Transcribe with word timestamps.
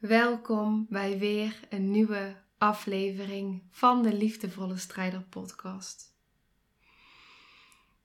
Welkom 0.00 0.86
bij 0.88 1.18
weer 1.18 1.60
een 1.68 1.90
nieuwe 1.90 2.36
aflevering 2.58 3.62
van 3.70 4.02
de 4.02 4.14
Liefdevolle 4.14 4.76
Strijder 4.76 5.22
Podcast. 5.22 6.14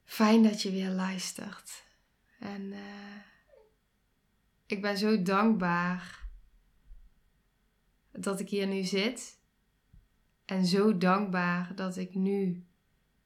Fijn 0.04 0.44
dat 0.44 0.62
je 0.62 0.72
weer 0.72 0.90
luistert. 0.90 1.84
En 2.40 2.62
uh, 2.62 2.80
ik 4.66 4.82
ben 4.82 4.98
zo 4.98 5.22
dankbaar 5.22 6.28
dat 8.12 8.40
ik 8.40 8.50
hier 8.50 8.68
nu 8.68 8.84
zit. 8.84 9.40
En 10.46 10.66
zo 10.66 10.98
dankbaar 10.98 11.76
dat 11.76 11.98
ik 11.98 12.16
nu 12.16 12.66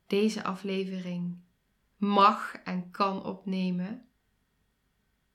deze 0.08 0.44
aflevering 0.44 1.38
mag 1.98 2.56
en 2.64 2.92
kan 2.92 3.24
opnemen. 3.24 4.08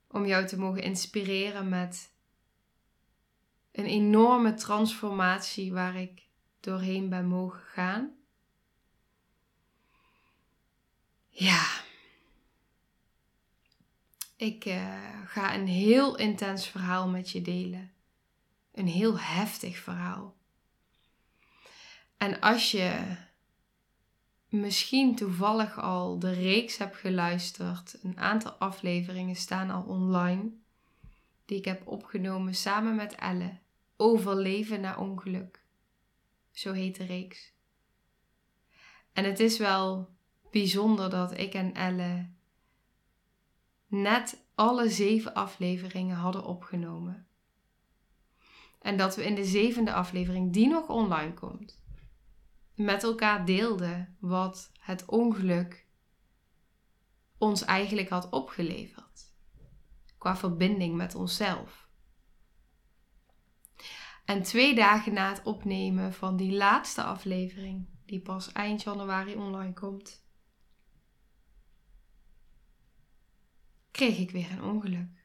Om 0.09 0.27
jou 0.27 0.47
te 0.47 0.59
mogen 0.59 0.83
inspireren 0.83 1.69
met 1.69 2.14
een 3.75 3.86
enorme 3.86 4.55
transformatie 4.55 5.72
waar 5.72 5.97
ik 5.97 6.22
doorheen 6.61 7.08
ben 7.08 7.27
mogen 7.27 7.61
gaan. 7.61 8.14
Ja, 11.28 11.67
ik 14.36 14.64
uh, 14.64 14.98
ga 15.27 15.55
een 15.55 15.67
heel 15.67 16.17
intens 16.17 16.67
verhaal 16.67 17.08
met 17.08 17.30
je 17.30 17.42
delen. 17.42 17.92
Een 18.72 18.89
heel 18.89 19.19
heftig 19.19 19.78
verhaal. 19.78 20.36
En 22.17 22.41
als 22.41 22.70
je 22.70 23.17
misschien 24.48 25.17
toevallig 25.17 25.78
al 25.78 26.19
de 26.19 26.33
reeks 26.33 26.77
hebt 26.77 26.97
geluisterd, 26.97 27.98
een 28.02 28.19
aantal 28.19 28.52
afleveringen 28.52 29.36
staan 29.36 29.70
al 29.70 29.83
online, 29.83 30.50
die 31.45 31.58
ik 31.58 31.64
heb 31.64 31.86
opgenomen 31.86 32.55
samen 32.55 32.95
met 32.95 33.14
Elle. 33.14 33.62
Overleven 33.97 34.81
na 34.81 34.97
ongeluk. 34.97 35.64
Zo 36.50 36.73
heet 36.73 36.97
de 36.97 37.05
reeks. 37.05 37.53
En 39.12 39.25
het 39.25 39.41
is 39.41 39.59
wel 39.59 40.14
bijzonder 40.51 41.11
dat 41.11 41.39
ik 41.39 41.55
en 41.55 41.75
Elle 41.75 42.28
net 43.86 44.47
alle 44.55 44.89
zeven 44.89 45.34
afleveringen 45.34 46.17
hadden 46.17 46.45
opgenomen. 46.45 47.27
En 48.81 48.97
dat 48.97 49.17
we 49.17 49.25
in 49.25 49.34
de 49.34 49.45
zevende 49.45 49.92
aflevering, 49.92 50.53
die 50.53 50.69
nog 50.69 50.89
online 50.89 51.34
komt, 51.34 51.83
met 52.75 53.03
elkaar 53.03 53.45
deelden 53.45 54.17
wat 54.20 54.73
het 54.79 55.05
ongeluk 55.05 55.86
ons 57.39 57.64
eigenlijk 57.64 58.08
had 58.08 58.31
opgeleverd. 58.31 59.33
Qua 60.19 60.36
verbinding 60.36 60.96
met 60.96 61.14
onszelf. 61.14 61.83
En 64.24 64.42
twee 64.42 64.74
dagen 64.74 65.12
na 65.12 65.29
het 65.29 65.42
opnemen 65.42 66.12
van 66.12 66.36
die 66.36 66.52
laatste 66.52 67.02
aflevering, 67.02 67.89
die 68.07 68.20
pas 68.20 68.52
eind 68.52 68.83
januari 68.83 69.35
online 69.35 69.73
komt, 69.73 70.24
kreeg 73.90 74.18
ik 74.18 74.30
weer 74.30 74.51
een 74.51 74.63
ongeluk. 74.63 75.24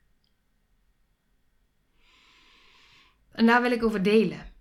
En 3.31 3.45
daar 3.45 3.61
wil 3.61 3.71
ik 3.71 3.83
over 3.83 4.03
delen. 4.03 4.53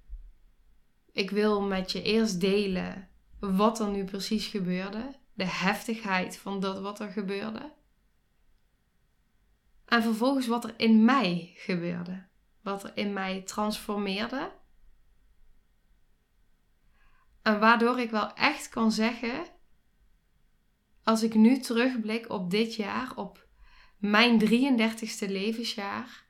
Ik 1.13 1.31
wil 1.31 1.63
met 1.63 1.93
je 1.93 2.03
eerst 2.03 2.41
delen 2.41 3.09
wat 3.39 3.81
er 3.81 3.89
nu 3.89 4.05
precies 4.05 4.47
gebeurde, 4.47 5.17
de 5.33 5.47
heftigheid 5.47 6.39
van 6.39 6.61
dat 6.61 6.81
wat 6.81 7.01
er 7.01 7.11
gebeurde. 7.11 7.73
En 9.85 10.03
vervolgens 10.03 10.47
wat 10.47 10.65
er 10.65 10.75
in 10.81 11.05
mij 11.05 11.53
gebeurde 11.55 12.28
wat 12.63 12.85
er 12.85 12.97
in 12.97 13.13
mij 13.13 13.43
transformeerde. 13.43 14.53
En 17.43 17.61
waardoor 17.61 17.99
ik 17.99 18.11
wel 18.11 18.35
echt 18.35 18.69
kan 18.69 18.93
zeggen, 18.93 19.47
als 21.03 21.23
ik 21.23 21.35
nu 21.35 21.59
terugblik 21.59 22.31
op 22.31 22.51
dit 22.51 22.75
jaar, 22.75 23.17
op 23.17 23.47
mijn 23.97 24.41
33ste 24.41 25.31
levensjaar, 25.31 26.27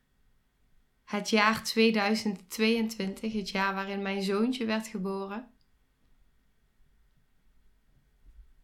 het 1.04 1.30
jaar 1.30 1.64
2022, 1.64 3.32
het 3.32 3.50
jaar 3.50 3.74
waarin 3.74 4.02
mijn 4.02 4.22
zoontje 4.22 4.64
werd 4.64 4.86
geboren, 4.86 5.50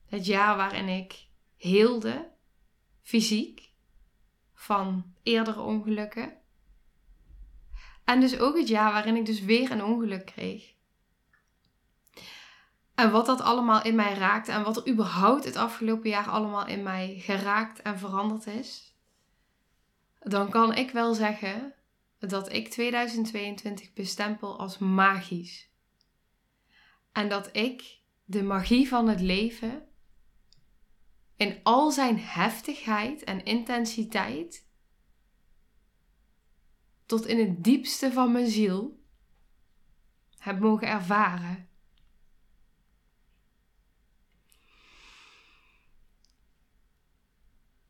het 0.07 0.27
jaar 0.27 0.57
waarin 0.57 0.89
ik 0.89 1.29
heelde, 1.57 2.33
fysiek, 3.03 3.73
van 4.55 5.15
eerdere 5.23 5.61
ongelukken. 5.61 6.43
En 8.04 8.20
dus 8.20 8.38
ook 8.38 8.56
het 8.56 8.69
jaar 8.69 8.92
waarin 8.92 9.16
ik 9.16 9.26
dus 9.26 9.41
weer 9.41 9.70
een 9.70 9.84
ongeluk 9.84 10.26
kreeg. 10.26 10.72
En 12.94 13.10
wat 13.10 13.26
dat 13.26 13.41
allemaal 13.41 13.82
in 13.82 13.94
mij 13.94 14.15
raakte 14.15 14.53
en 14.53 14.62
wat 14.62 14.76
er 14.76 14.88
überhaupt 14.88 15.44
het 15.44 15.56
afgelopen 15.56 16.10
jaar 16.10 16.28
allemaal 16.28 16.66
in 16.66 16.82
mij 16.82 17.15
geraakt 17.19 17.82
en 17.82 17.98
veranderd 17.98 18.47
is. 18.47 18.97
Dan 20.20 20.50
kan 20.50 20.75
ik 20.75 20.91
wel 20.91 21.15
zeggen 21.15 21.75
dat 22.19 22.53
ik 22.53 22.69
2022 22.69 23.92
bestempel 23.92 24.59
als 24.59 24.78
magisch. 24.78 25.72
En 27.12 27.28
dat 27.28 27.56
ik 27.56 27.98
de 28.25 28.42
magie 28.42 28.88
van 28.88 29.09
het 29.09 29.21
leven 29.21 29.88
in 31.36 31.60
al 31.62 31.91
zijn 31.91 32.19
heftigheid 32.19 33.25
en 33.25 33.44
intensiteit 33.44 34.64
tot 37.06 37.26
in 37.26 37.38
het 37.38 37.65
diepste 37.65 38.12
van 38.12 38.32
mijn 38.32 38.50
ziel 38.50 39.03
heb 40.38 40.60
mogen 40.60 40.88
ervaren. 40.88 41.69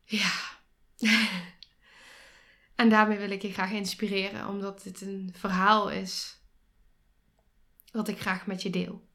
Ja. 0.03 0.31
en 2.75 2.89
daarmee 2.89 3.17
wil 3.17 3.31
ik 3.31 3.41
je 3.41 3.53
graag 3.53 3.71
inspireren, 3.71 4.47
omdat 4.47 4.83
dit 4.83 5.01
een 5.01 5.33
verhaal 5.37 5.89
is 5.89 6.39
wat 7.91 8.07
ik 8.07 8.19
graag 8.19 8.45
met 8.45 8.61
je 8.61 8.69
deel. 8.69 9.07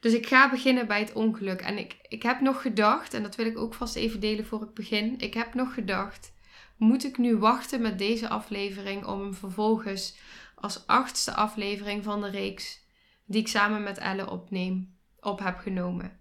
Dus 0.00 0.12
ik 0.12 0.26
ga 0.26 0.50
beginnen 0.50 0.86
bij 0.86 1.00
het 1.00 1.12
ongeluk. 1.12 1.60
En 1.60 1.78
ik, 1.78 1.96
ik 2.02 2.22
heb 2.22 2.40
nog 2.40 2.62
gedacht, 2.62 3.14
en 3.14 3.22
dat 3.22 3.36
wil 3.36 3.46
ik 3.46 3.58
ook 3.58 3.74
vast 3.74 3.96
even 3.96 4.20
delen 4.20 4.46
voor 4.46 4.62
ik 4.62 4.74
begin. 4.74 5.18
Ik 5.18 5.34
heb 5.34 5.54
nog 5.54 5.74
gedacht 5.74 6.32
moet 6.76 7.04
ik 7.04 7.18
nu 7.18 7.36
wachten 7.36 7.82
met 7.82 7.98
deze 7.98 8.28
aflevering 8.28 9.04
om 9.04 9.20
hem 9.20 9.34
vervolgens 9.34 10.16
als 10.54 10.86
achtste 10.86 11.34
aflevering 11.34 12.04
van 12.04 12.20
de 12.20 12.30
reeks 12.30 12.84
die 13.24 13.40
ik 13.40 13.48
samen 13.48 13.82
met 13.82 13.98
Elle 13.98 14.30
opneem, 14.30 14.96
op 15.20 15.38
heb 15.38 15.58
genomen. 15.58 16.20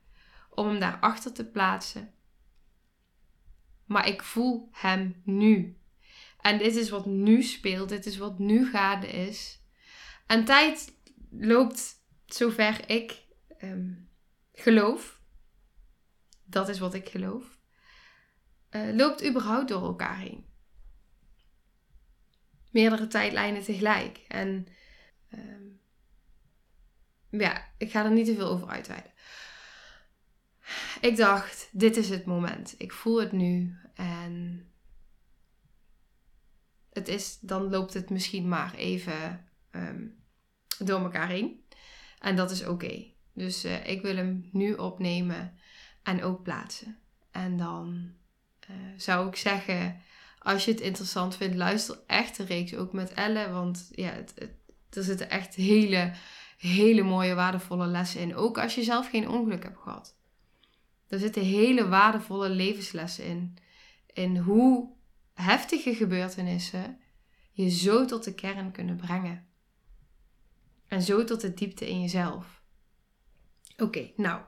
Om 0.50 0.68
hem 0.68 0.80
daarachter 0.80 1.34
te 1.34 1.46
plaatsen. 1.46 2.14
Maar 3.86 4.08
ik 4.08 4.24
voel 4.24 4.70
hem 4.72 5.22
nu. 5.24 5.80
En 6.42 6.58
dit 6.58 6.76
is 6.76 6.90
wat 6.90 7.06
nu 7.06 7.44
speelt, 7.44 7.90
dit 7.90 8.06
is 8.06 8.18
wat 8.18 8.40
nu 8.40 8.70
gaande 8.70 9.08
is. 9.08 9.62
En 10.28 10.46
tijd 10.46 10.98
loopt 11.32 12.04
zover 12.26 12.90
ik 12.90 13.24
ehm, 13.58 13.94
geloof. 14.54 15.20
Dat 16.44 16.70
is 16.70 16.80
wat 16.80 16.94
ik 16.94 17.10
geloof. 17.10 17.55
Uh, 18.76 18.96
loopt 18.96 19.26
überhaupt 19.26 19.68
door 19.68 19.84
elkaar 19.84 20.20
heen. 20.20 20.46
Meerdere 22.72 23.08
tijdlijnen 23.08 23.64
tegelijk. 23.64 24.18
En 24.28 24.68
uh, 25.30 25.72
ja, 27.30 27.72
ik 27.78 27.92
ga 27.92 28.04
er 28.04 28.12
niet 28.12 28.26
te 28.26 28.36
veel 28.36 28.48
over 28.48 28.68
uitweiden. 28.68 29.12
Ik 31.02 31.18
dacht, 31.18 31.70
dit 31.72 31.98
is 31.98 32.10
het 32.10 32.26
moment. 32.26 32.76
Ik 32.78 32.92
voel 32.92 33.20
het 33.20 33.32
nu. 33.32 33.78
En 33.94 34.66
het 36.92 37.08
is, 37.08 37.40
dan 37.40 37.70
loopt 37.70 37.94
het 37.94 38.10
misschien 38.10 38.48
maar 38.48 38.74
even 38.74 39.50
um, 39.72 40.24
door 40.78 41.00
elkaar 41.00 41.28
heen. 41.28 41.66
En 42.20 42.36
dat 42.36 42.52
is 42.52 42.66
oké. 42.66 43.14
Dus 43.34 43.66
uh, 43.66 43.88
ik 43.88 44.02
wil 44.02 44.16
hem 44.16 44.50
nu 44.52 44.74
opnemen 44.74 45.60
en 46.04 46.24
ook 46.24 46.44
plaatsen. 46.44 46.98
En 47.32 47.58
dan 47.58 48.14
uh, 48.70 48.76
zou 48.98 49.28
ik 49.28 49.36
zeggen, 49.36 50.02
als 50.40 50.66
je 50.66 50.72
het 50.72 50.82
interessant 50.82 51.36
vindt, 51.36 51.56
luister 51.56 52.00
echt 52.08 52.38
de 52.38 52.44
reeks 52.44 52.76
ook 52.76 52.94
met 52.94 53.14
Elle. 53.14 53.50
Want 53.50 53.90
ja, 53.92 54.10
het, 54.10 54.34
er 54.90 55.04
zitten 55.04 55.30
echt 55.30 55.56
hele, 55.56 56.14
hele 56.58 57.04
mooie, 57.04 57.34
waardevolle 57.34 57.88
lessen 57.88 58.22
in. 58.22 58.36
Ook 58.36 58.58
als 58.58 58.76
je 58.76 58.84
zelf 58.84 59.10
geen 59.10 59.30
ongeluk 59.30 59.64
hebt 59.64 59.80
gehad. 59.80 60.16
Er 61.08 61.20
zitten 61.20 61.44
hele 61.44 61.88
waardevolle 61.88 62.50
levenslessen 62.50 63.26
in. 63.26 63.58
In 64.14 64.38
hoe 64.38 64.90
heftige 65.34 65.96
gebeurtenissen 65.96 67.00
je 67.52 67.70
zo 67.70 68.06
tot 68.06 68.24
de 68.24 68.34
kern 68.34 68.72
kunnen 68.72 68.96
brengen. 68.96 69.48
En 70.88 71.02
zo 71.02 71.24
tot 71.24 71.42
de 71.42 71.54
diepte 71.54 71.90
in 71.90 72.02
jezelf. 72.02 72.62
Oké, 73.78 74.12
nou, 74.16 74.42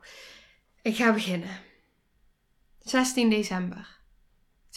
ik 0.81 0.95
ga 0.95 1.13
beginnen. 1.13 1.59
16 2.79 3.29
december 3.29 3.96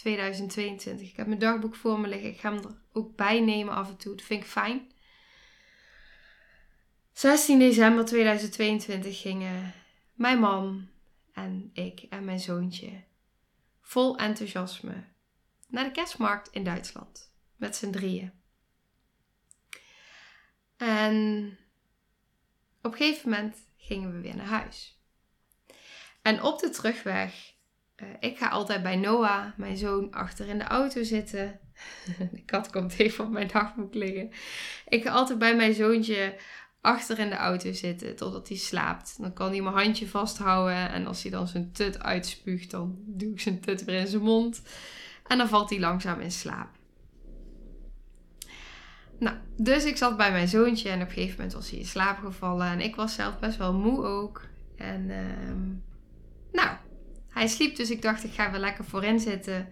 2022. 0.01 1.09
Ik 1.09 1.15
heb 1.15 1.27
mijn 1.27 1.39
dagboek 1.39 1.75
voor 1.75 1.99
me 1.99 2.07
liggen. 2.07 2.29
Ik 2.29 2.39
ga 2.39 2.53
hem 2.53 2.63
er 2.63 2.77
ook 2.91 3.15
bij 3.15 3.39
nemen 3.39 3.73
af 3.73 3.89
en 3.89 3.97
toe. 3.97 4.15
Dat 4.15 4.25
vind 4.25 4.43
ik 4.43 4.49
fijn. 4.49 4.91
16 7.13 7.59
december 7.59 8.05
2022 8.05 9.21
gingen 9.21 9.73
mijn 10.13 10.39
man 10.39 10.87
en 11.33 11.69
ik 11.73 11.99
en 11.99 12.25
mijn 12.25 12.39
zoontje 12.39 13.03
vol 13.81 14.17
enthousiasme 14.17 15.03
naar 15.67 15.83
de 15.83 15.91
kerstmarkt 15.91 16.49
in 16.51 16.63
Duitsland. 16.63 17.33
Met 17.55 17.75
z'n 17.75 17.91
drieën. 17.91 18.31
En 20.77 21.57
op 22.81 22.91
een 22.91 22.97
gegeven 22.97 23.29
moment 23.29 23.57
gingen 23.77 24.11
we 24.11 24.21
weer 24.21 24.35
naar 24.35 24.45
huis. 24.45 24.99
En 26.21 26.43
op 26.43 26.59
de 26.59 26.69
terugweg, 26.69 27.53
uh, 28.01 28.09
ik 28.19 28.37
ga 28.37 28.47
altijd 28.47 28.83
bij 28.83 28.95
Noah, 28.95 29.45
mijn 29.55 29.77
zoon, 29.77 30.11
achter 30.11 30.47
in 30.47 30.57
de 30.57 30.63
auto 30.63 31.03
zitten. 31.03 31.59
de 32.31 32.43
kat 32.45 32.69
komt 32.69 32.99
even 32.99 33.25
op 33.25 33.31
mijn 33.31 33.47
dagboek 33.47 33.93
liggen. 33.93 34.29
Ik 34.87 35.03
ga 35.03 35.11
altijd 35.11 35.39
bij 35.39 35.55
mijn 35.55 35.73
zoontje 35.73 36.35
achter 36.81 37.19
in 37.19 37.29
de 37.29 37.35
auto 37.35 37.73
zitten 37.73 38.15
totdat 38.15 38.47
hij 38.47 38.57
slaapt. 38.57 39.15
Dan 39.21 39.33
kan 39.33 39.51
hij 39.51 39.61
mijn 39.61 39.75
handje 39.75 40.07
vasthouden 40.07 40.89
en 40.89 41.07
als 41.07 41.21
hij 41.21 41.31
dan 41.31 41.47
zijn 41.47 41.71
tut 41.71 42.03
uitspuugt, 42.03 42.71
dan 42.71 42.95
doe 43.05 43.31
ik 43.31 43.41
zijn 43.41 43.59
tut 43.59 43.83
weer 43.83 43.99
in 43.99 44.07
zijn 44.07 44.21
mond. 44.21 44.61
En 45.27 45.37
dan 45.37 45.47
valt 45.47 45.69
hij 45.69 45.79
langzaam 45.79 46.19
in 46.19 46.31
slaap. 46.31 46.69
Nou, 49.19 49.35
dus 49.57 49.85
ik 49.85 49.97
zat 49.97 50.17
bij 50.17 50.31
mijn 50.31 50.47
zoontje 50.47 50.89
en 50.89 51.01
op 51.01 51.07
een 51.07 51.13
gegeven 51.13 51.35
moment 51.35 51.53
was 51.53 51.69
hij 51.69 51.79
in 51.79 51.85
slaap 51.85 52.17
gevallen. 52.17 52.67
En 52.67 52.79
ik 52.79 52.95
was 52.95 53.13
zelf 53.13 53.39
best 53.39 53.57
wel 53.57 53.73
moe 53.73 54.03
ook. 54.03 54.47
En 54.77 55.09
uh, 55.09 55.17
nou, 56.51 56.77
hij 57.41 57.49
sliep 57.49 57.75
dus 57.75 57.89
ik 57.89 58.01
dacht 58.01 58.23
ik 58.23 58.33
ga 58.33 58.51
weer 58.51 58.59
lekker 58.59 58.85
voorin 58.85 59.19
zitten. 59.19 59.67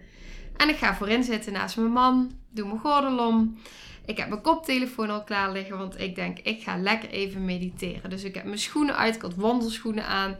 En 0.56 0.68
ik 0.68 0.76
ga 0.76 0.94
voorin 0.94 1.22
zitten 1.22 1.52
naast 1.52 1.76
mijn 1.76 1.92
man. 1.92 2.32
Doe 2.50 2.66
mijn 2.66 2.78
gordel 2.78 3.26
om. 3.26 3.58
Ik 4.06 4.16
heb 4.16 4.28
mijn 4.28 4.42
koptelefoon 4.42 5.10
al 5.10 5.24
klaar 5.24 5.52
liggen, 5.52 5.78
want 5.78 6.00
ik 6.00 6.14
denk 6.14 6.38
ik 6.38 6.62
ga 6.62 6.76
lekker 6.76 7.10
even 7.10 7.44
mediteren. 7.44 8.10
Dus 8.10 8.24
ik 8.24 8.34
heb 8.34 8.44
mijn 8.44 8.58
schoenen 8.58 8.96
uit. 8.96 9.14
Ik 9.14 9.22
had 9.22 9.34
wandelschoenen 9.34 10.06
aan. 10.06 10.36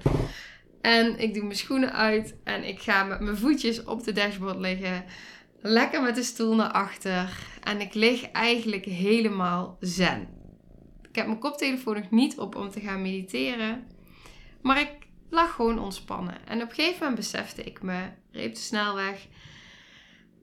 En 0.81 1.19
ik 1.19 1.35
doe 1.35 1.43
mijn 1.43 1.57
schoenen 1.57 1.93
uit 1.93 2.35
en 2.45 2.65
ik 2.65 2.81
ga 2.81 3.05
met 3.05 3.21
mijn 3.21 3.37
voetjes 3.37 3.85
op 3.85 4.05
de 4.05 4.13
dashboard 4.13 4.59
liggen. 4.59 5.05
Lekker 5.61 6.03
met 6.03 6.15
de 6.15 6.23
stoel 6.23 6.55
naar 6.55 6.73
achter. 6.73 7.31
En 7.63 7.81
ik 7.81 7.95
lig 7.95 8.31
eigenlijk 8.31 8.85
helemaal 8.85 9.77
zen. 9.81 10.29
Ik 11.09 11.17
heb 11.17 11.27
mijn 11.27 11.39
koptelefoon 11.39 11.95
nog 11.95 12.11
niet 12.11 12.39
op 12.39 12.55
om 12.55 12.71
te 12.71 12.81
gaan 12.81 13.03
mediteren. 13.03 13.87
Maar 14.63 14.81
ik 14.81 15.00
lag 15.31 15.55
gewoon 15.55 15.79
ontspannen. 15.79 16.47
En 16.47 16.63
op 16.63 16.69
een 16.69 16.75
gegeven 16.75 16.99
moment 16.99 17.17
besefte 17.17 17.63
ik 17.63 17.83
me, 17.83 18.09
reep 18.31 18.55
de 18.55 18.61
snelweg, 18.61 19.27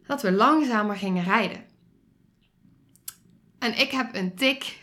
dat 0.08 0.22
we 0.22 0.32
langzamer 0.32 0.96
gingen 0.96 1.24
rijden. 1.24 1.66
En 3.60 3.80
ik 3.80 3.92
heb 3.92 4.16
een 4.16 4.36
tik 4.36 4.80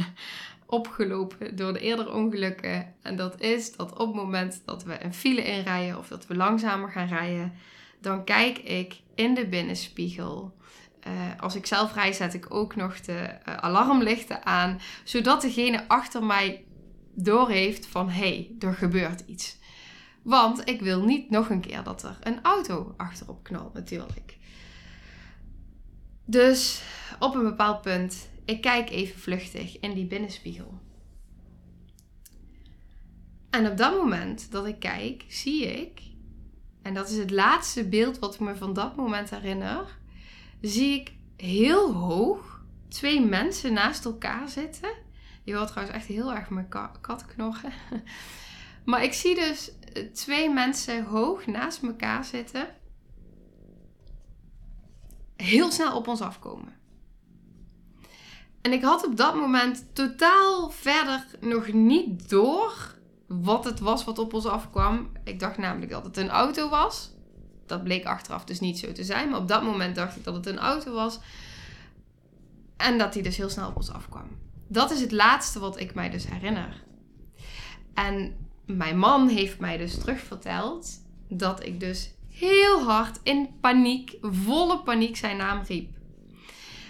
opgelopen 0.66 1.56
door 1.56 1.72
de 1.72 1.78
eerdere 1.78 2.12
ongelukken. 2.12 2.94
En 3.02 3.16
dat 3.16 3.40
is 3.40 3.76
dat 3.76 3.98
op 3.98 4.06
het 4.06 4.16
moment 4.16 4.62
dat 4.64 4.84
we 4.84 5.04
een 5.04 5.14
file 5.14 5.44
inrijden 5.44 5.98
of 5.98 6.08
dat 6.08 6.26
we 6.26 6.36
langzamer 6.36 6.90
gaan 6.90 7.08
rijden, 7.08 7.52
dan 8.00 8.24
kijk 8.24 8.58
ik 8.58 9.00
in 9.14 9.34
de 9.34 9.46
binnenspiegel. 9.46 10.54
Uh, 11.06 11.12
als 11.40 11.54
ik 11.54 11.66
zelf 11.66 11.94
rij, 11.94 12.12
zet 12.12 12.34
ik 12.34 12.54
ook 12.54 12.76
nog 12.76 13.00
de 13.00 13.38
uh, 13.48 13.54
alarmlichten 13.56 14.46
aan, 14.46 14.80
zodat 15.04 15.40
degene 15.40 15.88
achter 15.88 16.24
mij 16.24 16.64
doorheeft 17.14 17.86
van 17.86 18.10
hey, 18.10 18.54
er 18.58 18.74
gebeurt 18.74 19.22
iets. 19.26 19.58
Want 20.22 20.68
ik 20.68 20.80
wil 20.80 21.04
niet 21.04 21.30
nog 21.30 21.50
een 21.50 21.60
keer 21.60 21.82
dat 21.82 22.02
er 22.02 22.18
een 22.20 22.42
auto 22.42 22.94
achterop 22.96 23.42
knalt, 23.42 23.74
natuurlijk. 23.74 24.38
Dus 26.24 26.82
op 27.18 27.34
een 27.34 27.42
bepaald 27.42 27.82
punt, 27.82 28.28
ik 28.44 28.60
kijk 28.60 28.90
even 28.90 29.20
vluchtig 29.20 29.80
in 29.80 29.94
die 29.94 30.06
binnenspiegel. 30.06 30.78
En 33.50 33.70
op 33.70 33.76
dat 33.76 33.96
moment 33.96 34.50
dat 34.50 34.66
ik 34.66 34.78
kijk, 34.78 35.24
zie 35.28 35.66
ik, 35.66 36.00
en 36.82 36.94
dat 36.94 37.10
is 37.10 37.16
het 37.16 37.30
laatste 37.30 37.88
beeld 37.88 38.18
wat 38.18 38.34
ik 38.34 38.40
me 38.40 38.56
van 38.56 38.72
dat 38.72 38.96
moment 38.96 39.30
herinner, 39.30 39.98
zie 40.60 41.00
ik 41.00 41.12
heel 41.36 41.92
hoog 41.92 42.64
twee 42.88 43.20
mensen 43.20 43.72
naast 43.72 44.04
elkaar 44.04 44.48
zitten. 44.48 44.90
Je 45.44 45.54
hoort 45.54 45.68
trouwens 45.68 45.96
echt 45.96 46.06
heel 46.06 46.34
erg 46.34 46.50
mijn 46.50 46.68
kat 47.00 47.26
knorren. 47.26 47.72
Maar 48.84 49.02
ik 49.02 49.12
zie 49.12 49.34
dus 49.34 49.70
twee 50.12 50.50
mensen 50.50 51.04
hoog 51.04 51.46
naast 51.46 51.82
elkaar 51.82 52.24
zitten. 52.24 52.66
Heel 55.36 55.70
snel 55.70 55.96
op 55.96 56.08
ons 56.08 56.20
afkomen. 56.20 56.72
En 58.60 58.72
ik 58.72 58.82
had 58.82 59.06
op 59.06 59.16
dat 59.16 59.34
moment 59.34 59.94
totaal 59.94 60.70
verder 60.70 61.26
nog 61.40 61.72
niet 61.72 62.28
door 62.28 62.96
wat 63.26 63.64
het 63.64 63.80
was 63.80 64.04
wat 64.04 64.18
op 64.18 64.34
ons 64.34 64.46
afkwam. 64.46 65.10
Ik 65.24 65.40
dacht 65.40 65.58
namelijk 65.58 65.90
dat 65.90 66.04
het 66.04 66.16
een 66.16 66.30
auto 66.30 66.68
was. 66.68 67.12
Dat 67.66 67.84
bleek 67.84 68.04
achteraf 68.04 68.44
dus 68.44 68.60
niet 68.60 68.78
zo 68.78 68.92
te 68.92 69.04
zijn. 69.04 69.30
Maar 69.30 69.40
op 69.40 69.48
dat 69.48 69.62
moment 69.62 69.94
dacht 69.94 70.16
ik 70.16 70.24
dat 70.24 70.34
het 70.34 70.46
een 70.46 70.58
auto 70.58 70.92
was. 70.92 71.18
En 72.76 72.98
dat 72.98 73.12
die 73.12 73.22
dus 73.22 73.36
heel 73.36 73.48
snel 73.48 73.68
op 73.68 73.76
ons 73.76 73.90
afkwam. 73.90 74.43
Dat 74.66 74.90
is 74.90 75.00
het 75.00 75.12
laatste 75.12 75.58
wat 75.58 75.80
ik 75.80 75.94
mij 75.94 76.10
dus 76.10 76.26
herinner. 76.28 76.82
En 77.94 78.36
mijn 78.66 78.98
man 78.98 79.28
heeft 79.28 79.58
mij 79.58 79.76
dus 79.76 79.98
terugverteld 79.98 81.02
dat 81.28 81.66
ik 81.66 81.80
dus 81.80 82.14
heel 82.28 82.82
hard 82.82 83.20
in 83.22 83.48
paniek, 83.60 84.16
volle 84.20 84.78
paniek 84.78 85.16
zijn 85.16 85.36
naam 85.36 85.62
riep. 85.66 85.90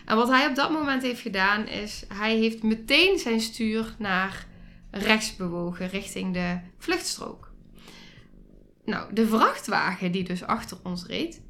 En 0.04 0.16
wat 0.16 0.28
hij 0.28 0.47
op 0.47 0.54
dat 0.54 0.71
moment 0.71 1.02
heeft 1.02 1.21
gedaan 1.21 1.66
is, 1.66 2.04
hij 2.14 2.37
heeft 2.37 2.62
meteen 2.62 3.19
zijn 3.19 3.40
stuur 3.40 3.95
naar 3.99 4.47
rechts 4.90 5.37
bewogen 5.37 5.88
richting 5.88 6.35
de 6.35 6.59
vluchtstrook. 6.78 7.52
Nou, 8.85 9.14
de 9.14 9.26
vrachtwagen 9.26 10.12
die 10.12 10.25
dus 10.25 10.43
achter 10.43 10.78
ons 10.83 11.07
reed, 11.07 11.43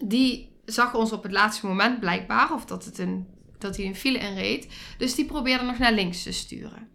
die 0.00 0.50
zag 0.64 0.94
ons 0.94 1.12
op 1.12 1.22
het 1.22 1.32
laatste 1.32 1.66
moment 1.66 2.00
blijkbaar, 2.00 2.52
of 2.52 2.64
dat, 2.64 2.84
het 2.84 2.98
een, 2.98 3.26
dat 3.58 3.76
hij 3.76 3.86
een 3.86 3.96
file 3.96 4.18
inreed. 4.18 4.68
Dus 4.98 5.14
die 5.14 5.24
probeerde 5.24 5.64
nog 5.64 5.78
naar 5.78 5.92
links 5.92 6.22
te 6.22 6.32
sturen. 6.32 6.88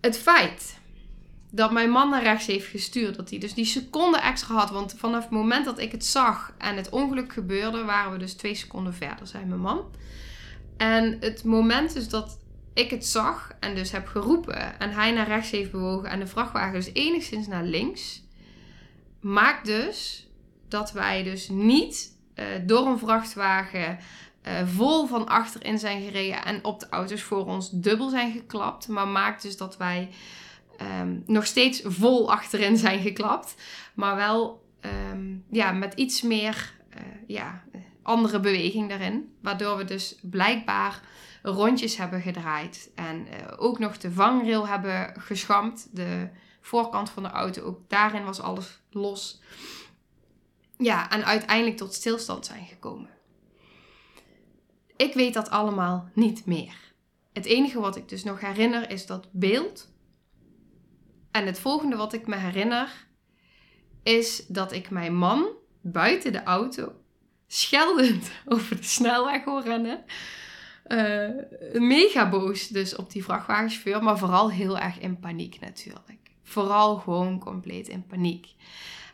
Het 0.00 0.18
feit 0.18 0.78
dat 1.50 1.72
mijn 1.72 1.90
man 1.90 2.10
naar 2.10 2.22
rechts 2.22 2.46
heeft 2.46 2.66
gestuurd, 2.66 3.16
dat 3.16 3.30
hij 3.30 3.38
dus 3.38 3.54
die 3.54 3.64
seconde 3.64 4.18
extra 4.18 4.54
had, 4.54 4.70
want 4.70 4.94
vanaf 4.96 5.22
het 5.22 5.30
moment 5.30 5.64
dat 5.64 5.78
ik 5.78 5.92
het 5.92 6.04
zag 6.04 6.54
en 6.58 6.76
het 6.76 6.88
ongeluk 6.88 7.32
gebeurde, 7.32 7.84
waren 7.84 8.12
we 8.12 8.18
dus 8.18 8.34
twee 8.34 8.54
seconden 8.54 8.94
verder, 8.94 9.26
zei 9.26 9.44
mijn 9.44 9.60
man. 9.60 9.84
En 10.76 11.16
het 11.20 11.44
moment 11.44 11.94
dus 11.94 12.08
dat 12.08 12.38
ik 12.74 12.90
het 12.90 13.06
zag 13.06 13.56
en 13.60 13.74
dus 13.74 13.90
heb 13.90 14.06
geroepen 14.06 14.80
en 14.80 14.90
hij 14.90 15.12
naar 15.12 15.26
rechts 15.26 15.50
heeft 15.50 15.70
bewogen 15.70 16.10
en 16.10 16.18
de 16.18 16.26
vrachtwagen 16.26 16.72
dus 16.72 16.90
enigszins 16.92 17.46
naar 17.46 17.64
links, 17.64 18.22
maakt 19.20 19.66
dus 19.66 20.28
dat 20.68 20.92
wij 20.92 21.22
dus 21.22 21.48
niet 21.48 22.16
uh, 22.34 22.44
door 22.66 22.86
een 22.86 22.98
vrachtwagen 22.98 23.98
uh, 24.48 24.66
vol 24.66 25.06
van 25.06 25.26
achterin 25.26 25.78
zijn 25.78 26.02
gereden 26.02 26.44
en 26.44 26.64
op 26.64 26.80
de 26.80 26.88
auto's 26.88 27.22
voor 27.22 27.46
ons 27.46 27.70
dubbel 27.70 28.08
zijn 28.08 28.32
geklapt, 28.32 28.88
maar 28.88 29.08
maakt 29.08 29.42
dus 29.42 29.56
dat 29.56 29.76
wij 29.76 30.10
um, 31.00 31.22
nog 31.26 31.46
steeds 31.46 31.80
vol 31.84 32.30
achterin 32.30 32.76
zijn 32.76 33.00
geklapt, 33.00 33.54
maar 33.94 34.16
wel 34.16 34.66
um, 35.12 35.44
ja, 35.50 35.72
met 35.72 35.94
iets 35.94 36.22
meer 36.22 36.74
uh, 36.90 37.00
ja, 37.26 37.64
andere 38.02 38.40
beweging 38.40 38.88
daarin, 38.88 39.34
waardoor 39.42 39.76
we 39.76 39.84
dus 39.84 40.18
blijkbaar 40.22 41.00
rondjes 41.42 41.96
hebben 41.96 42.20
gedraaid. 42.20 42.90
En 42.94 43.26
uh, 43.26 43.34
ook 43.56 43.78
nog 43.78 43.98
de 43.98 44.12
vangrail 44.12 44.66
hebben 44.66 45.20
geschampt. 45.20 45.88
De 45.92 46.28
voorkant 46.60 47.10
van 47.10 47.22
de 47.22 47.28
auto, 47.28 47.62
ook 47.62 47.80
daarin 47.88 48.24
was 48.24 48.40
alles 48.40 48.80
los. 48.90 49.40
Ja, 50.78 51.10
en 51.10 51.24
uiteindelijk 51.24 51.76
tot 51.76 51.94
stilstand 51.94 52.46
zijn 52.46 52.66
gekomen. 52.66 53.17
Ik 54.98 55.14
weet 55.14 55.34
dat 55.34 55.50
allemaal 55.50 56.08
niet 56.14 56.46
meer. 56.46 56.74
Het 57.32 57.44
enige 57.44 57.80
wat 57.80 57.96
ik 57.96 58.08
dus 58.08 58.24
nog 58.24 58.40
herinner 58.40 58.90
is 58.90 59.06
dat 59.06 59.28
beeld. 59.32 59.92
En 61.30 61.46
het 61.46 61.58
volgende 61.58 61.96
wat 61.96 62.12
ik 62.12 62.26
me 62.26 62.36
herinner 62.36 63.06
is 64.02 64.46
dat 64.46 64.72
ik 64.72 64.90
mijn 64.90 65.16
man 65.16 65.46
buiten 65.80 66.32
de 66.32 66.42
auto 66.42 66.92
scheldend 67.46 68.30
over 68.46 68.76
de 68.76 68.82
snelweg 68.82 69.44
hoor 69.44 69.62
rennen 69.62 70.04
uh, 70.88 71.28
mega 71.72 72.28
boos 72.28 72.68
dus 72.68 72.96
op 72.96 73.10
die 73.10 73.24
vrachtwagenchauffeur, 73.24 74.02
maar 74.02 74.18
vooral 74.18 74.50
heel 74.50 74.78
erg 74.78 74.98
in 74.98 75.18
paniek 75.18 75.60
natuurlijk. 75.60 76.30
Vooral 76.42 76.96
gewoon 76.96 77.38
compleet 77.38 77.88
in 77.88 78.06
paniek. 78.06 78.54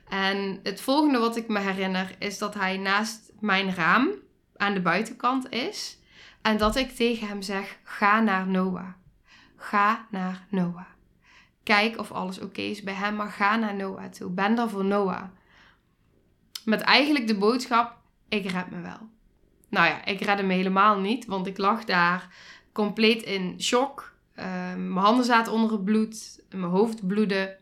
En 0.08 0.60
het 0.62 0.80
volgende 0.80 1.18
wat 1.18 1.36
ik 1.36 1.48
me 1.48 1.58
herinner 1.58 2.14
is 2.18 2.38
dat 2.38 2.54
hij 2.54 2.76
naast 2.76 3.32
mijn 3.40 3.74
raam 3.74 4.10
aan 4.56 4.74
de 4.74 4.80
buitenkant 4.80 5.50
is 5.50 5.98
en 6.42 6.56
dat 6.56 6.76
ik 6.76 6.90
tegen 6.90 7.28
hem 7.28 7.42
zeg: 7.42 7.78
ga 7.82 8.20
naar 8.20 8.46
Noah. 8.46 8.88
Ga 9.56 10.06
naar 10.10 10.46
Noah. 10.48 10.86
Kijk 11.62 11.98
of 11.98 12.12
alles 12.12 12.40
oké 12.40 12.60
is 12.60 12.82
bij 12.82 12.94
hem, 12.94 13.14
maar 13.16 13.30
ga 13.30 13.56
naar 13.56 13.74
Noah 13.74 14.04
toe. 14.04 14.30
Ben 14.30 14.58
er 14.58 14.70
voor 14.70 14.84
Noah. 14.84 15.22
Met 16.64 16.80
eigenlijk 16.80 17.26
de 17.26 17.38
boodschap: 17.38 17.96
ik 18.28 18.50
red 18.50 18.70
me 18.70 18.80
wel. 18.80 19.08
Nou 19.68 19.86
ja, 19.86 20.04
ik 20.04 20.20
redde 20.20 20.42
me 20.42 20.54
helemaal 20.54 20.98
niet, 20.98 21.26
want 21.26 21.46
ik 21.46 21.58
lag 21.58 21.84
daar 21.84 22.28
compleet 22.72 23.22
in 23.22 23.62
shock. 23.62 24.14
Ehm, 24.34 24.92
mijn 24.92 25.04
handen 25.04 25.24
zaten 25.24 25.52
onder 25.52 25.72
het 25.72 25.84
bloed, 25.84 26.44
mijn 26.50 26.62
hoofd 26.62 27.06
bloedde. 27.06 27.56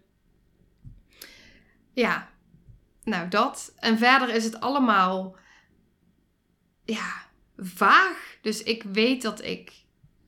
Ja, 1.92 2.28
nou 3.04 3.28
dat. 3.28 3.72
En 3.76 3.98
verder 3.98 4.28
is 4.28 4.44
het 4.44 4.60
allemaal, 4.60 5.36
ja, 6.84 7.26
vaag. 7.56 8.36
Dus 8.42 8.62
ik 8.62 8.82
weet 8.82 9.22
dat 9.22 9.44
ik 9.44 9.72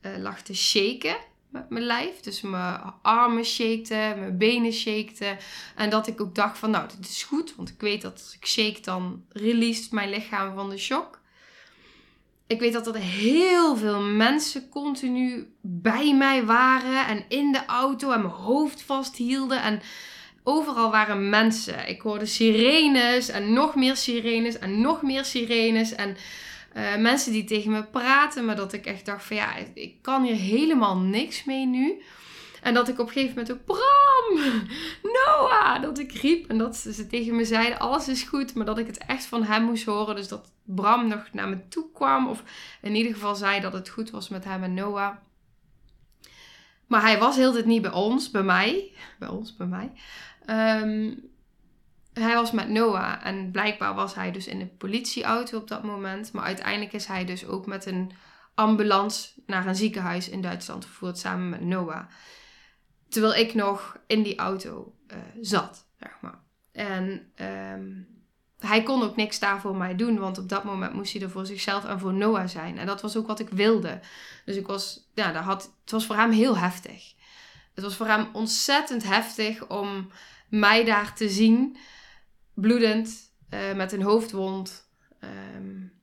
uh, 0.01 0.17
lag 0.17 0.41
te 0.41 0.55
shaken 0.55 1.15
met 1.55 1.69
mijn 1.69 1.85
lijf. 1.85 2.19
Dus 2.19 2.41
mijn 2.41 2.79
armen 3.01 3.45
shakten, 3.45 4.19
mijn 4.19 4.37
benen 4.37 4.73
shakten. 4.73 5.37
En 5.75 5.89
dat 5.89 6.07
ik 6.07 6.21
ook 6.21 6.35
dacht 6.35 6.57
van, 6.57 6.69
nou, 6.71 6.87
dit 6.97 7.09
is 7.09 7.23
goed. 7.23 7.55
Want 7.55 7.69
ik 7.69 7.79
weet 7.79 8.01
dat 8.01 8.13
als 8.13 8.35
ik 8.35 8.45
shake, 8.45 8.81
dan 8.81 9.25
release 9.29 9.87
mijn 9.91 10.09
lichaam 10.09 10.55
van 10.55 10.69
de 10.69 10.77
shock. 10.77 11.23
Ik 12.47 12.59
weet 12.59 12.73
dat 12.73 12.87
er 12.87 12.95
heel 12.95 13.77
veel 13.77 14.01
mensen 14.01 14.69
continu 14.69 15.53
bij 15.61 16.15
mij 16.15 16.45
waren. 16.45 17.07
En 17.07 17.25
in 17.27 17.51
de 17.51 17.65
auto 17.65 18.11
en 18.11 18.21
mijn 18.21 18.33
hoofd 18.33 18.81
vasthielden. 18.81 19.61
En 19.61 19.81
overal 20.43 20.91
waren 20.91 21.29
mensen. 21.29 21.89
Ik 21.89 22.01
hoorde 22.01 22.25
sirenes 22.25 23.29
en 23.29 23.53
nog 23.53 23.75
meer 23.75 23.95
sirenes 23.95 24.59
en 24.59 24.81
nog 24.81 25.01
meer 25.01 25.25
sirenes. 25.25 25.95
En 25.95 26.17
uh, 26.75 26.95
mensen 26.95 27.31
die 27.31 27.43
tegen 27.43 27.71
me 27.71 27.83
praten, 27.83 28.45
maar 28.45 28.55
dat 28.55 28.73
ik 28.73 28.85
echt 28.85 29.05
dacht 29.05 29.25
van 29.25 29.35
ja, 29.35 29.55
ik 29.73 30.01
kan 30.01 30.23
hier 30.23 30.35
helemaal 30.35 30.97
niks 30.97 31.43
mee 31.43 31.65
nu. 31.65 32.01
En 32.61 32.73
dat 32.73 32.87
ik 32.87 32.99
op 32.99 33.07
een 33.07 33.13
gegeven 33.13 33.35
moment 33.35 33.65
Bram, 33.65 34.53
Noah, 35.15 35.81
dat 35.81 35.99
ik 35.99 36.11
riep. 36.11 36.49
En 36.49 36.57
dat 36.57 36.75
ze 36.75 37.07
tegen 37.07 37.35
me 37.35 37.45
zeiden, 37.45 37.79
alles 37.79 38.07
is 38.07 38.23
goed. 38.23 38.55
Maar 38.55 38.65
dat 38.65 38.77
ik 38.77 38.87
het 38.87 38.97
echt 38.97 39.25
van 39.25 39.43
hem 39.43 39.63
moest 39.63 39.85
horen. 39.85 40.15
Dus 40.15 40.27
dat 40.27 40.51
Bram 40.63 41.07
nog 41.07 41.27
naar 41.31 41.49
me 41.49 41.67
toe 41.67 41.85
kwam. 41.93 42.27
Of 42.27 42.43
in 42.81 42.95
ieder 42.95 43.13
geval 43.13 43.35
zei 43.35 43.61
dat 43.61 43.73
het 43.73 43.89
goed 43.89 44.09
was 44.09 44.29
met 44.29 44.43
hem 44.43 44.63
en 44.63 44.73
Noah. 44.73 45.15
Maar 46.87 47.01
hij 47.01 47.19
was 47.19 47.35
heel 47.35 47.51
dit 47.51 47.65
niet 47.65 47.81
bij 47.81 47.91
ons, 47.91 48.31
bij 48.31 48.43
mij. 48.43 48.91
Bij 49.19 49.27
ons, 49.27 49.55
bij 49.55 49.67
mij. 49.67 49.91
Um, 50.81 51.29
hij 52.19 52.35
was 52.35 52.51
met 52.51 52.69
Noah 52.69 53.25
en 53.25 53.51
blijkbaar 53.51 53.95
was 53.95 54.15
hij 54.15 54.31
dus 54.31 54.47
in 54.47 54.61
een 54.61 54.77
politieauto 54.77 55.57
op 55.57 55.67
dat 55.67 55.83
moment. 55.83 56.31
Maar 56.31 56.43
uiteindelijk 56.43 56.93
is 56.93 57.05
hij 57.05 57.25
dus 57.25 57.45
ook 57.45 57.65
met 57.65 57.85
een 57.85 58.11
ambulance 58.53 59.29
naar 59.45 59.67
een 59.67 59.75
ziekenhuis 59.75 60.29
in 60.29 60.41
Duitsland 60.41 60.85
vervoerd 60.85 61.17
samen 61.17 61.49
met 61.49 61.61
Noah. 61.61 62.05
Terwijl 63.09 63.35
ik 63.35 63.53
nog 63.53 63.97
in 64.07 64.23
die 64.23 64.37
auto 64.37 64.95
uh, 65.07 65.17
zat, 65.41 65.87
zeg 65.99 66.11
maar. 66.21 66.39
En 66.71 67.31
um, 67.73 68.07
hij 68.59 68.83
kon 68.83 69.03
ook 69.03 69.15
niks 69.15 69.39
daarvoor 69.39 69.75
mij 69.75 69.95
doen, 69.95 70.19
want 70.19 70.37
op 70.37 70.49
dat 70.49 70.63
moment 70.63 70.93
moest 70.93 71.13
hij 71.13 71.21
er 71.21 71.29
voor 71.29 71.45
zichzelf 71.45 71.85
en 71.85 71.99
voor 71.99 72.13
Noah 72.13 72.47
zijn. 72.47 72.77
En 72.77 72.85
dat 72.85 73.01
was 73.01 73.17
ook 73.17 73.27
wat 73.27 73.39
ik 73.39 73.49
wilde. 73.49 73.99
Dus 74.45 74.55
ik 74.55 74.67
was, 74.67 75.09
ja, 75.13 75.31
dat 75.31 75.43
had, 75.43 75.73
het 75.81 75.91
was 75.91 76.05
voor 76.05 76.15
hem 76.15 76.31
heel 76.31 76.57
heftig. 76.57 77.13
Het 77.73 77.83
was 77.83 77.95
voor 77.95 78.07
hem 78.07 78.27
ontzettend 78.33 79.03
heftig 79.03 79.67
om 79.67 80.11
mij 80.49 80.83
daar 80.83 81.15
te 81.15 81.29
zien 81.29 81.77
bloedend, 82.55 83.35
uh, 83.49 83.73
met 83.73 83.91
een 83.91 84.01
hoofdwond. 84.01 84.89
Um, 85.55 85.93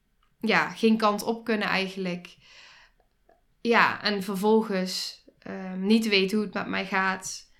ja, 0.40 0.68
geen 0.68 0.97
kant 0.97 1.23
op 1.23 1.44
kunnen 1.44 1.68
eigenlijk. 1.68 2.37
Ja, 3.61 4.02
en 4.02 4.23
vervolgens 4.23 5.25
um, 5.47 5.87
niet 5.87 6.09
weten 6.09 6.37
hoe 6.37 6.47
het 6.47 6.54
met 6.54 6.66
mij 6.66 6.87
gaat. 6.87 7.50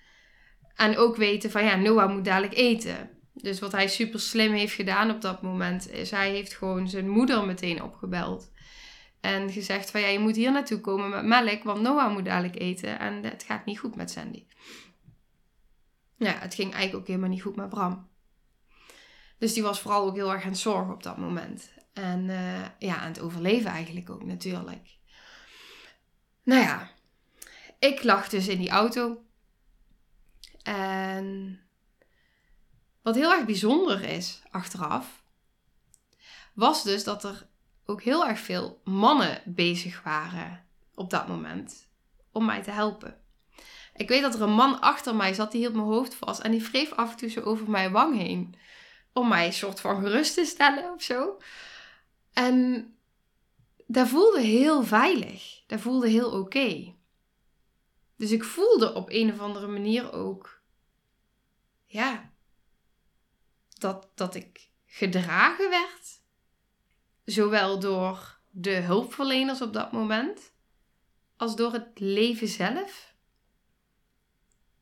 En 0.75 0.97
ook 0.97 1.15
weten 1.15 1.51
van 1.51 1.63
ja, 1.63 1.75
Noah 1.75 2.13
moet 2.13 2.25
dadelijk 2.25 2.55
eten. 2.55 3.09
Dus 3.33 3.59
wat 3.59 3.71
hij 3.71 3.87
super 3.87 4.19
slim 4.19 4.53
heeft 4.53 4.73
gedaan 4.73 5.11
op 5.11 5.21
dat 5.21 5.41
moment 5.41 5.89
is 5.89 6.11
hij 6.11 6.31
heeft 6.31 6.53
gewoon 6.53 6.89
zijn 6.89 7.09
moeder 7.09 7.45
meteen 7.45 7.83
opgebeld. 7.83 8.51
En 9.21 9.51
gezegd 9.51 9.91
van 9.91 10.01
ja, 10.01 10.07
je 10.07 10.19
moet 10.19 10.35
hier 10.35 10.51
naartoe 10.51 10.79
komen 10.79 11.09
met 11.09 11.25
melk, 11.25 11.63
want 11.63 11.81
Noah 11.81 12.13
moet 12.13 12.25
dadelijk 12.25 12.59
eten 12.59 12.99
en 12.99 13.23
het 13.23 13.43
gaat 13.43 13.65
niet 13.65 13.79
goed 13.79 13.95
met 13.95 14.11
Sandy. 14.11 14.45
Ja, 16.17 16.33
het 16.39 16.53
ging 16.53 16.71
eigenlijk 16.71 17.01
ook 17.01 17.07
helemaal 17.07 17.29
niet 17.29 17.41
goed 17.41 17.55
met 17.55 17.69
Bram. 17.69 18.09
Dus 19.43 19.53
die 19.53 19.63
was 19.63 19.79
vooral 19.79 20.05
ook 20.05 20.15
heel 20.15 20.31
erg 20.31 20.43
aan 20.43 20.49
het 20.49 20.57
zorgen 20.57 20.93
op 20.93 21.03
dat 21.03 21.17
moment. 21.17 21.71
En 21.93 22.29
uh, 22.29 22.65
ja, 22.79 22.97
aan 22.97 23.07
het 23.07 23.19
overleven 23.19 23.71
eigenlijk 23.71 24.09
ook 24.09 24.23
natuurlijk. 24.23 24.97
Nou 26.43 26.61
ja, 26.61 26.91
ik 27.79 28.03
lag 28.03 28.29
dus 28.29 28.47
in 28.47 28.57
die 28.57 28.69
auto. 28.69 29.23
En 30.61 31.59
wat 33.01 33.15
heel 33.15 33.31
erg 33.31 33.45
bijzonder 33.45 34.03
is 34.03 34.41
achteraf, 34.51 35.23
was 36.53 36.83
dus 36.83 37.03
dat 37.03 37.23
er 37.23 37.47
ook 37.85 38.01
heel 38.01 38.27
erg 38.27 38.39
veel 38.39 38.81
mannen 38.83 39.41
bezig 39.45 40.03
waren 40.03 40.65
op 40.95 41.09
dat 41.09 41.27
moment 41.27 41.89
om 42.31 42.45
mij 42.45 42.63
te 42.63 42.71
helpen. 42.71 43.21
Ik 43.95 44.07
weet 44.07 44.21
dat 44.21 44.35
er 44.35 44.41
een 44.41 44.53
man 44.53 44.81
achter 44.81 45.15
mij 45.15 45.33
zat, 45.33 45.51
die 45.51 45.61
hield 45.61 45.73
mijn 45.73 45.85
hoofd 45.85 46.15
vast 46.15 46.39
en 46.39 46.51
die 46.51 46.63
wreef 46.63 46.91
af 46.91 47.11
en 47.11 47.17
toe 47.17 47.29
zo 47.29 47.41
over 47.41 47.69
mijn 47.69 47.91
wang 47.91 48.17
heen 48.17 48.55
om 49.13 49.27
mij 49.27 49.45
een 49.45 49.53
soort 49.53 49.79
van 49.79 50.01
gerust 50.01 50.33
te 50.33 50.45
stellen 50.45 50.93
of 50.93 51.01
zo. 51.01 51.37
En 52.33 52.87
dat 53.87 54.07
voelde 54.07 54.41
heel 54.41 54.83
veilig. 54.83 55.63
Dat 55.67 55.81
voelde 55.81 56.09
heel 56.09 56.31
oké. 56.31 56.95
Dus 58.15 58.31
ik 58.31 58.43
voelde 58.43 58.93
op 58.93 59.09
een 59.09 59.31
of 59.31 59.39
andere 59.39 59.67
manier 59.67 60.11
ook, 60.11 60.61
ja, 61.85 62.31
dat, 63.73 64.07
dat 64.15 64.35
ik 64.35 64.69
gedragen 64.85 65.69
werd. 65.69 66.21
Zowel 67.25 67.79
door 67.79 68.39
de 68.49 68.75
hulpverleners 68.75 69.61
op 69.61 69.73
dat 69.73 69.91
moment, 69.91 70.53
als 71.37 71.55
door 71.55 71.73
het 71.73 71.99
leven 71.99 72.47
zelf. 72.47 73.15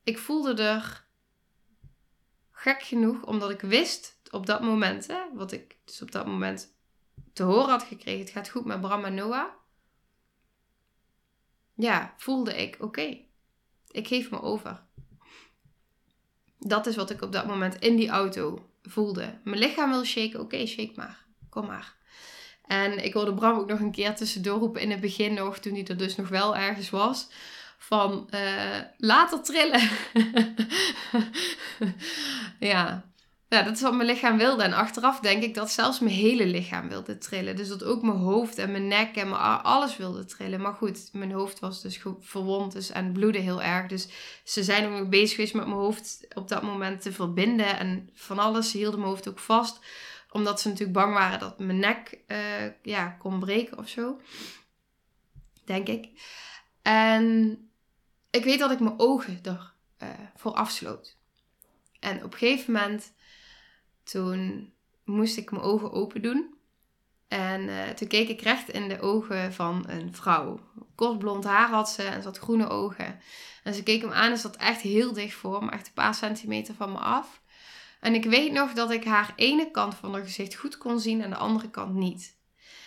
Ik 0.04 0.18
voelde 0.18 0.64
er 0.64 1.06
gek 2.52 2.82
genoeg, 2.82 3.24
omdat 3.24 3.50
ik 3.50 3.62
wist 3.62 4.20
op 4.32 4.46
dat 4.46 4.62
moment, 4.62 5.08
hè, 5.08 5.20
wat 5.34 5.52
ik 5.52 5.78
dus 5.86 6.02
op 6.02 6.12
dat 6.12 6.26
moment 6.26 6.74
te 7.34 7.44
horen 7.44 7.70
had 7.70 7.84
gekregen, 7.84 8.20
het 8.20 8.30
gaat 8.30 8.50
goed 8.50 8.66
met 8.66 8.82
Bram 8.82 9.06
en 9.06 9.14
Noah. 9.14 9.48
Ja, 11.76 12.14
voelde 12.18 12.62
ik, 12.62 12.78
oké, 12.80 13.18
ik 13.92 14.08
geef 14.08 14.32
me 14.32 14.42
over. 14.42 14.84
Dat 16.58 16.88
is 16.88 16.96
wat 16.96 17.10
ik 17.10 17.22
op 17.22 17.32
dat 17.32 17.48
moment 17.48 17.80
in 17.80 17.96
die 17.96 18.10
auto 18.10 18.70
voelde. 18.84 19.40
Mijn 19.44 19.60
lichaam 19.60 19.90
wil 19.90 20.04
shaken, 20.04 20.40
oké, 20.40 20.66
shake 20.66 20.94
maar, 20.96 21.26
kom 21.50 21.66
maar. 21.66 21.96
En 22.66 23.04
ik 23.04 23.14
hoorde 23.14 23.34
Bram 23.34 23.58
ook 23.58 23.68
nog 23.68 23.80
een 23.80 23.92
keer 23.92 24.16
tussendoor 24.16 24.60
roepen 24.60 24.82
in 24.82 24.92
het 24.92 25.00
begin 25.00 25.34
nog, 25.34 25.60
toen 25.60 25.74
hij 25.74 25.86
er 25.86 25.98
dus 25.98 26.16
nog 26.16 26.30
wel 26.30 26.56
ergens 26.56 26.90
was 26.90 27.30
van 27.78 28.28
uh, 28.34 28.80
later 28.98 29.42
trillen. 29.42 29.90
ja, 32.72 33.11
ja, 33.52 33.64
dat 33.64 33.76
is 33.76 33.82
wat 33.82 33.94
mijn 33.94 34.08
lichaam 34.08 34.38
wilde. 34.38 34.64
En 34.64 34.74
achteraf 34.74 35.20
denk 35.20 35.44
ik 35.44 35.54
dat 35.54 35.72
zelfs 35.72 36.00
mijn 36.00 36.16
hele 36.16 36.46
lichaam 36.46 36.90
wilde 36.90 37.18
trillen. 37.18 37.56
Dus 37.56 37.68
dat 37.68 37.84
ook 37.84 38.02
mijn 38.02 38.18
hoofd 38.18 38.58
en 38.58 38.72
mijn 38.72 38.88
nek 38.88 39.16
en 39.16 39.30
mijn 39.30 39.42
alles 39.42 39.98
wilde 39.98 40.26
trillen. 40.26 40.62
Maar 40.62 40.74
goed, 40.74 41.10
mijn 41.14 41.32
hoofd 41.32 41.60
was 41.60 41.82
dus 41.82 42.02
verwond 42.20 42.72
dus, 42.72 42.90
en 42.90 43.12
bloedde 43.12 43.40
heel 43.40 43.62
erg. 43.62 43.88
Dus 43.88 44.08
ze 44.44 44.64
zijn 44.64 44.94
ook 44.94 45.10
bezig 45.10 45.36
geweest 45.36 45.54
met 45.54 45.66
mijn 45.66 45.78
hoofd 45.78 46.28
op 46.34 46.48
dat 46.48 46.62
moment 46.62 47.02
te 47.02 47.12
verbinden. 47.12 47.78
En 47.78 48.10
van 48.14 48.40
alles. 48.40 48.72
Ze 48.72 48.78
hielden 48.78 49.00
mijn 49.00 49.12
hoofd 49.12 49.30
ook 49.30 49.40
vast. 49.40 49.80
Omdat 50.30 50.62
ze 50.62 50.68
natuurlijk 50.68 50.98
bang 50.98 51.14
waren 51.14 51.40
dat 51.40 51.60
mijn 51.60 51.80
nek 51.80 52.20
uh, 52.28 52.38
ja, 52.82 53.08
kon 53.08 53.40
breken 53.40 53.78
of 53.78 53.88
zo. 53.88 54.22
Denk 55.66 55.88
ik. 55.88 56.10
En 56.82 57.58
ik 58.30 58.44
weet 58.44 58.60
dat 58.60 58.72
ik 58.72 58.80
mijn 58.80 59.00
ogen 59.00 59.40
ervoor 59.44 59.72
uh, 60.04 60.10
voor 60.36 60.54
afsloot. 60.54 61.18
En 62.00 62.24
op 62.24 62.34
een 62.34 62.38
gegeven 62.38 62.74
moment 62.74 63.14
toen 64.12 64.74
moest 65.06 65.38
ik 65.38 65.52
mijn 65.52 65.64
ogen 65.64 65.92
open 65.92 66.22
doen. 66.22 66.56
En 67.28 67.62
uh, 67.62 67.90
toen 67.90 68.08
keek 68.08 68.30
ik 68.30 68.42
recht 68.42 68.70
in 68.70 68.88
de 68.88 69.02
ogen 69.02 69.54
van 69.54 69.84
een 69.88 70.16
vrouw. 70.16 70.60
Kort 70.96 71.20
blond 71.20 71.44
haar 71.44 71.70
had 71.70 71.90
ze 71.90 72.04
en 72.04 72.22
ze 72.22 72.28
had 72.28 72.38
groene 72.38 72.70
ogen. 72.70 73.20
En 73.64 73.74
ze 73.74 73.84
keek 73.84 74.02
hem 74.02 74.12
aan 74.12 74.32
en 74.32 74.38
zat 74.38 74.56
echt 74.56 74.82
heel 74.82 75.14
dicht 75.14 75.34
voor 75.34 75.66
me, 75.66 75.72
echt 75.72 75.88
een 75.88 75.94
paar 75.94 76.16
centimeter 76.16 76.76
van 76.76 76.92
me 76.92 76.98
af. 76.98 77.42
En 78.00 78.14
ik 78.14 78.26
weet 78.26 78.52
nog 78.52 78.74
dat 78.74 78.92
ik 78.92 79.04
haar 79.04 79.34
ene 79.36 79.72
kant 79.72 79.96
van 79.96 80.14
haar 80.14 80.24
gezicht 80.24 80.56
goed 80.56 80.78
kon 80.78 81.00
zien 81.00 81.22
en 81.22 81.30
de 81.30 81.36
andere 81.36 81.70
kant 81.70 81.94
niet. 81.94 82.40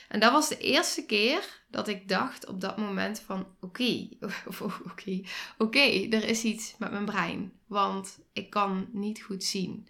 En 0.08 0.20
dat 0.20 0.32
was 0.32 0.48
de 0.48 0.58
eerste 0.58 1.06
keer 1.06 1.62
dat 1.68 1.88
ik 1.88 2.08
dacht 2.08 2.46
op 2.46 2.60
dat 2.60 2.76
moment 2.76 3.20
van 3.20 3.46
oké, 3.60 4.08
oké, 4.90 5.20
oké, 5.58 6.08
er 6.10 6.24
is 6.24 6.44
iets 6.44 6.74
met 6.78 6.90
mijn 6.90 7.04
brein. 7.04 7.52
Want 7.66 8.18
ik 8.32 8.50
kan 8.50 8.88
niet 8.92 9.22
goed 9.22 9.44
zien. 9.44 9.88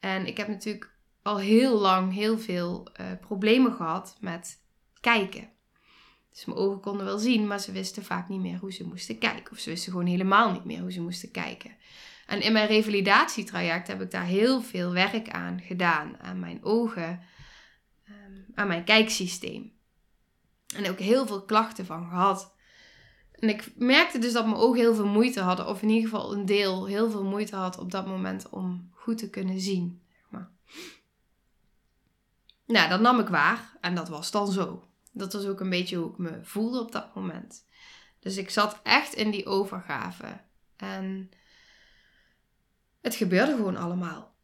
En 0.00 0.26
ik 0.26 0.36
heb 0.36 0.48
natuurlijk 0.48 0.96
al 1.22 1.38
heel 1.38 1.78
lang 1.78 2.12
heel 2.12 2.38
veel 2.38 2.88
uh, 3.00 3.06
problemen 3.20 3.72
gehad 3.72 4.16
met 4.20 4.62
kijken. 5.00 5.48
Dus 6.30 6.44
mijn 6.44 6.58
ogen 6.58 6.80
konden 6.80 7.06
wel 7.06 7.18
zien, 7.18 7.46
maar 7.46 7.60
ze 7.60 7.72
wisten 7.72 8.04
vaak 8.04 8.28
niet 8.28 8.40
meer 8.40 8.58
hoe 8.58 8.72
ze 8.72 8.86
moesten 8.86 9.18
kijken. 9.18 9.52
Of 9.52 9.58
ze 9.58 9.70
wisten 9.70 9.92
gewoon 9.92 10.06
helemaal 10.06 10.52
niet 10.52 10.64
meer 10.64 10.80
hoe 10.80 10.92
ze 10.92 11.00
moesten 11.00 11.30
kijken. 11.30 11.76
En 12.26 12.40
in 12.40 12.52
mijn 12.52 12.66
revalidatietraject 12.66 13.86
heb 13.86 14.00
ik 14.00 14.10
daar 14.10 14.24
heel 14.24 14.62
veel 14.62 14.92
werk 14.92 15.30
aan 15.30 15.60
gedaan. 15.60 16.18
Aan 16.20 16.40
mijn 16.40 16.64
ogen, 16.64 17.20
ehm, 18.04 18.32
aan 18.54 18.68
mijn 18.68 18.84
kijksysteem. 18.84 19.72
En 20.76 20.90
ook 20.90 20.98
heel 20.98 21.26
veel 21.26 21.44
klachten 21.44 21.86
van 21.86 22.08
gehad. 22.08 22.54
En 23.38 23.48
ik 23.48 23.72
merkte 23.76 24.18
dus 24.18 24.32
dat 24.32 24.44
mijn 24.44 24.56
ogen 24.56 24.78
heel 24.78 24.94
veel 24.94 25.06
moeite 25.06 25.40
hadden. 25.40 25.66
Of 25.66 25.82
in 25.82 25.88
ieder 25.88 26.08
geval 26.08 26.32
een 26.32 26.46
deel 26.46 26.86
heel 26.86 27.10
veel 27.10 27.24
moeite 27.24 27.56
had 27.56 27.78
op 27.78 27.90
dat 27.90 28.06
moment 28.06 28.48
om 28.48 28.90
goed 28.94 29.18
te 29.18 29.30
kunnen 29.30 29.60
zien. 29.60 30.02
Maar. 30.28 30.50
Nou, 32.66 32.88
dat 32.88 33.00
nam 33.00 33.20
ik 33.20 33.28
waar. 33.28 33.76
En 33.80 33.94
dat 33.94 34.08
was 34.08 34.30
dan 34.30 34.52
zo. 34.52 34.88
Dat 35.12 35.32
was 35.32 35.46
ook 35.46 35.60
een 35.60 35.70
beetje 35.70 35.96
hoe 35.96 36.10
ik 36.10 36.18
me 36.18 36.38
voelde 36.42 36.80
op 36.80 36.92
dat 36.92 37.14
moment. 37.14 37.64
Dus 38.20 38.36
ik 38.36 38.50
zat 38.50 38.80
echt 38.82 39.14
in 39.14 39.30
die 39.30 39.46
overgave. 39.46 40.40
En 40.76 41.30
het 43.00 43.14
gebeurde 43.14 43.56
gewoon 43.56 43.76
allemaal. 43.76 44.34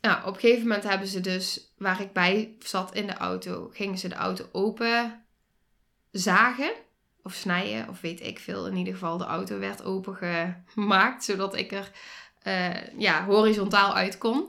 Nou, 0.00 0.26
op 0.26 0.34
een 0.34 0.40
gegeven 0.40 0.62
moment 0.62 0.84
hebben 0.84 1.08
ze 1.08 1.20
dus, 1.20 1.72
waar 1.76 2.00
ik 2.00 2.12
bij 2.12 2.56
zat 2.58 2.94
in 2.94 3.06
de 3.06 3.14
auto, 3.14 3.68
gingen 3.72 3.98
ze 3.98 4.08
de 4.08 4.14
auto 4.14 4.48
open 4.52 5.24
zagen 6.10 6.72
of 7.22 7.34
snijden, 7.34 7.88
of 7.88 8.00
weet 8.00 8.20
ik 8.20 8.38
veel. 8.38 8.66
In 8.66 8.76
ieder 8.76 8.92
geval, 8.92 9.18
de 9.18 9.24
auto 9.24 9.58
werd 9.58 9.82
opengemaakt, 9.82 11.24
zodat 11.30 11.56
ik 11.56 11.72
er 11.72 11.90
uh, 12.46 12.98
ja, 12.98 13.24
horizontaal 13.24 13.94
uit 13.94 14.18
kon. 14.18 14.48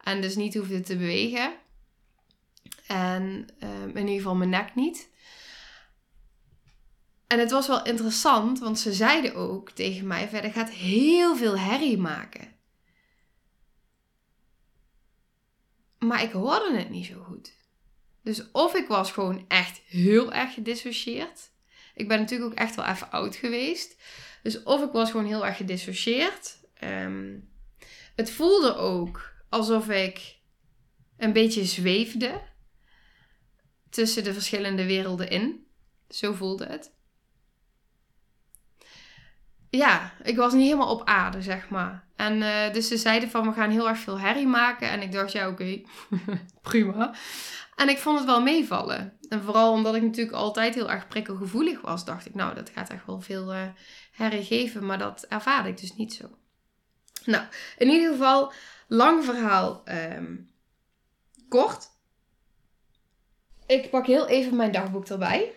En 0.00 0.20
dus 0.20 0.36
niet 0.36 0.54
hoefde 0.54 0.80
te 0.80 0.96
bewegen. 0.96 1.52
En 2.86 3.46
uh, 3.62 3.82
in 3.82 3.96
ieder 3.96 4.14
geval 4.14 4.34
mijn 4.34 4.50
nek 4.50 4.74
niet. 4.74 5.08
En 7.26 7.38
het 7.38 7.50
was 7.50 7.66
wel 7.66 7.84
interessant, 7.84 8.58
want 8.58 8.78
ze 8.78 8.92
zeiden 8.92 9.34
ook 9.34 9.70
tegen 9.70 10.06
mij 10.06 10.28
verder 10.28 10.52
gaat 10.52 10.70
heel 10.70 11.36
veel 11.36 11.58
herrie 11.58 11.98
maken. 11.98 12.48
Maar 15.98 16.22
ik 16.22 16.32
hoorde 16.32 16.76
het 16.76 16.90
niet 16.90 17.06
zo 17.06 17.22
goed. 17.22 17.52
Dus 18.22 18.50
of 18.50 18.74
ik 18.74 18.88
was 18.88 19.12
gewoon 19.12 19.44
echt 19.48 19.80
heel 19.86 20.32
erg 20.32 20.54
gedissocieerd. 20.54 21.50
Ik 22.00 22.08
ben 22.08 22.18
natuurlijk 22.18 22.50
ook 22.50 22.58
echt 22.58 22.74
wel 22.74 22.84
even 22.84 23.10
oud 23.10 23.36
geweest. 23.36 24.02
Dus 24.42 24.62
of 24.62 24.82
ik 24.82 24.92
was 24.92 25.10
gewoon 25.10 25.26
heel 25.26 25.46
erg 25.46 25.56
gedissocieerd. 25.56 26.58
Ehm, 26.74 27.38
het 28.16 28.30
voelde 28.30 28.76
ook 28.76 29.32
alsof 29.48 29.88
ik 29.88 30.38
een 31.16 31.32
beetje 31.32 31.64
zweefde 31.64 32.40
tussen 33.90 34.24
de 34.24 34.32
verschillende 34.32 34.86
werelden 34.86 35.30
in. 35.30 35.66
Zo 36.08 36.32
voelde 36.32 36.66
het 36.66 36.92
ja, 39.70 40.12
ik 40.22 40.36
was 40.36 40.52
niet 40.52 40.64
helemaal 40.64 40.94
op 40.94 41.04
aarde, 41.04 41.42
zeg 41.42 41.68
maar. 41.68 42.04
En 42.16 42.36
uh, 42.36 42.72
dus 42.72 42.88
ze 42.88 42.96
zeiden 42.96 43.30
van, 43.30 43.46
we 43.46 43.52
gaan 43.52 43.70
heel 43.70 43.88
erg 43.88 43.98
veel 43.98 44.20
herrie 44.20 44.46
maken. 44.46 44.90
En 44.90 45.02
ik 45.02 45.12
dacht, 45.12 45.32
ja, 45.32 45.48
oké, 45.48 45.80
prima. 46.62 47.14
En 47.80 47.88
ik 47.88 47.98
vond 47.98 48.18
het 48.18 48.26
wel 48.26 48.42
meevallen. 48.42 49.18
En 49.28 49.42
vooral 49.42 49.72
omdat 49.72 49.94
ik 49.94 50.02
natuurlijk 50.02 50.36
altijd 50.36 50.74
heel 50.74 50.90
erg 50.90 51.08
prikkelgevoelig 51.08 51.80
was, 51.80 52.04
dacht 52.04 52.26
ik, 52.26 52.34
nou, 52.34 52.54
dat 52.54 52.70
gaat 52.70 52.90
echt 52.90 53.06
wel 53.06 53.20
veel 53.20 53.54
uh, 53.54 53.62
herrie 54.12 54.44
geven. 54.44 54.86
Maar 54.86 54.98
dat 54.98 55.26
ervaarde 55.28 55.68
ik 55.68 55.80
dus 55.80 55.94
niet 55.94 56.12
zo. 56.12 56.38
Nou, 57.24 57.44
in 57.78 57.88
ieder 57.88 58.10
geval, 58.10 58.52
lang 58.88 59.24
verhaal 59.24 59.82
um, 59.88 60.50
kort. 61.48 61.88
Ik 63.66 63.90
pak 63.90 64.06
heel 64.06 64.28
even 64.28 64.56
mijn 64.56 64.72
dagboek 64.72 65.08
erbij. 65.08 65.54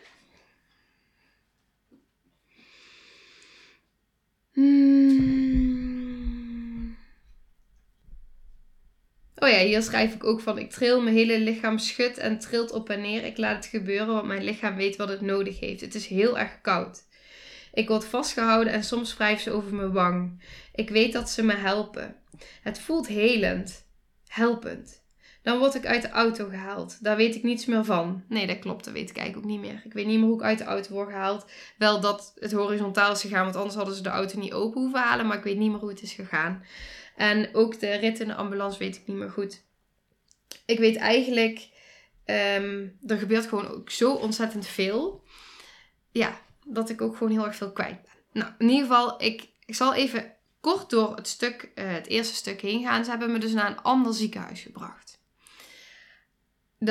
Hmm. 4.52 5.03
Oh 9.44 9.50
ja, 9.50 9.58
hier 9.58 9.82
schrijf 9.82 10.14
ik 10.14 10.24
ook 10.24 10.42
van: 10.42 10.58
ik 10.58 10.70
tril, 10.70 11.02
mijn 11.02 11.16
hele 11.16 11.40
lichaam 11.40 11.78
schudt 11.78 12.18
en 12.18 12.40
trilt 12.40 12.72
op 12.72 12.90
en 12.90 13.02
neer. 13.02 13.24
Ik 13.24 13.38
laat 13.38 13.56
het 13.56 13.66
gebeuren, 13.66 14.14
want 14.14 14.26
mijn 14.26 14.44
lichaam 14.44 14.76
weet 14.76 14.96
wat 14.96 15.10
het 15.10 15.22
nodig 15.22 15.60
heeft. 15.60 15.82
Het 15.82 15.96
is 15.96 16.08
heel 16.08 16.40
erg 16.40 16.62
koud. 16.62 17.04
Ik 17.74 17.88
word 17.88 18.06
vastgehouden 18.06 18.74
en 18.74 18.84
soms 18.84 19.18
wrijf 19.18 19.42
ze 19.42 19.52
over 19.52 19.76
mijn 19.76 19.92
wang. 19.92 20.44
Ik 20.74 20.90
weet 20.90 21.14
dat 21.14 21.30
ze 21.30 21.44
me 21.44 21.54
helpen. 21.54 22.16
Het 22.62 22.80
voelt 22.80 23.08
helend, 23.08 23.86
helpend. 24.28 25.02
Dan 25.42 25.60
word 25.60 25.76
ik 25.76 25.86
uit 25.86 26.02
de 26.02 26.10
auto 26.10 26.48
gehaald. 26.48 27.04
Daar 27.04 27.16
weet 27.16 27.36
ik 27.36 27.44
niets 27.44 27.66
meer 27.66 27.86
van. 27.86 28.24
Nee, 28.30 28.48
dat 28.48 28.60
klopt. 28.60 28.86
Dat 28.86 28.94
weet 28.94 29.10
ik 29.10 29.18
eigenlijk 29.18 29.48
ook 29.48 29.52
niet 29.52 29.62
meer. 29.62 29.82
Ik 29.86 29.94
weet 29.94 30.06
niet 30.06 30.20
meer 30.20 30.28
hoe 30.28 30.38
ik 30.38 30.44
uit 30.44 30.58
de 30.58 30.64
auto 30.64 30.94
word 30.94 31.10
gehaald. 31.10 31.46
Wel 31.78 32.00
dat 32.00 32.34
het 32.40 32.52
horizontaal 32.52 33.12
is 33.12 33.22
gegaan, 33.22 33.44
want 33.44 33.56
anders 33.56 33.76
hadden 33.76 33.96
ze 33.96 34.02
de 34.02 34.10
auto 34.10 34.40
niet 34.40 34.54
open 34.54 34.82
hoeven 34.82 35.00
halen. 35.00 35.28
Maar 35.28 35.38
ik 35.38 35.44
weet 35.44 35.58
niet 35.58 35.72
meer 35.72 35.80
hoe 35.80 35.90
het 35.90 36.02
is 36.02 36.14
gegaan. 36.14 36.64
En 37.16 37.56
ook 37.56 37.80
de 37.80 37.94
rit 37.94 38.20
in 38.20 38.28
de 38.28 38.36
ambulance 38.36 38.80
weet 38.80 38.96
ik 38.96 39.08
niet 39.08 39.18
meer 39.18 39.30
goed. 39.30 39.64
Ik 40.66 40.80
weet 40.80 40.96
eigenlijk, 40.96 41.70
um, 42.26 42.98
er 43.08 43.18
gebeurt 43.18 43.46
gewoon 43.46 43.68
ook 43.68 43.90
zo 43.90 44.14
ontzettend 44.14 44.68
veel. 44.68 45.24
Ja, 46.12 46.40
dat 46.66 46.90
ik 46.90 47.02
ook 47.02 47.18
gewoon 47.18 47.34
heel 47.34 47.46
erg 47.46 47.56
veel 47.56 47.72
kwijt 47.72 48.02
ben. 48.02 48.42
Nou, 48.42 48.54
in 48.58 48.70
ieder 48.70 48.88
geval, 48.88 49.24
ik, 49.24 49.50
ik 49.66 49.76
zal 49.76 49.94
even 49.94 50.34
kort 50.60 50.90
door 50.90 51.16
het 51.16 51.28
stuk, 51.28 51.72
uh, 51.76 51.92
het 51.92 52.08
eerste 52.08 52.36
stuk 52.36 52.62
heen 52.62 52.84
gaan. 52.84 53.04
Ze 53.04 53.10
hebben 53.10 53.32
me 53.32 53.40
dus 53.40 53.54
naar 53.54 53.70
een 53.70 53.82
ander 53.82 54.14
ziekenhuis 54.14 54.62
gebracht 54.62 55.22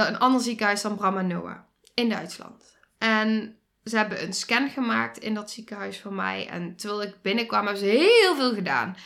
een 0.00 0.18
ander 0.18 0.40
ziekenhuis 0.40 0.82
dan 0.82 0.96
Brahma 0.96 1.22
Noah 1.22 1.58
in 1.94 2.08
Duitsland. 2.08 2.76
En 2.98 3.56
ze 3.84 3.96
hebben 3.96 4.22
een 4.22 4.32
scan 4.32 4.68
gemaakt 4.68 5.18
in 5.18 5.34
dat 5.34 5.50
ziekenhuis 5.50 6.00
voor 6.00 6.12
mij. 6.12 6.48
En 6.48 6.76
terwijl 6.76 7.02
ik 7.02 7.22
binnenkwam, 7.22 7.66
hebben 7.66 7.82
ze 7.82 7.90
heel 7.90 8.36
veel 8.36 8.54
gedaan. 8.54 8.96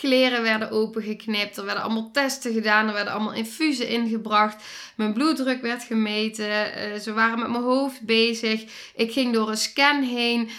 Kleren 0.00 0.42
werden 0.42 0.70
opengeknipt, 0.70 1.56
er 1.56 1.64
werden 1.64 1.82
allemaal 1.82 2.10
testen 2.10 2.52
gedaan, 2.52 2.86
er 2.86 2.92
werden 2.92 3.12
allemaal 3.12 3.32
infusen 3.32 3.88
ingebracht. 3.88 4.64
Mijn 4.96 5.12
bloeddruk 5.12 5.62
werd 5.62 5.82
gemeten, 5.82 6.74
eh, 6.74 6.98
ze 6.98 7.12
waren 7.12 7.38
met 7.38 7.48
mijn 7.48 7.62
hoofd 7.62 8.00
bezig. 8.00 8.64
Ik 8.94 9.12
ging 9.12 9.32
door 9.32 9.48
een 9.50 9.56
scan 9.56 10.02
heen. 10.02 10.50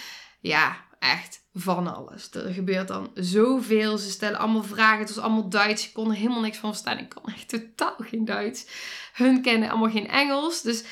Ja, 0.41 0.77
echt 0.99 1.43
van 1.53 1.95
alles. 1.95 2.29
Er 2.31 2.53
gebeurt 2.53 2.87
dan 2.87 3.11
zoveel. 3.13 3.97
Ze 3.97 4.09
stellen 4.09 4.39
allemaal 4.39 4.63
vragen. 4.63 4.99
Het 4.99 5.15
was 5.15 5.23
allemaal 5.23 5.49
Duits. 5.49 5.87
Ik 5.87 5.93
kon 5.93 6.09
er 6.09 6.15
helemaal 6.15 6.41
niks 6.41 6.57
van 6.57 6.69
verstaan. 6.69 6.97
Ik 6.97 7.09
kon 7.09 7.33
echt 7.33 7.49
totaal 7.49 7.95
geen 7.97 8.25
Duits. 8.25 8.65
Hun 9.13 9.41
kennen 9.41 9.69
allemaal 9.69 9.91
geen 9.91 10.07
Engels. 10.07 10.61
Dus 10.61 10.83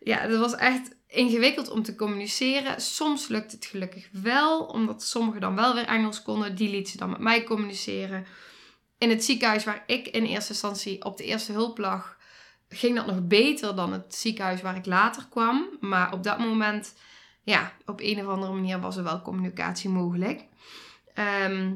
ja, 0.00 0.18
het 0.18 0.36
was 0.36 0.54
echt 0.54 0.95
ingewikkeld 1.08 1.70
om 1.70 1.82
te 1.82 1.94
communiceren. 1.94 2.80
Soms 2.80 3.28
lukt 3.28 3.52
het 3.52 3.66
gelukkig 3.66 4.08
wel, 4.12 4.64
omdat 4.64 5.02
sommigen 5.02 5.40
dan 5.40 5.54
wel 5.54 5.74
weer 5.74 5.86
Engels 5.86 6.22
konden. 6.22 6.54
Die 6.54 6.70
liet 6.70 6.88
ze 6.88 6.96
dan 6.96 7.10
met 7.10 7.18
mij 7.18 7.44
communiceren. 7.44 8.26
In 8.98 9.10
het 9.10 9.24
ziekenhuis 9.24 9.64
waar 9.64 9.84
ik 9.86 10.08
in 10.08 10.24
eerste 10.24 10.52
instantie 10.52 11.04
op 11.04 11.16
de 11.16 11.24
eerste 11.24 11.52
hulp 11.52 11.78
lag, 11.78 12.16
ging 12.68 12.96
dat 12.96 13.06
nog 13.06 13.26
beter 13.26 13.76
dan 13.76 13.92
het 13.92 14.14
ziekenhuis 14.14 14.62
waar 14.62 14.76
ik 14.76 14.86
later 14.86 15.26
kwam. 15.30 15.76
Maar 15.80 16.12
op 16.12 16.22
dat 16.22 16.38
moment 16.38 16.94
ja, 17.42 17.72
op 17.84 18.00
een 18.00 18.20
of 18.20 18.26
andere 18.26 18.52
manier 18.52 18.80
was 18.80 18.96
er 18.96 19.04
wel 19.04 19.22
communicatie 19.22 19.90
mogelijk. 19.90 20.44
Ehm, 21.14 21.74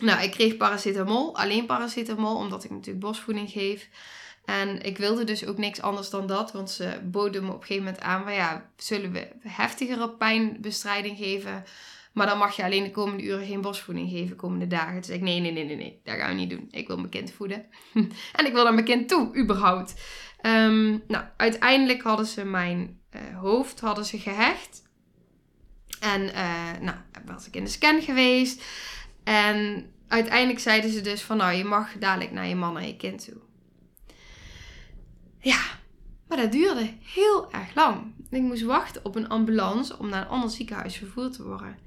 nou, 0.00 0.22
ik 0.22 0.30
kreeg 0.30 0.56
paracetamol, 0.56 1.36
alleen 1.36 1.66
paracetamol, 1.66 2.36
omdat 2.36 2.64
ik 2.64 2.70
natuurlijk 2.70 3.04
bosvoeding 3.04 3.50
geef. 3.50 3.88
En 4.48 4.82
ik 4.82 4.98
wilde 4.98 5.24
dus 5.24 5.46
ook 5.46 5.58
niks 5.58 5.80
anders 5.80 6.10
dan 6.10 6.26
dat, 6.26 6.52
want 6.52 6.70
ze 6.70 7.00
boden 7.04 7.44
me 7.44 7.48
op 7.48 7.60
een 7.60 7.66
gegeven 7.66 7.84
moment 7.84 8.02
aan 8.02 8.22
van 8.22 8.32
ja, 8.32 8.70
zullen 8.76 9.12
we 9.12 9.28
heftigere 9.40 10.10
pijnbestrijding 10.10 11.16
geven? 11.16 11.64
Maar 12.12 12.26
dan 12.26 12.38
mag 12.38 12.56
je 12.56 12.64
alleen 12.64 12.82
de 12.82 12.90
komende 12.90 13.22
uren 13.22 13.46
geen 13.46 13.60
bosvoeding 13.60 14.10
geven, 14.10 14.36
komende 14.36 14.66
dagen. 14.66 15.00
Toen 15.00 15.14
ik, 15.14 15.20
nee, 15.20 15.40
nee, 15.40 15.52
nee, 15.52 15.64
nee, 15.64 15.76
nee, 15.76 16.00
dat 16.04 16.16
gaan 16.16 16.28
we 16.28 16.34
niet 16.34 16.50
doen. 16.50 16.68
Ik 16.70 16.86
wil 16.86 16.96
mijn 16.96 17.08
kind 17.08 17.32
voeden. 17.32 17.66
en 18.38 18.46
ik 18.46 18.52
wil 18.52 18.64
naar 18.64 18.74
mijn 18.74 18.86
kind 18.86 19.08
toe, 19.08 19.36
überhaupt. 19.36 19.94
Um, 20.42 21.02
nou, 21.08 21.24
uiteindelijk 21.36 22.02
hadden 22.02 22.26
ze 22.26 22.44
mijn 22.44 23.00
uh, 23.16 23.38
hoofd 23.38 23.80
hadden 23.80 24.04
ze 24.04 24.18
gehecht. 24.18 24.82
En 26.00 26.22
uh, 26.22 26.78
nou, 26.80 26.96
was 27.26 27.46
ik 27.46 27.56
in 27.56 27.64
de 27.64 27.70
scan 27.70 28.02
geweest. 28.02 28.64
En 29.24 29.90
uiteindelijk 30.08 30.58
zeiden 30.58 30.90
ze 30.90 31.00
dus 31.00 31.22
van 31.22 31.36
nou, 31.36 31.52
je 31.52 31.64
mag 31.64 31.92
dadelijk 31.98 32.32
naar 32.32 32.46
je 32.46 32.56
man 32.56 32.78
en 32.78 32.86
je 32.86 32.96
kind 32.96 33.24
toe. 33.24 33.46
Ja, 35.40 35.60
maar 36.28 36.38
dat 36.38 36.52
duurde 36.52 36.92
heel 37.14 37.52
erg 37.52 37.74
lang. 37.74 38.14
Ik 38.30 38.42
moest 38.42 38.62
wachten 38.62 39.04
op 39.04 39.14
een 39.14 39.28
ambulance 39.28 39.98
om 39.98 40.08
naar 40.08 40.22
een 40.22 40.28
ander 40.28 40.50
ziekenhuis 40.50 40.96
vervoerd 40.96 41.32
te 41.32 41.42
worden. 41.42 41.78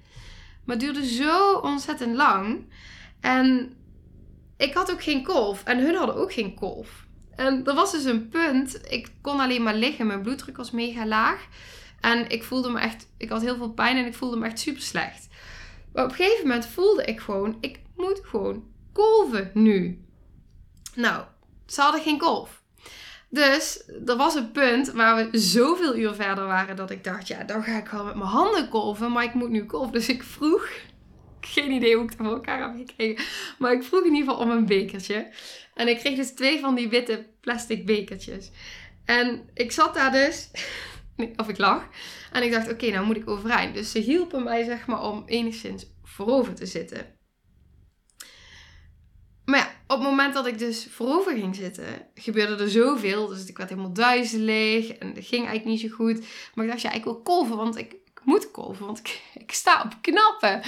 Maar 0.65 0.75
het 0.75 0.79
duurde 0.79 1.05
zo 1.05 1.53
ontzettend 1.53 2.15
lang. 2.15 2.65
En 3.19 3.73
ik 4.57 4.73
had 4.73 4.91
ook 4.91 5.03
geen 5.03 5.23
kolf. 5.23 5.63
En 5.63 5.79
hun 5.79 5.95
hadden 5.95 6.15
ook 6.15 6.33
geen 6.33 6.53
kolf. 6.53 7.05
En 7.35 7.65
er 7.65 7.75
was 7.75 7.91
dus 7.91 8.03
een 8.03 8.29
punt. 8.29 8.91
Ik 8.91 9.11
kon 9.21 9.39
alleen 9.39 9.63
maar 9.63 9.75
liggen. 9.75 10.07
Mijn 10.07 10.21
bloeddruk 10.21 10.57
was 10.57 10.71
mega 10.71 11.05
laag. 11.05 11.47
En 11.99 12.29
ik 12.29 12.43
voelde 12.43 12.69
me 12.69 12.79
echt, 12.79 13.07
ik 13.17 13.29
had 13.29 13.41
heel 13.41 13.55
veel 13.55 13.71
pijn 13.71 13.97
en 13.97 14.05
ik 14.05 14.13
voelde 14.13 14.37
me 14.37 14.45
echt 14.45 14.59
super 14.59 14.81
slecht. 14.81 15.27
Maar 15.93 16.03
op 16.03 16.09
een 16.09 16.15
gegeven 16.15 16.47
moment 16.47 16.65
voelde 16.65 17.03
ik 17.03 17.19
gewoon, 17.19 17.57
ik 17.59 17.79
moet 17.95 18.21
gewoon 18.23 18.63
kolven 18.93 19.51
nu. 19.53 20.05
Nou, 20.95 21.25
ze 21.65 21.81
hadden 21.81 22.01
geen 22.01 22.17
kolf. 22.17 22.60
Dus 23.33 23.83
er 24.05 24.17
was 24.17 24.35
een 24.35 24.51
punt 24.51 24.91
waar 24.91 25.15
we 25.15 25.37
zoveel 25.37 25.95
uur 25.95 26.13
verder 26.13 26.45
waren 26.45 26.75
dat 26.75 26.91
ik 26.91 27.03
dacht, 27.03 27.27
ja, 27.27 27.43
dan 27.43 27.63
ga 27.63 27.77
ik 27.77 27.87
wel 27.87 28.03
met 28.03 28.15
mijn 28.15 28.29
handen 28.29 28.69
kolven, 28.69 29.11
maar 29.11 29.23
ik 29.23 29.33
moet 29.33 29.49
nu 29.49 29.65
kolven. 29.65 29.91
Dus 29.91 30.09
ik 30.09 30.23
vroeg 30.23 30.69
Geen 31.53 31.71
idee 31.71 31.95
hoe 31.95 32.03
ik 32.03 32.09
het 32.09 32.19
voor 32.19 32.33
elkaar 32.33 32.61
heb 32.61 32.87
gekregen. 32.87 33.25
Maar 33.59 33.73
ik 33.73 33.83
vroeg 33.83 34.03
in 34.03 34.13
ieder 34.13 34.29
geval 34.29 34.45
om 34.45 34.51
een 34.51 34.65
bekertje. 34.65 35.31
En 35.73 35.87
ik 35.87 35.97
kreeg 35.97 36.15
dus 36.15 36.31
twee 36.31 36.59
van 36.59 36.75
die 36.75 36.89
witte 36.89 37.27
plastic 37.41 37.85
bekertjes. 37.85 38.51
En 39.05 39.49
ik 39.53 39.71
zat 39.71 39.93
daar 39.93 40.11
dus, 40.11 40.51
of 41.41 41.47
ik 41.47 41.57
lag. 41.57 41.87
En 42.31 42.43
ik 42.43 42.51
dacht, 42.51 42.71
oké, 42.71 42.89
nou 42.89 43.05
moet 43.05 43.17
ik 43.17 43.29
overeind. 43.29 43.73
Dus 43.73 43.91
ze 43.91 43.99
hielpen 43.99 44.43
mij 44.43 44.63
zeg 44.63 44.87
maar 44.87 45.01
om 45.01 45.23
enigszins 45.25 45.85
voorover 46.03 46.55
te 46.55 46.65
zitten. 46.65 47.19
Maar 49.45 49.59
ja, 49.59 49.71
op 49.91 49.99
het 49.99 50.09
moment 50.09 50.33
dat 50.33 50.47
ik 50.47 50.59
dus 50.59 50.87
voorover 50.89 51.35
ging 51.35 51.55
zitten, 51.55 51.85
gebeurde 52.15 52.63
er 52.63 52.69
zoveel. 52.69 53.27
Dus 53.27 53.45
ik 53.45 53.57
werd 53.57 53.69
helemaal 53.69 53.93
duizelig 53.93 54.91
en 54.91 55.13
dat 55.13 55.25
ging 55.25 55.47
eigenlijk 55.47 55.65
niet 55.65 55.79
zo 55.79 55.95
goed. 55.95 56.25
Maar 56.53 56.65
ik 56.65 56.71
dacht, 56.71 56.83
ja, 56.83 56.91
ik 56.91 57.03
wil 57.03 57.21
kolven, 57.21 57.57
want 57.57 57.77
ik, 57.77 57.91
ik 57.93 58.21
moet 58.23 58.51
kolven, 58.51 58.85
want 58.85 58.99
ik, 58.99 59.21
ik, 59.43 59.51
sta 59.51 59.81
op 59.85 59.95
knappen. 60.01 60.61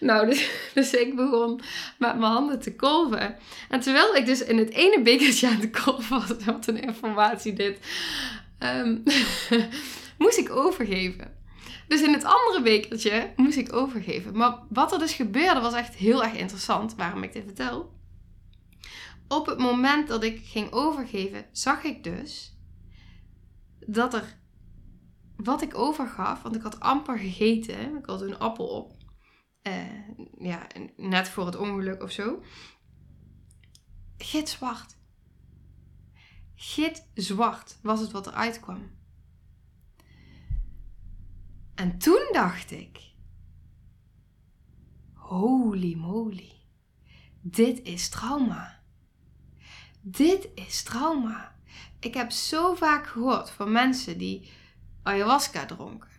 Nou, 0.00 0.26
dus, 0.26 0.50
dus 0.74 0.92
ik 0.92 1.16
begon 1.16 1.60
met 1.98 2.18
mijn 2.18 2.32
handen 2.32 2.60
te 2.60 2.74
kolven. 2.74 3.36
En 3.68 3.80
terwijl 3.80 4.14
ik 4.14 4.26
dus 4.26 4.44
in 4.44 4.58
het 4.58 4.70
ene 4.70 5.02
bekertje 5.02 5.48
aan 5.48 5.60
de 5.60 5.70
kolven 5.70 6.18
was, 6.18 6.28
wat 6.44 6.66
een 6.66 6.82
informatie 6.82 7.52
dit, 7.52 7.78
um, 8.58 9.02
moest 10.18 10.38
ik 10.38 10.50
overgeven. 10.50 11.42
Dus 11.88 12.02
in 12.02 12.12
het 12.12 12.24
andere 12.24 12.62
bekertje 12.62 13.32
moest 13.36 13.56
ik 13.56 13.72
overgeven. 13.72 14.36
Maar 14.36 14.58
wat 14.68 14.92
er 14.92 14.98
dus 14.98 15.12
gebeurde 15.12 15.60
was 15.60 15.74
echt 15.74 15.94
heel 15.94 16.24
erg 16.24 16.34
interessant, 16.34 16.94
waarom 16.94 17.22
ik 17.22 17.32
dit 17.32 17.42
vertel 17.44 17.93
op 19.34 19.46
het 19.46 19.58
moment 19.58 20.08
dat 20.08 20.22
ik 20.22 20.46
ging 20.46 20.72
overgeven, 20.72 21.46
zag 21.52 21.84
ik 21.84 22.04
dus 22.04 22.58
dat 23.86 24.14
er 24.14 24.42
wat 25.36 25.62
ik 25.62 25.78
overgaf, 25.78 26.42
want 26.42 26.56
ik 26.56 26.62
had 26.62 26.80
amper 26.80 27.18
gegeten, 27.18 27.96
ik 27.96 28.06
had 28.06 28.20
een 28.20 28.38
appel 28.38 28.66
op, 28.66 28.96
uh, 29.62 30.08
ja, 30.38 30.66
net 30.96 31.28
voor 31.28 31.46
het 31.46 31.56
ongeluk 31.56 32.02
of 32.02 32.10
zo, 32.10 32.42
gitzwart. 34.16 34.96
Gitzwart 36.54 37.78
was 37.82 38.00
het 38.00 38.10
wat 38.10 38.26
eruit 38.26 38.60
kwam. 38.60 38.90
En 41.74 41.98
toen 41.98 42.28
dacht 42.32 42.70
ik: 42.70 43.12
holy 45.12 45.94
moly, 45.94 46.52
dit 47.40 47.82
is 47.82 48.08
trauma. 48.08 48.83
Dit 50.06 50.48
is 50.54 50.82
trauma. 50.82 51.54
Ik 51.98 52.14
heb 52.14 52.30
zo 52.30 52.74
vaak 52.74 53.06
gehoord 53.06 53.50
van 53.50 53.72
mensen 53.72 54.18
die 54.18 54.50
ayahuasca 55.02 55.66
dronken. 55.66 56.10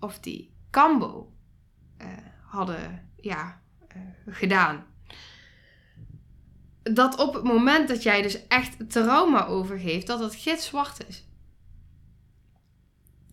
Of 0.00 0.18
die 0.18 0.54
kambo 0.70 1.32
uh, 1.98 2.06
hadden 2.46 3.08
ja, 3.16 3.60
uh, 3.96 4.02
gedaan. 4.26 4.84
Dat 6.82 7.18
op 7.18 7.34
het 7.34 7.44
moment 7.44 7.88
dat 7.88 8.02
jij 8.02 8.22
dus 8.22 8.46
echt 8.46 8.90
trauma 8.90 9.46
overgeeft, 9.46 10.06
dat 10.06 10.20
het 10.20 10.34
gitzwart 10.34 11.08
is. 11.08 11.28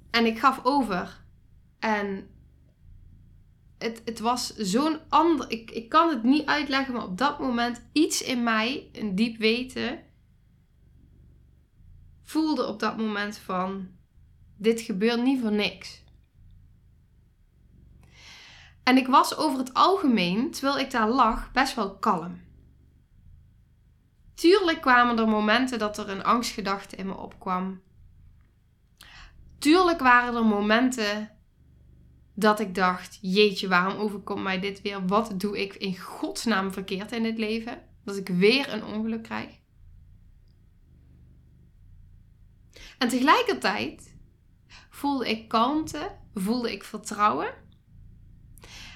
En 0.10 0.26
ik 0.26 0.40
gaf 0.40 0.60
over. 0.64 1.22
En 1.80 2.30
het, 3.80 4.02
het 4.06 4.20
was 4.20 4.56
zo'n 4.56 5.00
ander. 5.10 5.52
Ik, 5.52 5.72
ik 5.72 5.90
kan 5.90 6.10
het 6.10 6.24
niet 6.24 6.46
uitleggen, 6.46 6.94
maar 6.94 7.04
op 7.04 7.18
dat 7.18 7.40
moment 7.40 7.82
iets 7.92 8.22
in 8.22 8.44
mij, 8.44 8.90
een 8.94 9.16
diep 9.16 9.38
weten, 9.38 10.04
voelde 12.24 12.68
op 12.68 12.80
dat 12.80 12.98
moment 12.98 13.38
van: 13.38 13.88
dit 14.58 14.82
gebeurt 14.82 15.22
niet 15.24 15.42
voor 15.42 15.52
niks. 15.52 16.04
En 18.84 18.98
ik 18.98 19.08
was 19.08 19.38
over 19.38 19.60
het 19.60 19.74
algemeen, 19.74 20.52
terwijl 20.52 20.80
ik 20.80 20.92
daar 20.92 21.10
lag, 21.10 21.52
best 21.52 21.76
wel 21.76 21.98
kalm. 21.98 22.42
Tuurlijk 24.34 24.82
kwamen 24.82 25.20
er 25.20 25.28
momenten 25.28 25.80
dat 25.80 25.98
er 25.98 26.10
een 26.10 26.24
angstgedachte 26.24 26.96
in 26.96 27.06
me 27.06 27.18
opkwam. 27.18 27.82
Tuurlijk 29.60 30.00
waren 30.00 30.36
er 30.36 30.46
momenten 30.46 31.39
dat 32.40 32.60
ik 32.60 32.76
dacht: 32.76 33.20
jeetje, 33.22 33.68
waarom 33.68 34.00
overkomt 34.00 34.44
mij 34.44 34.60
dit 34.60 34.82
weer? 34.82 35.08
Wat 35.08 35.40
doe 35.40 35.62
ik 35.62 35.74
in 35.74 35.98
godsnaam 35.98 36.74
verkeerd 36.74 37.12
in 37.12 37.24
dit 37.24 37.38
leven? 37.38 37.82
Dat 38.04 38.18
ik 38.18 38.28
weer 38.28 38.74
een 38.74 38.84
ongeluk 38.84 39.24
krijg. 39.24 39.58
En 42.98 43.08
tegelijkertijd 43.08 44.16
voelde 44.90 45.30
ik 45.30 45.48
kalmte, 45.48 46.16
voelde 46.34 46.72
ik 46.72 46.84
vertrouwen 46.84 47.54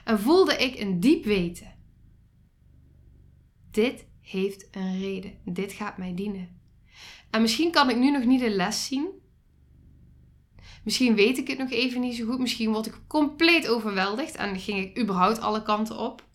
en 0.04 0.20
voelde 0.20 0.56
ik 0.56 0.80
een 0.80 1.00
diep 1.00 1.24
weten. 1.24 1.74
Dit 3.72 4.06
heeft 4.22 4.68
een 4.72 5.00
reden. 5.00 5.38
Dit 5.46 5.72
gaat 5.72 5.98
mij 5.98 6.14
dienen. 6.14 6.62
En 7.30 7.42
misschien 7.42 7.72
kan 7.72 7.90
ik 7.90 7.98
nu 7.98 8.12
nog 8.12 8.26
niet 8.26 8.40
de 8.40 8.50
les 8.50 8.86
zien, 8.86 9.10
Misschien 10.84 11.16
weet 11.16 11.38
ik 11.38 11.48
het 11.48 11.58
nog 11.58 11.72
even 11.72 12.02
niet 12.02 12.16
zo 12.16 12.26
goed. 12.26 12.40
Misschien 12.40 12.72
word 12.72 12.86
ik 12.86 13.00
compleet 13.08 13.68
overweldigd 13.68 14.36
en 14.36 14.60
ging 14.60 14.80
ik 14.80 15.00
überhaupt 15.00 15.40
alle 15.40 15.64
kanten 15.64 15.98
op. 15.98 16.28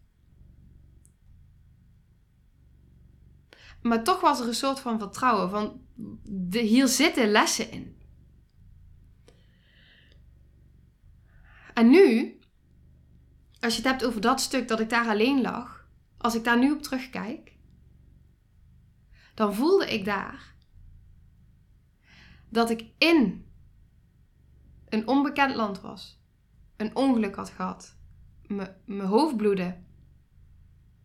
Maar 3.83 4.05
toch 4.05 4.21
was 4.21 4.41
er 4.41 4.47
een 4.47 4.55
soort 4.55 4.81
van 4.81 4.99
vertrouwen 4.99 5.51
van 5.51 5.81
de, 6.25 6.61
hier 6.61 6.87
zitten 6.87 7.31
lessen 7.31 7.71
in. 7.71 7.97
En 11.75 11.91
nu, 11.91 12.39
als 13.61 13.77
je 13.77 13.83
het 13.83 13.91
hebt 13.91 14.05
over 14.05 14.21
dat 14.21 14.41
stuk 14.41 14.69
dat 14.69 14.81
ik 14.81 14.91
daar 14.91 15.09
alleen 15.09 15.41
lag, 15.41 15.89
als 16.17 16.35
ik 16.35 16.45
daar 16.45 16.59
nu 16.59 16.73
op 16.73 16.83
terugkijk, 16.83 17.57
dan 19.35 19.55
voelde 19.55 19.93
ik 19.93 20.05
daar 20.05 20.55
dat 22.49 22.71
ik 22.71 22.85
in 22.99 23.48
een 24.89 25.09
onbekend 25.09 25.55
land 25.55 25.81
was, 25.81 26.21
een 26.77 26.97
ongeluk 26.97 27.35
had 27.35 27.51
gehad, 27.51 27.97
mijn 28.85 29.09
hoofd 29.09 29.37
bloedde, 29.37 29.77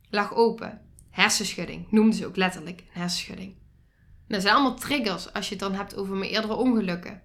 lag 0.09 0.33
open, 0.33 0.81
hersenschudding, 1.09 1.91
noemden 1.91 2.13
ze 2.13 2.25
ook 2.25 2.35
letterlijk 2.35 2.79
een 2.79 3.01
hersenschudding. 3.01 3.55
dat 4.27 4.41
zijn 4.41 4.53
allemaal 4.55 4.75
triggers 4.75 5.33
als 5.33 5.45
je 5.45 5.55
het 5.55 5.63
dan 5.63 5.73
hebt 5.73 5.95
over 5.95 6.15
mijn 6.15 6.31
eerdere 6.31 6.55
ongelukken. 6.55 7.21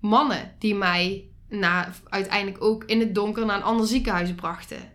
Mannen 0.00 0.54
die 0.58 0.74
mij 0.74 1.30
na, 1.48 1.92
uiteindelijk 2.08 2.64
ook 2.64 2.84
in 2.84 3.00
het 3.00 3.14
donker 3.14 3.46
naar 3.46 3.56
een 3.56 3.62
ander 3.62 3.86
ziekenhuis 3.86 4.34
brachten. 4.34 4.92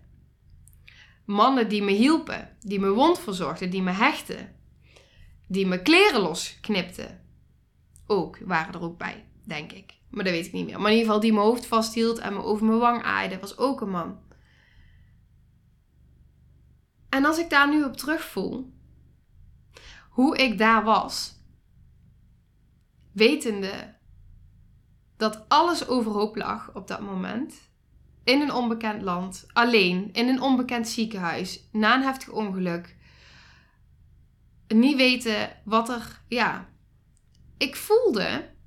Mannen 1.26 1.70
die 1.70 1.84
me 1.84 1.92
hielpen, 1.92 2.58
die 2.60 2.80
me 2.80 2.90
wond 2.90 3.20
verzorgden, 3.20 3.70
die 3.70 3.82
me 3.82 3.92
hechten, 3.92 4.56
die 5.48 5.68
me 5.68 5.82
kleren 5.82 6.22
losknipten 6.22 7.29
ook, 8.10 8.38
waren 8.45 8.74
er 8.74 8.82
ook 8.82 8.98
bij, 8.98 9.26
denk 9.43 9.72
ik. 9.72 9.93
Maar 10.10 10.24
dat 10.24 10.34
weet 10.34 10.45
ik 10.45 10.52
niet 10.52 10.65
meer. 10.65 10.80
Maar 10.80 10.91
in 10.91 10.98
ieder 10.98 11.06
geval 11.06 11.22
die 11.22 11.34
mijn 11.34 11.45
hoofd 11.45 11.65
vasthield 11.65 12.17
en 12.17 12.34
me 12.34 12.43
over 12.43 12.65
mijn 12.65 12.80
wang 12.80 13.04
aaide, 13.04 13.39
was 13.39 13.58
ook 13.58 13.82
een 13.82 13.89
man. 13.89 14.19
En 17.10 17.26
als 17.26 17.38
ik 17.38 17.50
daar 17.50 17.69
nu 17.69 17.84
op 17.84 17.98
terugvoel, 17.98 18.74
hoe 20.10 20.38
ik 20.38 20.58
daar 20.58 20.84
was, 20.84 21.36
wetende 23.12 23.98
dat 25.17 25.50
alles 25.50 25.88
overhoop 25.88 26.36
lag 26.36 26.76
op 26.76 26.88
dat 26.88 27.02
moment, 27.02 27.72
in 28.24 28.41
een 28.41 28.54
onbekend 28.54 29.02
land, 29.02 29.48
alleen, 29.54 30.13
in 30.13 30.28
een 30.28 30.41
onbekend 30.41 30.88
ziekenhuis, 30.88 31.69
na 31.72 31.95
een 31.95 32.04
heftig 32.04 32.30
ongeluk, 32.30 32.98
niet 34.67 34.98
weten 34.98 35.50
wat 35.63 35.89
er, 35.89 36.22
ja, 36.28 36.69
ik 37.60 37.76
voelde. 37.76 38.58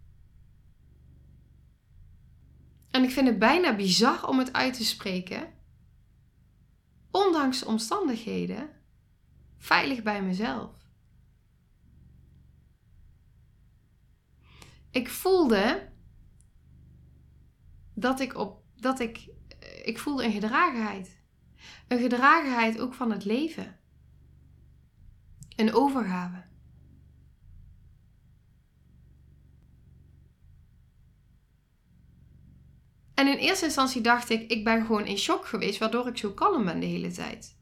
En 2.90 3.02
ik 3.02 3.10
vind 3.10 3.28
het 3.28 3.38
bijna 3.38 3.76
bizar 3.76 4.28
om 4.28 4.38
het 4.38 4.52
uit 4.52 4.74
te 4.74 4.84
spreken. 4.84 5.52
Ondanks 7.10 7.58
de 7.58 7.66
omstandigheden, 7.66 8.70
veilig 9.58 10.02
bij 10.02 10.22
mezelf. 10.22 10.70
Ik 14.90 15.08
voelde 15.08 15.92
dat 17.94 18.20
ik 18.20 18.34
op 18.36 18.62
dat 18.76 19.00
ik 19.00 19.28
ik 19.84 19.98
voelde 19.98 20.24
een 20.24 20.32
gedragenheid. 20.32 21.20
Een 21.88 21.98
gedragenheid 21.98 22.80
ook 22.80 22.94
van 22.94 23.10
het 23.10 23.24
leven. 23.24 23.78
Een 25.56 25.74
overgave. 25.74 26.51
En 33.14 33.26
in 33.26 33.36
eerste 33.36 33.64
instantie 33.64 34.00
dacht 34.00 34.30
ik, 34.30 34.50
ik 34.50 34.64
ben 34.64 34.86
gewoon 34.86 35.06
in 35.06 35.18
shock 35.18 35.46
geweest, 35.46 35.78
waardoor 35.78 36.06
ik 36.06 36.16
zo 36.16 36.32
kalm 36.32 36.64
ben 36.64 36.80
de 36.80 36.86
hele 36.86 37.10
tijd. 37.10 37.60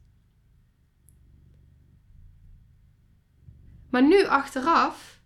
Maar 3.89 4.07
nu 4.07 4.25
achteraf, 4.25 5.21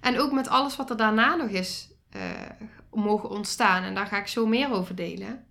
en 0.00 0.18
ook 0.18 0.32
met 0.32 0.48
alles 0.48 0.76
wat 0.76 0.90
er 0.90 0.96
daarna 0.96 1.34
nog 1.34 1.50
is 1.50 1.94
uh, 2.16 2.50
mogen 2.90 3.28
ontstaan. 3.28 3.82
En 3.82 3.94
daar 3.94 4.06
ga 4.06 4.18
ik 4.18 4.26
zo 4.26 4.46
meer 4.46 4.70
over 4.70 4.94
delen. 4.94 5.46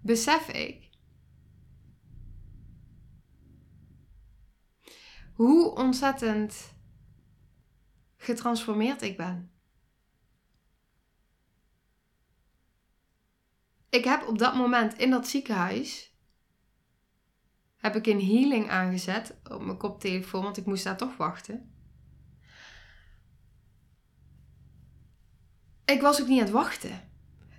Besef 0.00 0.48
ik 0.48 0.90
hoe 5.32 5.74
ontzettend 5.74 6.74
getransformeerd 8.16 9.02
ik 9.02 9.16
ben. 9.16 9.53
Ik 13.94 14.04
heb 14.04 14.26
op 14.26 14.38
dat 14.38 14.54
moment 14.54 14.98
in 14.98 15.10
dat 15.10 15.28
ziekenhuis 15.28 16.14
heb 17.76 17.96
ik 17.96 18.06
een 18.06 18.24
healing 18.24 18.70
aangezet 18.70 19.36
op 19.50 19.62
mijn 19.62 19.76
koptelefoon, 19.76 20.42
want 20.42 20.56
ik 20.56 20.66
moest 20.66 20.84
daar 20.84 20.96
toch 20.96 21.16
wachten. 21.16 21.74
Ik 25.84 26.00
was 26.00 26.20
ook 26.20 26.28
niet 26.28 26.38
aan 26.38 26.44
het 26.44 26.54
wachten. 26.54 27.10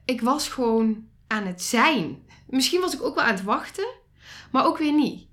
Ik 0.05 0.21
was 0.21 0.49
gewoon 0.49 1.09
aan 1.27 1.45
het 1.45 1.61
zijn. 1.61 2.27
Misschien 2.47 2.81
was 2.81 2.93
ik 2.93 3.01
ook 3.01 3.15
wel 3.15 3.23
aan 3.23 3.35
het 3.35 3.43
wachten, 3.43 3.87
maar 4.51 4.65
ook 4.65 4.77
weer 4.77 4.93
niet. 4.93 5.27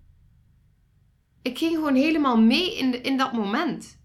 Ik 1.43 1.59
ging 1.59 1.75
gewoon 1.75 1.95
helemaal 1.95 2.41
mee 2.41 2.79
in, 2.79 3.03
in 3.03 3.17
dat 3.17 3.33
moment. 3.33 4.01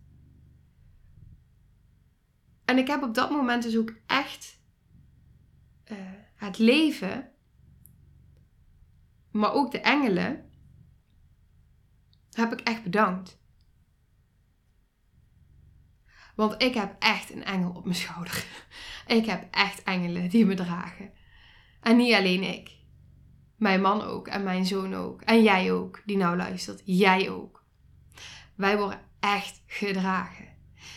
En 2.65 2.77
ik 2.77 2.87
heb 2.87 3.03
op 3.03 3.13
dat 3.13 3.29
moment 3.29 3.63
dus 3.63 3.77
ook 3.77 3.93
echt 4.05 4.56
het 6.37 6.57
leven, 6.57 7.31
maar 9.31 9.53
ook 9.53 9.71
de 9.71 9.79
engelen, 9.79 10.51
heb 12.31 12.51
ik 12.51 12.59
echt 12.59 12.83
bedankt. 12.83 13.39
Want 16.35 16.61
ik 16.61 16.73
heb 16.73 16.95
echt 16.99 17.33
een 17.33 17.43
engel 17.43 17.71
op 17.71 17.83
mijn 17.83 17.95
schouder. 17.95 18.45
Ik 19.07 19.25
heb 19.25 19.47
echt 19.51 19.83
engelen 19.83 20.29
die 20.29 20.45
me 20.45 20.53
dragen. 20.53 21.11
En 21.81 21.97
niet 21.97 22.13
alleen 22.13 22.43
ik. 22.43 22.71
Mijn 23.55 23.81
man 23.81 24.01
ook 24.01 24.27
en 24.27 24.43
mijn 24.43 24.65
zoon 24.65 24.95
ook. 24.95 25.21
En 25.21 25.43
jij 25.43 25.71
ook, 25.71 26.01
die 26.05 26.17
nou 26.17 26.37
luistert. 26.37 26.81
Jij 26.85 27.29
ook. 27.29 27.65
Wij 28.55 28.77
worden 28.77 29.01
echt 29.19 29.63
gedragen. 29.65 30.47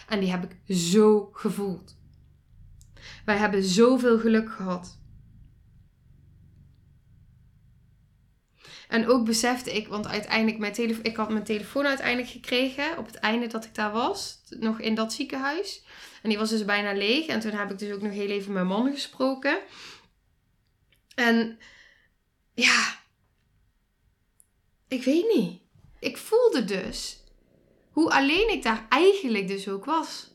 En 0.08 0.20
die 0.20 0.30
heb 0.30 0.52
ik 0.52 0.76
zo 0.76 1.28
gevoeld. 1.32 1.98
Wij 3.24 3.36
hebben 3.36 3.62
zoveel 3.62 4.18
geluk 4.18 4.52
gehad. 4.52 4.99
En 8.90 9.08
ook 9.08 9.24
besefte 9.24 9.72
ik, 9.72 9.88
want 9.88 10.06
uiteindelijk 10.06 10.58
mijn 10.58 10.72
telefoon, 10.72 11.04
ik 11.04 11.16
had 11.16 11.30
mijn 11.30 11.44
telefoon 11.44 11.86
uiteindelijk 11.86 12.28
gekregen 12.28 12.98
op 12.98 13.06
het 13.06 13.14
einde 13.14 13.46
dat 13.46 13.64
ik 13.64 13.74
daar 13.74 13.92
was, 13.92 14.40
nog 14.48 14.80
in 14.80 14.94
dat 14.94 15.12
ziekenhuis. 15.12 15.84
En 16.22 16.28
die 16.28 16.38
was 16.38 16.50
dus 16.50 16.64
bijna 16.64 16.92
leeg. 16.92 17.26
En 17.26 17.40
toen 17.40 17.52
heb 17.52 17.70
ik 17.70 17.78
dus 17.78 17.92
ook 17.92 18.02
nog 18.02 18.12
heel 18.12 18.28
even 18.28 18.52
mijn 18.52 18.66
man 18.66 18.92
gesproken. 18.92 19.58
En 21.14 21.58
ja, 22.54 22.98
ik 24.88 25.02
weet 25.02 25.34
niet. 25.34 25.60
Ik 25.98 26.16
voelde 26.16 26.64
dus 26.64 27.24
hoe 27.90 28.10
alleen 28.10 28.52
ik 28.52 28.62
daar 28.62 28.86
eigenlijk 28.88 29.48
dus 29.48 29.68
ook 29.68 29.84
was. 29.84 30.30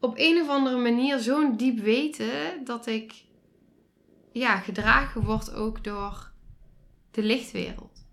Op 0.00 0.14
een 0.16 0.40
of 0.40 0.48
andere 0.48 0.76
manier 0.78 1.18
zo'n 1.18 1.56
diep 1.56 1.78
weten 1.78 2.64
dat 2.64 2.86
ik 2.86 3.12
ja, 4.32 4.58
gedragen 4.58 5.22
word 5.24 5.52
ook 5.52 5.84
door 5.84 6.32
de 7.10 7.22
lichtwereld. 7.22 8.06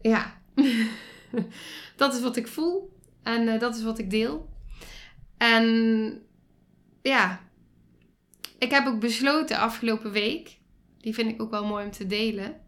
Ja, 0.00 0.40
dat 1.96 2.14
is 2.14 2.20
wat 2.20 2.36
ik 2.36 2.48
voel 2.48 2.96
en 3.22 3.42
uh, 3.42 3.60
dat 3.60 3.76
is 3.76 3.82
wat 3.82 3.98
ik 3.98 4.10
deel. 4.10 4.50
En 5.36 5.66
ja, 7.02 7.40
ik 8.58 8.70
heb 8.70 8.86
ook 8.86 9.00
besloten 9.00 9.58
afgelopen 9.58 10.10
week, 10.12 10.58
die 10.98 11.14
vind 11.14 11.30
ik 11.30 11.42
ook 11.42 11.50
wel 11.50 11.66
mooi 11.66 11.84
om 11.84 11.90
te 11.90 12.06
delen, 12.06 12.60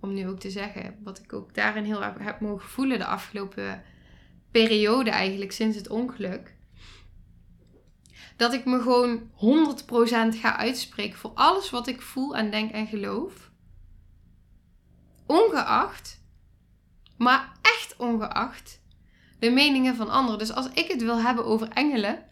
om 0.00 0.14
nu 0.14 0.28
ook 0.28 0.38
te 0.38 0.50
zeggen, 0.50 0.96
wat 1.02 1.18
ik 1.18 1.32
ook 1.32 1.54
daarin 1.54 1.84
heel 1.84 2.04
erg 2.04 2.18
heb 2.18 2.40
mogen 2.40 2.68
voelen 2.68 2.98
de 2.98 3.06
afgelopen 3.06 3.82
periode 4.50 5.10
eigenlijk 5.10 5.52
sinds 5.52 5.76
het 5.76 5.88
ongeluk 5.88 6.56
dat 8.38 8.52
ik 8.52 8.64
me 8.64 8.80
gewoon 8.80 9.30
100% 10.34 10.38
ga 10.38 10.56
uitspreken 10.56 11.18
voor 11.18 11.30
alles 11.34 11.70
wat 11.70 11.86
ik 11.86 12.02
voel 12.02 12.36
en 12.36 12.50
denk 12.50 12.70
en 12.70 12.86
geloof. 12.86 13.50
Ongeacht, 15.26 16.22
maar 17.16 17.52
echt 17.62 17.96
ongeacht, 17.96 18.80
de 19.38 19.50
meningen 19.50 19.96
van 19.96 20.10
anderen. 20.10 20.38
Dus 20.38 20.52
als 20.52 20.68
ik 20.68 20.88
het 20.88 21.02
wil 21.02 21.20
hebben 21.20 21.44
over 21.44 21.68
engelen, 21.68 22.24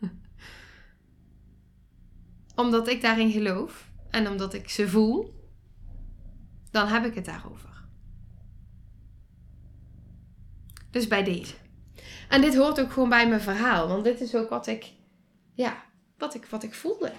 omdat 2.62 2.88
ik 2.88 3.00
daarin 3.00 3.30
geloof 3.30 3.90
en 4.10 4.28
omdat 4.28 4.54
ik 4.54 4.68
ze 4.68 4.88
voel, 4.88 5.42
dan 6.70 6.86
heb 6.86 7.04
ik 7.04 7.14
het 7.14 7.24
daarover. 7.24 7.84
Dus 10.90 11.08
bij 11.08 11.24
deze. 11.24 11.54
En 12.28 12.40
dit 12.40 12.56
hoort 12.56 12.80
ook 12.80 12.92
gewoon 12.92 13.08
bij 13.08 13.28
mijn 13.28 13.40
verhaal, 13.40 13.88
want 13.88 14.04
dit 14.04 14.20
is 14.20 14.34
ook 14.34 14.48
wat 14.48 14.66
ik 14.66 14.93
ja, 15.54 15.84
wat 16.18 16.34
ik, 16.34 16.46
wat 16.46 16.62
ik 16.62 16.74
voelde. 16.74 17.12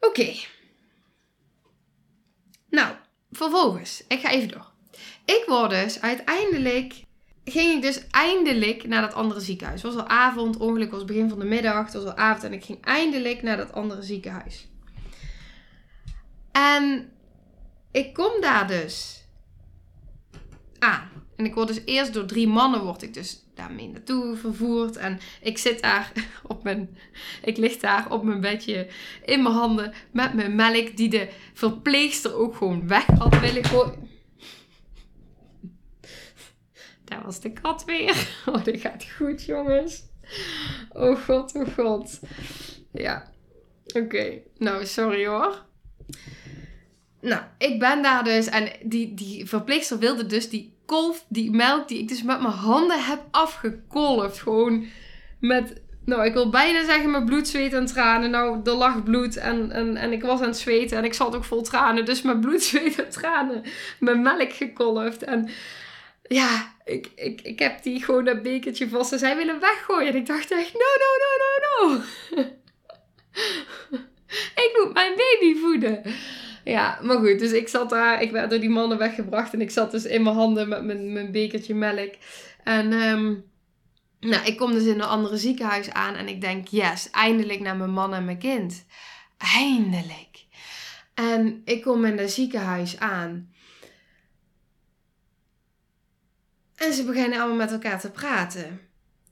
Oké. 0.00 0.34
Nou, 2.70 2.96
vervolgens, 3.30 4.04
ik 4.08 4.20
ga 4.20 4.30
even 4.30 4.48
door. 4.48 4.72
Ik 5.24 5.44
word 5.46 5.70
dus 5.70 6.00
uiteindelijk, 6.00 7.02
ging 7.44 7.74
ik 7.74 7.82
dus 7.82 8.06
eindelijk 8.10 8.86
naar 8.86 9.00
dat 9.00 9.14
andere 9.14 9.40
ziekenhuis. 9.40 9.82
Het 9.82 9.92
was 9.92 10.02
al 10.02 10.08
avond, 10.08 10.56
ongeluk 10.56 10.90
was 10.90 11.04
begin 11.04 11.28
van 11.28 11.38
de 11.38 11.44
middag, 11.44 11.84
het 11.84 11.94
was 11.94 12.04
al 12.04 12.16
avond 12.16 12.44
en 12.44 12.52
ik 12.52 12.64
ging 12.64 12.84
eindelijk 12.84 13.42
naar 13.42 13.56
dat 13.56 13.72
andere 13.72 14.02
ziekenhuis. 14.02 14.68
En 16.52 17.12
ik 17.90 18.14
kom 18.14 18.40
daar 18.40 18.66
dus 18.66 19.24
aan. 20.78 21.10
En 21.36 21.44
ik 21.44 21.54
word 21.54 21.68
dus 21.68 21.82
eerst 21.84 22.12
door 22.12 22.26
drie 22.26 22.48
mannen 22.48 22.84
word 22.84 23.02
ik 23.02 23.14
dus 23.14 23.42
daarmee 23.58 23.88
naartoe 23.88 24.36
vervoerd. 24.36 24.96
En 24.96 25.18
ik 25.40 25.58
zit 25.58 25.82
daar 25.82 26.12
op 26.46 26.62
mijn. 26.62 26.98
Ik 27.42 27.56
lig 27.56 27.76
daar 27.76 28.12
op 28.12 28.22
mijn 28.22 28.40
bedje 28.40 28.86
in 29.24 29.42
mijn 29.42 29.54
handen 29.54 29.92
met 30.10 30.34
mijn 30.34 30.54
melk, 30.54 30.96
die 30.96 31.08
de 31.08 31.28
verpleegster 31.54 32.34
ook 32.34 32.56
gewoon 32.56 32.88
weg 32.88 33.06
had 33.06 33.40
willen 33.40 33.64
gooien. 33.64 34.08
Daar 37.04 37.22
was 37.24 37.40
de 37.40 37.52
kat 37.52 37.84
weer. 37.84 38.28
Oh, 38.46 38.64
dat 38.64 38.80
gaat 38.80 39.04
goed, 39.16 39.44
jongens. 39.44 40.02
Oh 40.88 41.16
god, 41.24 41.54
oh 41.54 41.68
god. 41.74 42.20
Ja. 42.92 43.32
Oké. 43.94 44.38
Nou, 44.58 44.86
sorry 44.86 45.26
hoor. 45.26 45.66
Nou, 47.20 47.42
ik 47.58 47.78
ben 47.78 48.02
daar 48.02 48.24
dus. 48.24 48.46
En 48.46 48.70
die, 48.82 49.14
die 49.14 49.46
verpleegster 49.46 49.98
wilde 49.98 50.26
dus 50.26 50.48
die 50.48 50.77
kolf, 50.88 51.24
die 51.28 51.50
melk 51.50 51.88
die 51.88 51.98
ik 51.98 52.08
dus 52.08 52.22
met 52.22 52.40
mijn 52.40 52.54
handen 52.54 53.04
heb 53.04 53.20
afgekolfd. 53.30 54.38
Gewoon 54.38 54.86
met, 55.40 55.80
nou 56.04 56.24
ik 56.24 56.32
wil 56.32 56.50
bijna 56.50 56.84
zeggen 56.84 57.10
met 57.10 57.24
bloed, 57.24 57.48
zweet 57.48 57.72
en 57.72 57.86
tranen. 57.86 58.30
Nou, 58.30 58.60
er 58.64 58.72
lag 58.72 59.02
bloed 59.02 59.36
en, 59.36 59.72
en, 59.72 59.96
en 59.96 60.12
ik 60.12 60.22
was 60.22 60.40
aan 60.40 60.46
het 60.46 60.58
zweten 60.58 60.98
en 60.98 61.04
ik 61.04 61.14
zat 61.14 61.36
ook 61.36 61.44
vol 61.44 61.62
tranen. 61.62 62.04
Dus 62.04 62.22
met 62.22 62.40
bloed, 62.40 62.62
zweet 62.70 62.98
en 62.98 63.10
tranen 63.10 63.62
mijn 63.98 64.22
melk 64.22 64.52
gekolfd. 64.52 65.22
En 65.22 65.48
ja, 66.22 66.74
ik, 66.84 67.08
ik, 67.14 67.40
ik 67.40 67.58
heb 67.58 67.82
die 67.82 68.04
gewoon 68.04 68.24
dat 68.24 68.42
bekertje 68.42 68.88
vast 68.88 69.12
en 69.12 69.18
zij 69.18 69.36
willen 69.36 69.60
weggooien. 69.60 70.08
En 70.08 70.16
ik 70.16 70.26
dacht 70.26 70.50
echt, 70.50 70.72
no, 70.72 70.78
no, 70.78 71.10
no, 71.22 71.88
no, 71.88 71.96
no. 71.96 72.02
ik 74.64 74.78
moet 74.78 74.94
mijn 74.94 75.14
baby 75.16 75.58
voeden. 75.60 76.02
Ja, 76.68 76.98
maar 77.02 77.18
goed. 77.18 77.38
Dus 77.38 77.52
ik 77.52 77.68
zat 77.68 77.90
daar. 77.90 78.22
Ik 78.22 78.30
werd 78.30 78.50
door 78.50 78.60
die 78.60 78.70
mannen 78.70 78.98
weggebracht. 78.98 79.52
En 79.52 79.60
ik 79.60 79.70
zat 79.70 79.90
dus 79.90 80.04
in 80.04 80.22
mijn 80.22 80.36
handen 80.36 80.68
met 80.68 80.84
mijn, 80.84 81.12
mijn 81.12 81.32
bekertje 81.32 81.74
melk. 81.74 82.14
En 82.64 82.92
um, 82.92 83.44
nou, 84.20 84.46
ik 84.46 84.56
kom 84.56 84.72
dus 84.72 84.84
in 84.84 84.94
een 84.94 85.02
andere 85.02 85.36
ziekenhuis 85.36 85.90
aan. 85.90 86.14
En 86.14 86.28
ik 86.28 86.40
denk, 86.40 86.68
yes, 86.68 87.10
eindelijk 87.10 87.60
naar 87.60 87.76
mijn 87.76 87.90
man 87.90 88.14
en 88.14 88.24
mijn 88.24 88.38
kind. 88.38 88.84
Eindelijk. 89.38 90.44
En 91.14 91.62
ik 91.64 91.82
kom 91.82 92.04
in 92.04 92.16
dat 92.16 92.30
ziekenhuis 92.30 92.98
aan. 92.98 93.52
En 96.76 96.92
ze 96.92 97.04
beginnen 97.04 97.38
allemaal 97.38 97.56
met 97.56 97.72
elkaar 97.72 98.00
te 98.00 98.10
praten. 98.10 98.80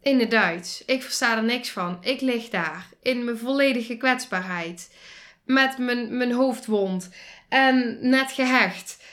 In 0.02 0.20
het 0.20 0.30
Duits. 0.30 0.84
Ik 0.84 1.02
versta 1.02 1.36
er 1.36 1.44
niks 1.44 1.70
van. 1.70 1.98
Ik 2.00 2.20
lig 2.20 2.48
daar. 2.48 2.88
In 3.02 3.24
mijn 3.24 3.38
volledige 3.38 3.96
kwetsbaarheid 3.96 4.90
met 5.46 5.78
mijn, 5.78 6.16
mijn 6.16 6.32
hoofdwond 6.32 7.10
en 7.48 7.98
net 8.00 8.32
gehecht. 8.32 9.04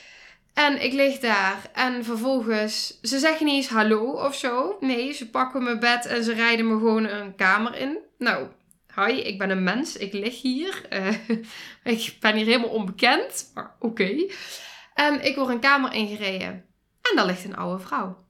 En 0.54 0.82
ik 0.82 0.92
lig 0.92 1.18
daar 1.18 1.70
en 1.72 2.04
vervolgens, 2.04 3.00
ze 3.02 3.18
zeggen 3.18 3.46
niet 3.46 3.54
eens 3.54 3.68
hallo 3.68 4.10
of 4.10 4.34
zo. 4.34 4.76
Nee, 4.80 5.12
ze 5.12 5.30
pakken 5.30 5.62
mijn 5.62 5.80
bed 5.80 6.06
en 6.06 6.24
ze 6.24 6.32
rijden 6.32 6.68
me 6.68 6.72
gewoon 6.72 7.04
een 7.04 7.34
kamer 7.34 7.76
in. 7.76 7.98
Nou, 8.18 8.46
hi, 8.94 9.12
ik 9.12 9.38
ben 9.38 9.50
een 9.50 9.62
mens, 9.62 9.96
ik 9.96 10.12
lig 10.12 10.42
hier. 10.42 10.86
Eh, 10.88 11.28
ik 11.94 12.16
ben 12.20 12.36
hier 12.36 12.46
helemaal 12.46 12.68
onbekend, 12.68 13.50
maar 13.54 13.76
oké. 13.78 14.26
En 14.94 15.24
ik 15.24 15.36
word 15.36 15.48
een 15.48 15.60
kamer 15.60 15.92
ingereden. 15.92 16.66
En 17.10 17.16
daar 17.16 17.26
ligt 17.26 17.44
een 17.44 17.56
oude 17.56 17.84
vrouw. 17.84 18.24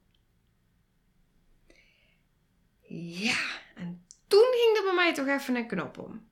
Ja, 2.97 3.39
en 3.75 4.05
toen 4.27 4.45
ging 4.51 4.77
er 4.77 4.83
bij 4.83 4.93
mij 4.93 5.13
toch 5.13 5.27
even 5.27 5.55
een 5.55 5.67
knop 5.67 5.97
om. 5.97 6.27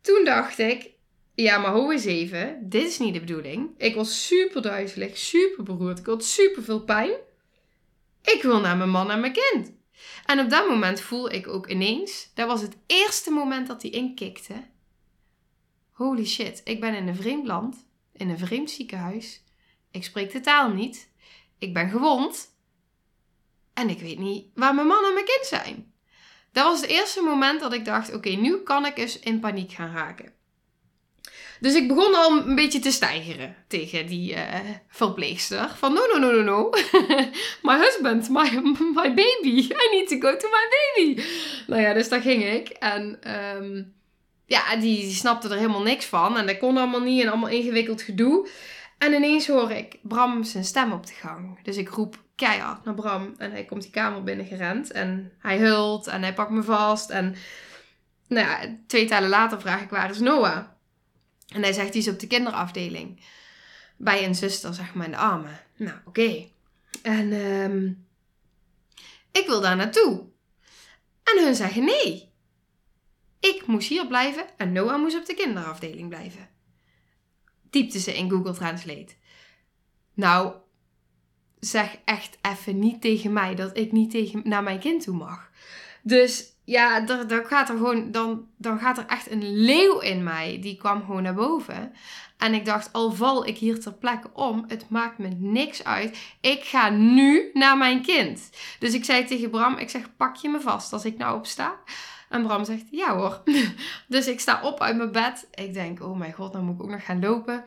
Toen 0.00 0.24
dacht 0.24 0.58
ik, 0.58 0.90
ja, 1.42 1.58
maar 1.58 1.72
hoe 1.72 1.92
eens 1.92 2.04
even. 2.04 2.68
Dit 2.68 2.86
is 2.86 2.98
niet 2.98 3.14
de 3.14 3.20
bedoeling. 3.20 3.70
Ik 3.76 3.94
was 3.94 4.26
super 4.26 4.62
duizelig, 4.62 5.16
super 5.18 5.64
beroerd. 5.64 5.98
Ik 5.98 6.06
had 6.06 6.24
super 6.24 6.62
veel 6.62 6.80
pijn. 6.80 7.10
Ik 8.22 8.42
wil 8.42 8.60
naar 8.60 8.76
mijn 8.76 8.90
man 8.90 9.10
en 9.10 9.20
mijn 9.20 9.32
kind. 9.32 9.72
En 10.26 10.40
op 10.40 10.50
dat 10.50 10.68
moment 10.68 11.00
voel 11.00 11.32
ik 11.32 11.48
ook 11.48 11.68
ineens, 11.68 12.30
dat 12.34 12.46
was 12.46 12.60
het 12.60 12.76
eerste 12.86 13.30
moment 13.30 13.66
dat 13.66 13.82
hij 13.82 13.90
inkikte. 13.90 14.54
Holy 15.90 16.26
shit, 16.26 16.60
ik 16.64 16.80
ben 16.80 16.94
in 16.94 17.08
een 17.08 17.16
vreemd 17.16 17.46
land, 17.46 17.86
in 18.12 18.28
een 18.28 18.38
vreemd 18.38 18.70
ziekenhuis. 18.70 19.42
Ik 19.90 20.04
spreek 20.04 20.32
de 20.32 20.40
taal 20.40 20.70
niet. 20.70 21.10
Ik 21.58 21.74
ben 21.74 21.90
gewond. 21.90 22.56
En 23.74 23.88
ik 23.88 24.00
weet 24.00 24.18
niet 24.18 24.46
waar 24.54 24.74
mijn 24.74 24.86
man 24.86 25.04
en 25.04 25.14
mijn 25.14 25.26
kind 25.26 25.46
zijn. 25.46 25.92
Dat 26.52 26.64
was 26.64 26.80
het 26.80 26.90
eerste 26.90 27.22
moment 27.22 27.60
dat 27.60 27.72
ik 27.72 27.84
dacht: 27.84 28.14
oké, 28.14 28.30
nu 28.30 28.62
kan 28.62 28.86
ik 28.86 28.98
eens 28.98 29.18
in 29.18 29.40
paniek 29.40 29.72
gaan 29.72 29.94
raken. 29.94 30.36
Dus 31.60 31.74
ik 31.74 31.88
begon 31.88 32.14
al 32.14 32.46
een 32.46 32.54
beetje 32.54 32.78
te 32.78 32.90
stijgeren 32.90 33.56
tegen 33.66 34.06
die 34.06 34.34
uh, 34.34 34.54
verpleegster. 34.88 35.70
Van 35.76 35.92
no, 35.92 36.00
no, 36.12 36.18
no, 36.18 36.30
no, 36.30 36.42
no. 36.42 36.70
my 37.68 37.78
husband, 37.78 38.28
my, 38.28 38.60
my 38.94 39.14
baby. 39.14 39.58
I 39.58 39.88
need 39.90 40.08
to 40.08 40.18
go 40.18 40.36
to 40.36 40.48
my 40.48 40.68
baby. 40.70 41.22
Nou 41.66 41.82
ja, 41.82 41.92
dus 41.92 42.08
daar 42.08 42.20
ging 42.20 42.44
ik. 42.44 42.68
En 42.68 43.18
ehm, 43.22 43.82
ja, 44.46 44.76
die, 44.76 45.00
die 45.00 45.14
snapte 45.14 45.48
er 45.48 45.56
helemaal 45.56 45.82
niks 45.82 46.04
van. 46.04 46.36
En 46.36 46.46
dat 46.46 46.58
kon 46.58 46.76
allemaal 46.76 47.02
niet 47.02 47.22
en 47.22 47.28
allemaal 47.28 47.48
ingewikkeld 47.48 48.02
gedoe. 48.02 48.48
En 48.98 49.12
ineens 49.12 49.46
hoor 49.46 49.70
ik 49.70 49.98
Bram 50.02 50.44
zijn 50.44 50.64
stem 50.64 50.92
op 50.92 51.06
de 51.06 51.12
gang. 51.12 51.62
Dus 51.62 51.76
ik 51.76 51.88
roep 51.88 52.16
keihard 52.34 52.84
naar 52.84 52.94
Bram. 52.94 53.34
En 53.38 53.50
hij 53.50 53.64
komt 53.64 53.82
die 53.82 53.90
kamer 53.90 54.22
binnen 54.22 54.46
gerend. 54.46 54.92
En 54.92 55.32
hij 55.38 55.58
hult 55.58 56.06
en 56.06 56.22
hij 56.22 56.34
pakt 56.34 56.50
me 56.50 56.62
vast. 56.62 57.10
En 57.10 57.34
nou 58.28 58.46
ja, 58.48 58.76
twee 58.86 59.04
tijden 59.04 59.28
later 59.28 59.60
vraag 59.60 59.82
ik 59.82 59.90
waar 59.90 60.10
is 60.10 60.18
Noah? 60.18 60.64
En 61.48 61.62
hij 61.62 61.72
zegt, 61.72 61.92
die 61.92 62.02
is 62.02 62.08
op 62.08 62.18
de 62.18 62.26
kinderafdeling. 62.26 63.20
Bij 63.96 64.24
een 64.24 64.34
zuster, 64.34 64.74
zeg 64.74 64.94
maar, 64.94 65.04
in 65.04 65.10
de 65.10 65.16
armen. 65.16 65.60
Nou, 65.76 65.98
oké. 66.04 66.48
En 67.02 67.32
um, 67.32 68.06
ik 69.32 69.46
wil 69.46 69.60
daar 69.60 69.76
naartoe. 69.76 70.26
En 71.24 71.44
hun 71.44 71.54
zeggen 71.54 71.84
nee. 71.84 72.32
Ik 73.40 73.66
moest 73.66 73.88
hier 73.88 74.06
blijven 74.06 74.46
en 74.56 74.72
Noah 74.72 75.00
moest 75.00 75.16
op 75.16 75.26
de 75.26 75.34
kinderafdeling 75.34 76.08
blijven. 76.08 76.48
Typte 77.70 77.98
ze 77.98 78.16
in 78.16 78.30
Google 78.30 78.52
Translate. 78.52 79.14
Nou, 80.14 80.54
zeg 81.60 81.98
echt 82.04 82.38
even 82.42 82.78
niet 82.78 83.00
tegen 83.00 83.32
mij 83.32 83.54
dat 83.54 83.76
ik 83.76 83.92
niet 83.92 84.10
tegen, 84.10 84.40
naar 84.44 84.62
mijn 84.62 84.80
kind 84.80 85.02
toe 85.02 85.16
mag. 85.16 85.50
Dus 86.02 86.56
ja, 86.68 87.00
dan, 87.00 87.44
gaat 87.44 87.68
er 87.68 87.76
gewoon, 87.76 88.10
dan, 88.10 88.46
dan 88.56 88.78
gaat 88.78 88.98
er 88.98 89.06
echt 89.06 89.30
een 89.30 89.60
leeuw 89.64 89.98
in 89.98 90.22
mij. 90.22 90.58
Die 90.60 90.76
kwam 90.76 91.00
gewoon 91.00 91.22
naar 91.22 91.34
boven. 91.34 91.92
En 92.36 92.54
ik 92.54 92.64
dacht, 92.64 92.92
al 92.92 93.12
val 93.12 93.46
ik 93.46 93.56
hier 93.58 93.80
ter 93.80 93.92
plekke 93.92 94.30
om, 94.32 94.64
het 94.66 94.88
maakt 94.88 95.18
me 95.18 95.28
niks 95.28 95.84
uit. 95.84 96.18
Ik 96.40 96.64
ga 96.64 96.88
nu 96.88 97.50
naar 97.52 97.76
mijn 97.76 98.02
kind. 98.02 98.50
Dus 98.78 98.94
ik 98.94 99.04
zei 99.04 99.24
tegen 99.24 99.50
Bram, 99.50 99.76
ik 99.76 99.90
zeg, 99.90 100.16
pak 100.16 100.36
je 100.36 100.48
me 100.48 100.60
vast 100.60 100.92
als 100.92 101.04
ik 101.04 101.18
nou 101.18 101.36
opsta? 101.36 101.74
En 102.28 102.42
Bram 102.42 102.64
zegt, 102.64 102.84
ja 102.90 103.16
hoor. 103.16 103.42
Dus 104.06 104.26
ik 104.26 104.40
sta 104.40 104.60
op 104.62 104.80
uit 104.80 104.96
mijn 104.96 105.12
bed. 105.12 105.48
Ik 105.54 105.74
denk, 105.74 106.02
oh 106.02 106.18
mijn 106.18 106.32
god, 106.32 106.52
dan 106.52 106.64
moet 106.64 106.74
ik 106.74 106.82
ook 106.82 106.90
nog 106.90 107.04
gaan 107.04 107.20
lopen. 107.20 107.64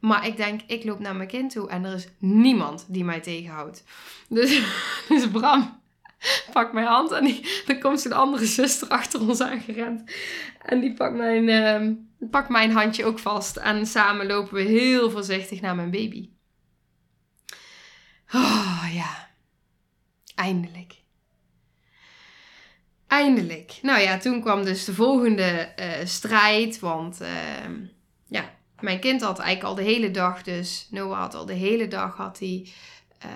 Maar 0.00 0.26
ik 0.26 0.36
denk, 0.36 0.60
ik 0.66 0.84
loop 0.84 0.98
naar 0.98 1.16
mijn 1.16 1.28
kind 1.28 1.52
toe 1.52 1.68
en 1.68 1.84
er 1.84 1.94
is 1.94 2.08
niemand 2.18 2.84
die 2.88 3.04
mij 3.04 3.20
tegenhoudt. 3.20 3.84
Dus, 4.28 4.62
dus 5.08 5.28
Bram 5.28 5.79
pak 6.52 6.72
mijn 6.72 6.86
hand 6.86 7.12
en 7.12 7.36
dan 7.66 7.80
komt 7.80 8.00
zo'n 8.00 8.12
andere 8.12 8.46
zuster 8.46 8.88
achter 8.88 9.20
ons 9.20 9.40
aangerend. 9.40 10.12
En 10.62 10.80
die 10.80 10.94
pakt 10.94 11.14
mijn, 11.14 11.48
uh, 11.48 11.96
pakt 12.30 12.48
mijn 12.48 12.72
handje 12.72 13.04
ook 13.04 13.18
vast. 13.18 13.56
En 13.56 13.86
samen 13.86 14.26
lopen 14.26 14.54
we 14.54 14.62
heel 14.62 15.10
voorzichtig 15.10 15.60
naar 15.60 15.74
mijn 15.74 15.90
baby. 15.90 16.30
Oh 18.32 18.86
ja, 18.92 19.30
eindelijk. 20.34 20.98
Eindelijk. 23.06 23.78
Nou 23.82 24.00
ja, 24.00 24.18
toen 24.18 24.40
kwam 24.40 24.64
dus 24.64 24.84
de 24.84 24.94
volgende 24.94 25.72
uh, 25.80 26.06
strijd. 26.06 26.78
Want 26.78 27.20
uh, 27.22 27.28
ja, 28.26 28.54
mijn 28.80 29.00
kind 29.00 29.20
had 29.20 29.38
eigenlijk 29.38 29.68
al 29.68 29.84
de 29.84 29.90
hele 29.90 30.10
dag, 30.10 30.42
dus 30.42 30.86
Noah 30.90 31.18
had 31.18 31.34
al 31.34 31.46
de 31.46 31.52
hele 31.52 31.88
dag 31.88 32.16
had 32.16 32.38
hij 32.38 32.68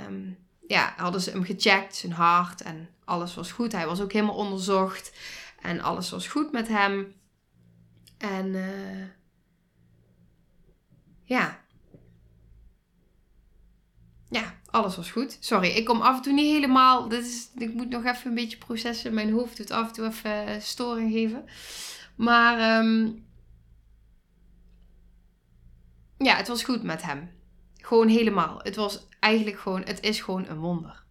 um, 0.06 0.43
ja, 0.66 0.94
hadden 0.96 1.20
ze 1.20 1.30
hem 1.30 1.44
gecheckt, 1.44 1.96
zijn 1.96 2.12
hart 2.12 2.62
en 2.62 2.88
alles 3.04 3.34
was 3.34 3.52
goed. 3.52 3.72
Hij 3.72 3.86
was 3.86 4.00
ook 4.00 4.12
helemaal 4.12 4.34
onderzocht 4.34 5.12
en 5.60 5.80
alles 5.80 6.10
was 6.10 6.28
goed 6.28 6.52
met 6.52 6.68
hem. 6.68 7.14
En 8.18 8.46
uh, 8.46 9.06
ja. 11.22 11.62
Ja, 14.28 14.54
alles 14.70 14.96
was 14.96 15.10
goed. 15.10 15.36
Sorry, 15.40 15.68
ik 15.68 15.84
kom 15.84 16.00
af 16.00 16.16
en 16.16 16.22
toe 16.22 16.32
niet 16.32 16.52
helemaal. 16.52 17.08
Dit 17.08 17.24
is, 17.24 17.48
ik 17.56 17.74
moet 17.74 17.88
nog 17.88 18.04
even 18.04 18.28
een 18.28 18.34
beetje 18.34 18.58
processen. 18.58 19.14
Mijn 19.14 19.32
hoofd 19.32 19.56
doet 19.56 19.70
af 19.70 19.86
en 19.86 19.92
toe 19.92 20.06
even 20.06 20.48
uh, 20.48 20.60
storing 20.60 21.12
geven. 21.12 21.44
Maar 22.16 22.78
um, 22.84 23.26
ja, 26.18 26.36
het 26.36 26.48
was 26.48 26.64
goed 26.64 26.82
met 26.82 27.02
hem. 27.02 27.30
Gewoon 27.76 28.08
helemaal. 28.08 28.60
Het 28.62 28.76
was 28.76 29.06
eigenlijk 29.24 29.58
gewoon, 29.58 29.82
het 29.82 30.02
is 30.02 30.20
gewoon 30.20 30.48
een 30.48 30.58
wonder. 30.58 31.02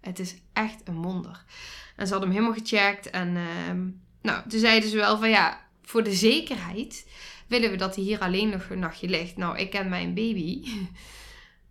Het 0.00 0.18
is 0.18 0.34
echt 0.52 0.80
een 0.84 1.02
wonder. 1.02 1.44
En 1.96 2.06
ze 2.06 2.12
hadden 2.12 2.30
hem 2.30 2.38
helemaal 2.38 2.62
gecheckt. 2.62 3.10
En 3.10 3.28
uh, 3.36 3.44
nou, 4.22 4.48
toen 4.48 4.60
zeiden 4.60 4.90
ze 4.90 4.96
wel 4.96 5.18
van 5.18 5.30
ja, 5.30 5.60
voor 5.82 6.02
de 6.02 6.12
zekerheid 6.12 7.08
willen 7.46 7.70
we 7.70 7.76
dat 7.76 7.94
hij 7.94 8.04
hier 8.04 8.18
alleen 8.18 8.48
nog 8.48 8.70
een 8.70 8.78
nachtje 8.78 9.08
ligt. 9.08 9.36
Nou, 9.36 9.58
ik 9.58 9.70
ken 9.70 9.88
mijn 9.88 10.14
baby. 10.14 10.62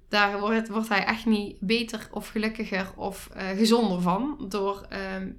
Daar 0.10 0.40
wordt, 0.40 0.70
wordt 0.70 0.90
hij 0.90 1.06
echt 1.06 1.26
niet 1.26 1.60
beter 1.60 2.08
of 2.12 2.28
gelukkiger 2.28 2.92
of 2.96 3.30
uh, 3.38 3.50
gezonder 3.50 4.02
van. 4.02 4.46
Door, 4.50 4.88
uh, 4.92 4.98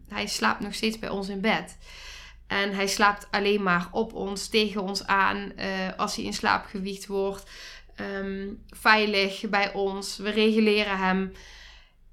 hij 0.08 0.26
slaapt 0.26 0.60
nog 0.60 0.74
steeds 0.74 0.98
bij 0.98 1.08
ons 1.08 1.28
in 1.28 1.40
bed. 1.40 1.78
En 2.46 2.74
hij 2.74 2.86
slaapt 2.86 3.28
alleen 3.30 3.62
maar 3.62 3.88
op 3.90 4.12
ons, 4.12 4.48
tegen 4.48 4.82
ons 4.82 5.06
aan, 5.06 5.52
uh, 5.56 5.64
als 5.96 6.16
hij 6.16 6.24
in 6.24 6.32
slaap 6.32 6.64
gewiegd 6.64 7.06
wordt 7.06 7.50
um, 8.00 8.62
veilig 8.70 9.48
bij 9.48 9.72
ons. 9.72 10.16
We 10.16 10.30
reguleren 10.30 10.98
hem. 10.98 11.32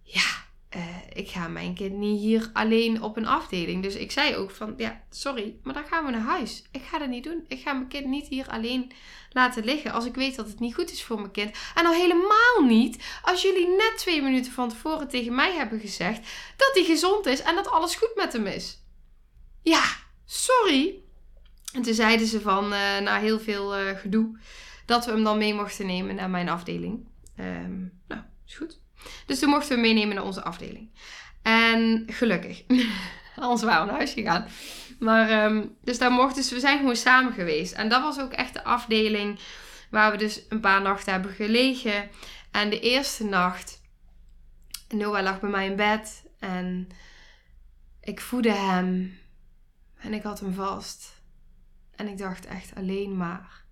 Ja, 0.04 0.46
uh, 0.76 0.86
ik 1.14 1.30
ga 1.30 1.48
mijn 1.48 1.74
kind 1.74 1.94
niet 1.94 2.20
hier 2.20 2.50
alleen 2.54 3.02
op 3.02 3.18
een 3.18 3.28
afdeling. 3.28 3.84
Dus 3.84 3.96
ik 3.96 4.12
zei 4.12 4.36
ook 4.36 4.52
van, 4.52 4.74
ja, 4.78 5.04
sorry, 5.10 5.56
maar 5.64 5.74
dan 5.74 5.86
gaan 5.86 6.06
we 6.06 6.12
naar 6.12 6.22
huis. 6.22 6.64
Ik 6.72 6.84
ga 6.84 6.98
dat 6.98 7.10
niet 7.10 7.24
doen. 7.24 7.46
Ik 7.48 7.62
ga 7.62 7.74
mijn 7.74 7.88
kind 7.88 8.06
niet 8.06 8.28
hier 8.28 8.48
alleen 8.48 8.92
laten 9.30 9.64
liggen 9.64 9.92
als 9.92 10.06
ik 10.06 10.16
weet 10.16 10.36
dat 10.36 10.48
het 10.48 10.60
niet 10.60 10.76
goed 10.76 10.92
is 10.92 11.04
voor 11.04 11.20
mijn 11.20 11.32
kind. 11.32 11.58
En 11.76 11.86
al 11.86 11.94
helemaal 11.94 12.64
niet 12.64 13.04
als 13.22 13.42
jullie 13.42 13.68
net 13.68 13.94
twee 13.98 14.22
minuten 14.22 14.52
van 14.52 14.70
tevoren 14.70 15.08
tegen 15.08 15.36
mij 15.36 15.54
hebben 15.54 15.80
gezegd 15.80 16.20
dat 16.58 16.72
hij 16.74 16.84
gezond 16.84 17.26
is 17.26 17.42
en 17.42 17.56
dat 17.56 17.70
alles 17.70 17.96
goed 17.96 18.12
met 18.16 18.34
hem 18.34 18.48
is. 18.48 18.82
Ja, 19.64 19.84
sorry. 20.26 21.02
En 21.74 21.82
toen 21.82 21.94
zeiden 21.94 22.28
ze 22.28 22.42
van, 22.42 22.64
uh, 22.64 23.00
na 23.00 23.20
heel 23.20 23.40
veel 23.40 23.80
uh, 23.80 23.98
gedoe, 23.98 24.40
dat 24.88 25.06
we 25.06 25.12
hem 25.12 25.24
dan 25.24 25.38
mee 25.38 25.54
mochten 25.54 25.86
nemen 25.86 26.16
naar 26.16 26.30
mijn 26.30 26.50
afdeling. 26.50 27.08
Um, 27.40 27.92
nou, 28.08 28.22
is 28.46 28.56
goed. 28.56 28.80
Dus 29.26 29.40
toen 29.40 29.50
mochten 29.50 29.76
we 29.76 29.82
meenemen 29.82 30.16
naar 30.16 30.24
onze 30.24 30.44
afdeling. 30.44 30.90
En 31.42 32.04
gelukkig. 32.08 32.64
Anders 33.36 33.64
waren 33.64 33.82
we 33.82 33.88
naar 33.88 33.96
huis 33.96 34.14
gegaan. 34.14 34.48
Maar, 35.00 35.46
um, 35.46 35.76
dus 35.82 35.98
daar 35.98 36.12
mochten 36.12 36.36
dus 36.36 36.52
we 36.52 36.60
zijn 36.60 36.78
gewoon 36.78 36.96
samen 36.96 37.34
geweest. 37.34 37.74
En 37.74 37.90
dat 37.90 38.02
was 38.02 38.20
ook 38.20 38.32
echt 38.32 38.54
de 38.54 38.64
afdeling 38.64 39.40
waar 39.90 40.12
we 40.12 40.18
dus 40.18 40.46
een 40.50 40.60
paar 40.60 40.82
nachten 40.82 41.12
hebben 41.12 41.34
gelegen. 41.34 42.10
En 42.52 42.70
de 42.70 42.80
eerste 42.80 43.24
nacht, 43.24 43.82
Noah 44.90 45.24
lag 45.24 45.40
bij 45.40 45.50
mij 45.50 45.66
in 45.66 45.76
bed. 45.76 46.24
En 46.40 46.88
ik 48.02 48.22
voedde 48.22 48.52
hem. 48.52 49.20
En 49.98 50.14
ik 50.14 50.24
had 50.24 50.40
hem 50.40 50.54
vast. 50.54 51.22
En 51.96 52.08
ik 52.08 52.18
dacht 52.18 52.46
echt 52.46 52.76
alleen 52.76 53.18
maar 53.18 53.66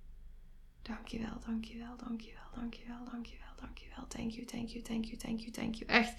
Dankjewel, 0.87 1.39
dankjewel, 1.45 1.97
dankjewel, 1.97 2.49
dankjewel, 2.55 3.05
dankjewel, 3.11 3.53
dankjewel. 3.61 4.07
Thank 4.07 4.31
you, 4.31 4.45
thank 4.45 4.69
you, 4.69 4.83
thank 4.83 5.05
you, 5.05 5.17
thank 5.17 5.39
you, 5.39 5.51
thank 5.51 5.75
you. 5.75 5.91
Echt. 5.91 6.13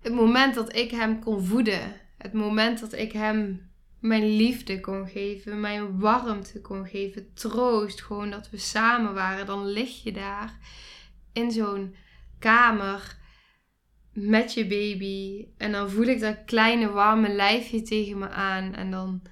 Het 0.00 0.12
moment 0.12 0.54
dat 0.54 0.76
ik 0.76 0.90
hem 0.90 1.20
kon 1.20 1.44
voeden, 1.44 2.00
het 2.18 2.32
moment 2.32 2.80
dat 2.80 2.92
ik 2.92 3.12
hem 3.12 3.70
mijn 3.98 4.36
liefde 4.36 4.80
kon 4.80 5.08
geven, 5.08 5.60
mijn 5.60 5.98
warmte 5.98 6.60
kon 6.60 6.86
geven, 6.86 7.34
troost, 7.34 8.02
gewoon 8.02 8.30
dat 8.30 8.50
we 8.50 8.58
samen 8.58 9.14
waren, 9.14 9.46
dan 9.46 9.66
lig 9.66 10.02
je 10.02 10.12
daar 10.12 10.58
in 11.32 11.50
zo'n 11.50 11.94
kamer 12.38 13.18
met 14.12 14.54
je 14.54 14.66
baby. 14.66 15.46
En 15.56 15.72
dan 15.72 15.90
voel 15.90 16.06
ik 16.06 16.20
dat 16.20 16.44
kleine 16.44 16.90
warme 16.90 17.28
lijfje 17.28 17.82
tegen 17.82 18.18
me 18.18 18.28
aan. 18.28 18.74
En 18.74 18.90
dan 18.90 19.22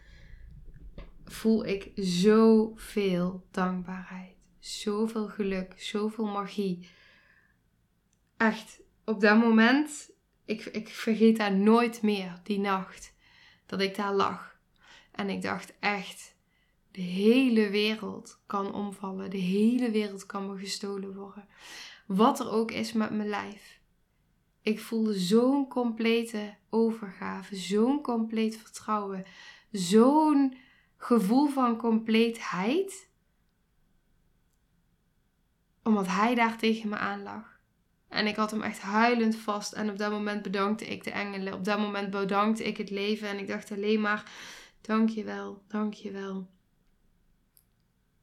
voel 1.24 1.66
ik 1.66 1.91
zoveel 1.95 3.47
dankbaarheid. 3.51 4.37
Zoveel 4.59 5.29
geluk, 5.29 5.72
zoveel 5.76 6.26
magie. 6.26 6.89
Echt, 8.37 8.81
op 9.05 9.20
dat 9.20 9.39
moment, 9.39 10.11
ik, 10.45 10.64
ik 10.64 10.89
vergeet 10.89 11.37
daar 11.37 11.57
nooit 11.57 12.03
meer, 12.03 12.41
die 12.43 12.59
nacht, 12.59 13.14
dat 13.66 13.81
ik 13.81 13.97
daar 13.97 14.14
lag. 14.14 14.59
En 15.12 15.29
ik 15.29 15.43
dacht 15.43 15.72
echt, 15.81 16.37
de 16.91 17.01
hele 17.01 17.70
wereld 17.70 18.41
kan 18.47 18.74
omvallen. 18.74 19.31
De 19.31 19.37
hele 19.37 19.91
wereld 19.91 20.26
kan 20.26 20.51
me 20.51 20.59
gestolen 20.59 21.14
worden. 21.14 21.49
Wat 22.07 22.41
er 22.41 22.51
ook 22.51 22.70
is 22.70 22.93
met 22.93 23.11
mijn 23.11 23.29
lijf. 23.29 23.78
Ik 24.69 24.81
voelde 24.81 25.19
zo'n 25.19 25.69
complete 25.69 26.55
overgave, 26.71 27.57
zo'n 27.57 28.03
compleet 28.03 28.57
vertrouwen, 28.57 29.25
zo'n 29.73 30.57
gevoel 30.97 31.49
van 31.49 31.77
compleetheid. 31.77 33.09
Omdat 35.83 36.07
hij 36.07 36.35
daar 36.35 36.59
tegen 36.59 36.89
me 36.89 36.97
aan 36.97 37.23
lag. 37.23 37.61
En 38.09 38.27
ik 38.27 38.37
had 38.37 38.51
hem 38.51 38.62
echt 38.62 38.81
huilend 38.81 39.37
vast. 39.37 39.73
En 39.73 39.91
op 39.91 39.99
dat 39.99 40.11
moment 40.11 40.43
bedankte 40.43 40.87
ik 40.87 41.05
de 41.05 41.11
engelen. 41.11 41.55
Op 41.55 41.64
dat 41.64 41.79
moment 41.79 42.11
bedankte 42.11 42.64
ik 42.64 42.77
het 42.77 42.91
leven. 42.91 43.29
En 43.29 43.39
ik 43.39 43.47
dacht 43.47 43.73
alleen 43.73 44.01
maar: 44.01 44.31
dankjewel, 44.81 45.62
dankjewel. 45.69 46.49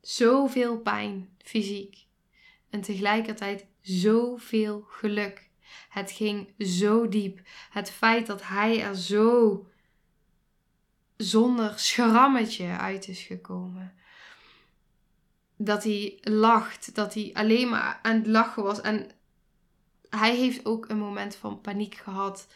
Zoveel 0.02 0.80
pijn, 0.80 1.30
fysiek. 1.38 2.06
En 2.70 2.82
tegelijkertijd 2.82 3.68
zoveel 3.82 4.82
geluk. 4.88 5.45
Het 5.90 6.12
ging 6.12 6.54
zo 6.60 7.08
diep. 7.08 7.42
Het 7.70 7.92
feit 7.92 8.28
dat 8.28 8.48
hij 8.48 8.84
er 8.84 8.96
zo 8.96 9.66
zonder 11.18 11.80
schrammetje 11.80 12.78
uit 12.78 13.08
is 13.08 13.22
gekomen. 13.22 13.94
Dat 15.58 15.84
hij 15.84 16.18
lacht, 16.22 16.96
dat 16.96 17.14
hij 17.14 17.30
alleen 17.34 17.70
maar 17.70 18.00
aan 18.02 18.16
het 18.16 18.28
lachen 18.28 18.64
was. 18.64 18.82
En 18.82 19.12
hij 20.10 20.36
heeft 20.36 20.66
ook 20.66 20.90
een 20.90 20.98
moment 20.98 21.36
van 21.36 21.62
paniek 21.62 21.96
gehad, 21.96 22.48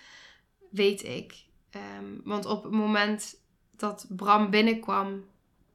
weet 0.72 1.04
ik. 1.04 1.44
Ehm, 1.70 2.06
want 2.24 2.46
op 2.46 2.64
het 2.64 2.72
moment 2.72 3.42
dat 3.72 4.06
Bram 4.10 4.50
binnenkwam 4.50 5.26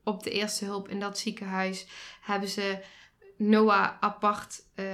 op 0.05 0.23
de 0.23 0.31
eerste 0.31 0.65
hulp 0.65 0.89
in 0.89 1.01
dat 1.01 1.19
ziekenhuis, 1.19 1.87
hebben 2.21 2.49
ze 2.49 2.85
Noah 3.37 3.91
apart 4.01 4.63
uh, 4.75 4.87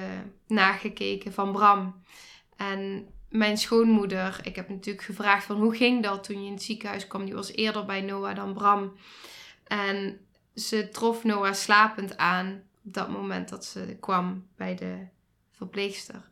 nagekeken 0.46 1.32
van 1.32 1.52
Bram. 1.52 2.02
En 2.56 3.08
mijn 3.28 3.58
schoonmoeder, 3.58 4.40
ik 4.42 4.56
heb 4.56 4.68
natuurlijk 4.68 5.04
gevraagd 5.04 5.44
van 5.44 5.56
hoe 5.56 5.76
ging 5.76 6.02
dat 6.02 6.24
toen 6.24 6.40
je 6.40 6.46
in 6.46 6.52
het 6.52 6.62
ziekenhuis 6.62 7.06
kwam. 7.06 7.24
Die 7.24 7.34
was 7.34 7.52
eerder 7.52 7.84
bij 7.84 8.00
Noah 8.00 8.36
dan 8.36 8.52
Bram. 8.52 8.92
En 9.64 10.20
ze 10.54 10.88
trof 10.88 11.24
Noah 11.24 11.52
slapend 11.52 12.16
aan 12.16 12.62
op 12.84 12.94
dat 12.94 13.08
moment 13.08 13.48
dat 13.48 13.64
ze 13.64 13.96
kwam 14.00 14.46
bij 14.56 14.74
de 14.74 15.06
verpleegster. 15.50 16.28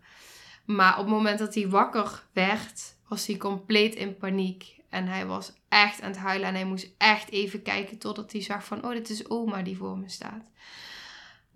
Maar 0.64 0.92
op 0.98 1.04
het 1.04 1.14
moment 1.14 1.38
dat 1.38 1.54
hij 1.54 1.68
wakker 1.68 2.24
werd, 2.32 2.96
was 3.08 3.26
hij 3.26 3.36
compleet 3.36 3.94
in 3.94 4.16
paniek. 4.16 4.76
En 4.88 5.06
hij 5.06 5.26
was 5.26 5.52
echt 5.68 6.00
aan 6.00 6.10
het 6.10 6.18
huilen 6.18 6.48
en 6.48 6.54
hij 6.54 6.64
moest 6.64 6.90
echt 6.98 7.30
even 7.30 7.62
kijken 7.62 7.98
totdat 7.98 8.32
hij 8.32 8.42
zag 8.42 8.64
van, 8.64 8.84
oh, 8.84 8.90
dit 8.90 9.10
is 9.10 9.30
oma 9.30 9.62
die 9.62 9.76
voor 9.76 9.98
me 9.98 10.08
staat. 10.08 10.42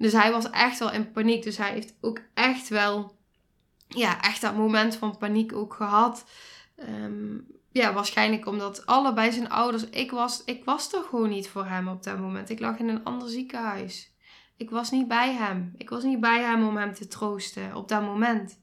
Dus 0.03 0.13
hij 0.13 0.33
was 0.33 0.51
echt 0.51 0.79
wel 0.79 0.93
in 0.93 1.13
paniek. 1.13 1.43
Dus 1.43 1.57
hij 1.57 1.71
heeft 1.73 1.95
ook 2.01 2.21
echt 2.35 2.69
wel, 2.69 3.17
ja, 3.89 4.23
echt 4.23 4.41
dat 4.41 4.57
moment 4.57 4.97
van 4.97 5.19
paniek 5.19 5.55
ook 5.55 5.75
gehad. 5.75 6.25
Ehm, 6.77 7.39
ja, 7.73 7.93
waarschijnlijk 7.93 8.47
omdat 8.47 8.87
allebei 8.87 9.33
zijn 9.33 9.51
ouders, 9.51 9.89
ik 9.91 10.11
was, 10.11 10.45
ik 10.45 10.65
was 10.65 10.93
er 10.93 11.03
gewoon 11.03 11.29
niet 11.29 11.49
voor 11.49 11.65
hem 11.65 11.89
op 11.89 12.03
dat 12.03 12.19
moment. 12.19 12.51
Ik 12.51 12.61
lag 12.61 12.79
in 12.79 12.89
een 12.89 13.05
ander 13.05 13.29
ziekenhuis. 13.29 14.15
Ik 14.57 14.71
was 14.71 14.91
niet 14.91 15.09
bij 15.09 15.33
hem. 15.33 15.75
Ik 15.77 15.91
was 15.91 16.03
niet 16.03 16.21
bij 16.21 16.41
hem 16.41 16.67
om 16.67 16.77
hem 16.77 16.95
te 16.95 17.09
troosten 17.09 17.75
op 17.75 17.89
dat 17.89 18.03
moment. 18.03 18.61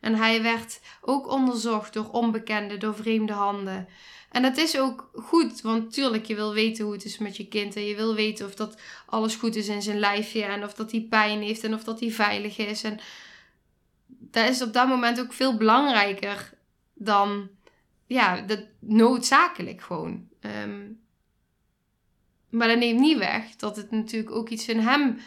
En 0.00 0.14
hij 0.14 0.42
werd 0.42 0.80
ook 1.00 1.28
onderzocht 1.28 1.92
door 1.92 2.10
onbekenden, 2.10 2.80
door 2.80 2.94
vreemde 2.94 3.32
handen. 3.32 3.88
En 4.36 4.42
dat 4.42 4.56
is 4.56 4.78
ook 4.78 5.10
goed, 5.14 5.60
want 5.60 5.92
tuurlijk, 5.92 6.24
je 6.24 6.34
wil 6.34 6.52
weten 6.52 6.84
hoe 6.84 6.92
het 6.92 7.04
is 7.04 7.18
met 7.18 7.36
je 7.36 7.48
kind. 7.48 7.76
En 7.76 7.84
je 7.84 7.96
wil 7.96 8.14
weten 8.14 8.46
of 8.46 8.54
dat 8.54 8.80
alles 9.06 9.34
goed 9.34 9.56
is 9.56 9.68
in 9.68 9.82
zijn 9.82 9.98
lijfje. 9.98 10.42
En 10.42 10.64
of 10.64 10.74
dat 10.74 10.90
hij 10.90 11.06
pijn 11.10 11.42
heeft 11.42 11.64
en 11.64 11.74
of 11.74 11.84
dat 11.84 12.00
hij 12.00 12.10
veilig 12.10 12.58
is. 12.58 12.82
En 12.82 12.98
dat 14.06 14.48
is 14.48 14.62
op 14.62 14.72
dat 14.72 14.88
moment 14.88 15.20
ook 15.20 15.32
veel 15.32 15.56
belangrijker 15.56 16.52
dan, 16.94 17.48
ja, 18.06 18.40
dat 18.40 18.64
noodzakelijk 18.80 19.82
gewoon. 19.82 20.28
Ehm, 20.40 20.84
maar 22.50 22.68
dat 22.68 22.78
neemt 22.78 23.00
niet 23.00 23.18
weg 23.18 23.56
dat 23.56 23.76
het 23.76 23.90
natuurlijk 23.90 24.34
ook 24.34 24.48
iets 24.48 24.68
in 24.68 24.78
hem, 24.78 25.18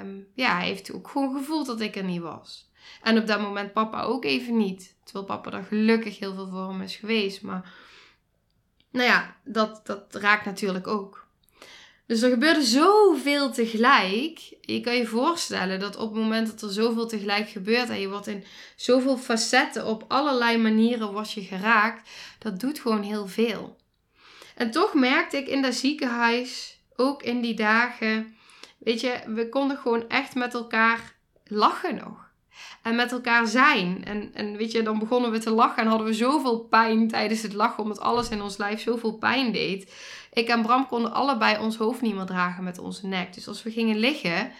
um, 0.00 0.26
ja, 0.34 0.56
hij 0.56 0.66
heeft 0.66 0.92
ook 0.92 1.08
gewoon 1.08 1.36
gevoeld 1.36 1.66
dat 1.66 1.80
ik 1.80 1.96
er 1.96 2.04
niet 2.04 2.20
was. 2.20 2.70
En 3.02 3.18
op 3.18 3.26
dat 3.26 3.40
moment 3.40 3.72
papa 3.72 4.02
ook 4.02 4.24
even 4.24 4.56
niet. 4.56 4.96
Terwijl 5.04 5.26
papa 5.26 5.50
er 5.52 5.64
gelukkig 5.64 6.18
heel 6.18 6.34
veel 6.34 6.48
voor 6.48 6.68
hem 6.68 6.82
is 6.82 6.96
geweest. 6.96 7.42
Maar 7.42 7.86
nou 8.90 9.06
ja, 9.06 9.36
dat, 9.44 9.80
dat 9.86 10.14
raakt 10.14 10.44
natuurlijk 10.44 10.86
ook. 10.86 11.26
Dus 12.06 12.22
er 12.22 12.30
gebeurde 12.30 12.62
zoveel 12.62 13.52
tegelijk. 13.52 14.56
Je 14.60 14.80
kan 14.80 14.94
je 14.94 15.06
voorstellen 15.06 15.80
dat 15.80 15.96
op 15.96 16.14
het 16.14 16.22
moment 16.22 16.46
dat 16.46 16.62
er 16.62 16.70
zoveel 16.70 17.06
tegelijk 17.06 17.48
gebeurt 17.48 17.88
en 17.88 18.00
je 18.00 18.08
wordt 18.08 18.26
in 18.26 18.44
zoveel 18.76 19.16
facetten 19.16 19.86
op 19.86 20.04
allerlei 20.08 20.58
manieren 20.58 21.12
wordt 21.12 21.32
je 21.32 21.42
geraakt, 21.42 22.10
dat 22.38 22.60
doet 22.60 22.78
gewoon 22.78 23.02
heel 23.02 23.26
veel. 23.26 23.76
En 24.54 24.70
toch 24.70 24.94
merkte 24.94 25.36
ik 25.36 25.48
in 25.48 25.62
dat 25.62 25.74
ziekenhuis, 25.74 26.80
ook 26.96 27.22
in 27.22 27.40
die 27.40 27.54
dagen, 27.54 28.36
weet 28.78 29.00
je, 29.00 29.20
we 29.26 29.48
konden 29.48 29.78
gewoon 29.78 30.08
echt 30.08 30.34
met 30.34 30.54
elkaar 30.54 31.14
lachen 31.44 31.94
nog 31.94 32.27
en 32.82 32.96
met 32.96 33.12
elkaar 33.12 33.46
zijn. 33.46 34.04
En, 34.04 34.30
en 34.34 34.56
weet 34.56 34.72
je, 34.72 34.82
dan 34.82 34.98
begonnen 34.98 35.30
we 35.30 35.38
te 35.38 35.50
lachen 35.50 35.82
en 35.82 35.88
hadden 35.88 36.06
we 36.06 36.12
zoveel 36.12 36.58
pijn 36.58 37.08
tijdens 37.08 37.42
het 37.42 37.52
lachen, 37.52 37.82
omdat 37.82 38.00
alles 38.00 38.28
in 38.28 38.42
ons 38.42 38.56
lijf 38.56 38.80
zoveel 38.80 39.12
pijn 39.12 39.52
deed. 39.52 39.94
Ik 40.32 40.48
en 40.48 40.62
Bram 40.62 40.86
konden 40.86 41.12
allebei 41.12 41.58
ons 41.58 41.76
hoofd 41.76 42.00
niet 42.00 42.14
meer 42.14 42.24
dragen 42.24 42.64
met 42.64 42.78
onze 42.78 43.06
nek. 43.06 43.34
Dus 43.34 43.48
als 43.48 43.62
we 43.62 43.70
gingen 43.70 43.96
liggen, 43.96 44.52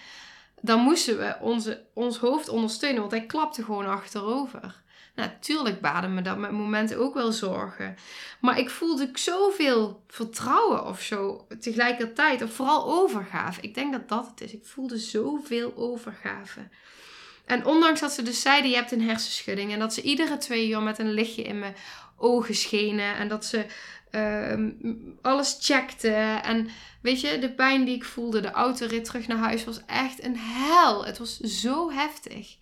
dan 0.61 0.81
moesten 0.81 1.19
we 1.19 1.37
onze, 1.41 1.85
ons 1.95 2.19
hoofd 2.19 2.49
ondersteunen, 2.49 3.01
want 3.01 3.13
hij 3.13 3.27
klapte 3.27 3.65
gewoon 3.65 3.87
achterover. 3.87 4.83
Natuurlijk 5.19 5.81
baden 5.81 6.15
me 6.15 6.23
dat 6.23 6.39
met 6.39 6.51
momenten 6.51 6.99
ook 6.99 7.15
wel 7.15 7.33
zorgen. 7.33 7.97
Maar 8.41 8.59
ik 8.59 8.71
voelde 8.71 9.11
zoveel 9.15 10.05
vertrouwen 10.09 10.87
of 10.87 11.01
zo 11.01 11.47
tegelijkertijd. 11.61 12.43
Of 12.43 12.53
vooral 12.53 12.87
overgave. 12.87 13.61
Ik 13.61 13.75
denk 13.75 13.93
dat 13.93 14.09
dat 14.09 14.27
het 14.27 14.41
is. 14.41 14.53
Ik 14.53 14.67
voelde 14.67 14.99
zoveel 14.99 15.73
overgave. 15.77 16.69
En 17.49 17.65
ondanks 17.65 18.01
dat 18.01 18.13
ze 18.13 18.23
dus 18.23 18.41
zeiden, 18.41 18.71
je 18.71 18.77
hebt 18.77 18.93
een 18.93 19.03
hersenschudding. 19.03 19.73
En 19.73 19.79
dat 19.79 19.95
ze 19.95 20.03
iedere 20.03 20.37
twee 20.37 20.69
uur 20.69 20.83
met 20.83 20.99
een 20.99 21.13
lichtje 21.13 21.43
in 21.43 21.59
mijn 21.59 21.77
ogen 22.17 22.55
schenen. 22.55 23.17
En 23.17 23.29
dat 23.29 23.45
ze 23.45 23.67
uh, 24.11 24.71
alles 25.23 25.57
checkten. 25.61 26.43
En 26.43 26.69
weet 27.03 27.21
je, 27.21 27.39
de 27.39 27.55
pijn 27.55 27.85
die 27.85 27.95
ik 27.95 28.05
voelde, 28.05 28.41
de 28.41 28.51
autorit 28.51 29.05
terug 29.05 29.27
naar 29.27 29.39
huis, 29.39 29.65
was 29.65 29.85
echt 29.87 30.23
een 30.23 30.37
hel. 30.37 31.05
Het 31.05 31.19
was 31.19 31.37
zo 31.39 31.91
heftig. 31.91 32.57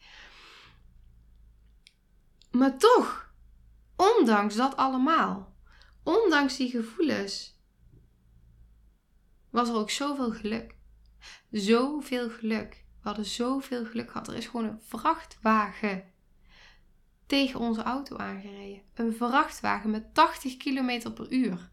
Maar 2.50 2.78
toch, 2.78 3.32
ondanks 3.96 4.54
dat 4.54 4.76
allemaal, 4.76 5.56
ondanks 6.02 6.56
die 6.56 6.70
gevoelens, 6.70 7.60
was 9.50 9.68
er 9.68 9.74
ook 9.74 9.90
zoveel 9.90 10.30
geluk. 10.30 10.74
Zoveel 11.50 12.30
geluk. 12.30 12.84
We 13.06 13.12
hadden 13.12 13.30
zoveel 13.30 13.84
geluk 13.84 14.10
gehad. 14.10 14.28
Er 14.28 14.34
is 14.34 14.46
gewoon 14.46 14.66
een 14.66 14.80
vrachtwagen 14.86 16.04
tegen 17.26 17.60
onze 17.60 17.82
auto 17.82 18.16
aangereden. 18.16 18.82
Een 18.94 19.14
vrachtwagen 19.14 19.90
met 19.90 20.14
80 20.14 20.56
km 20.56 21.12
per 21.12 21.32
uur. 21.32 21.70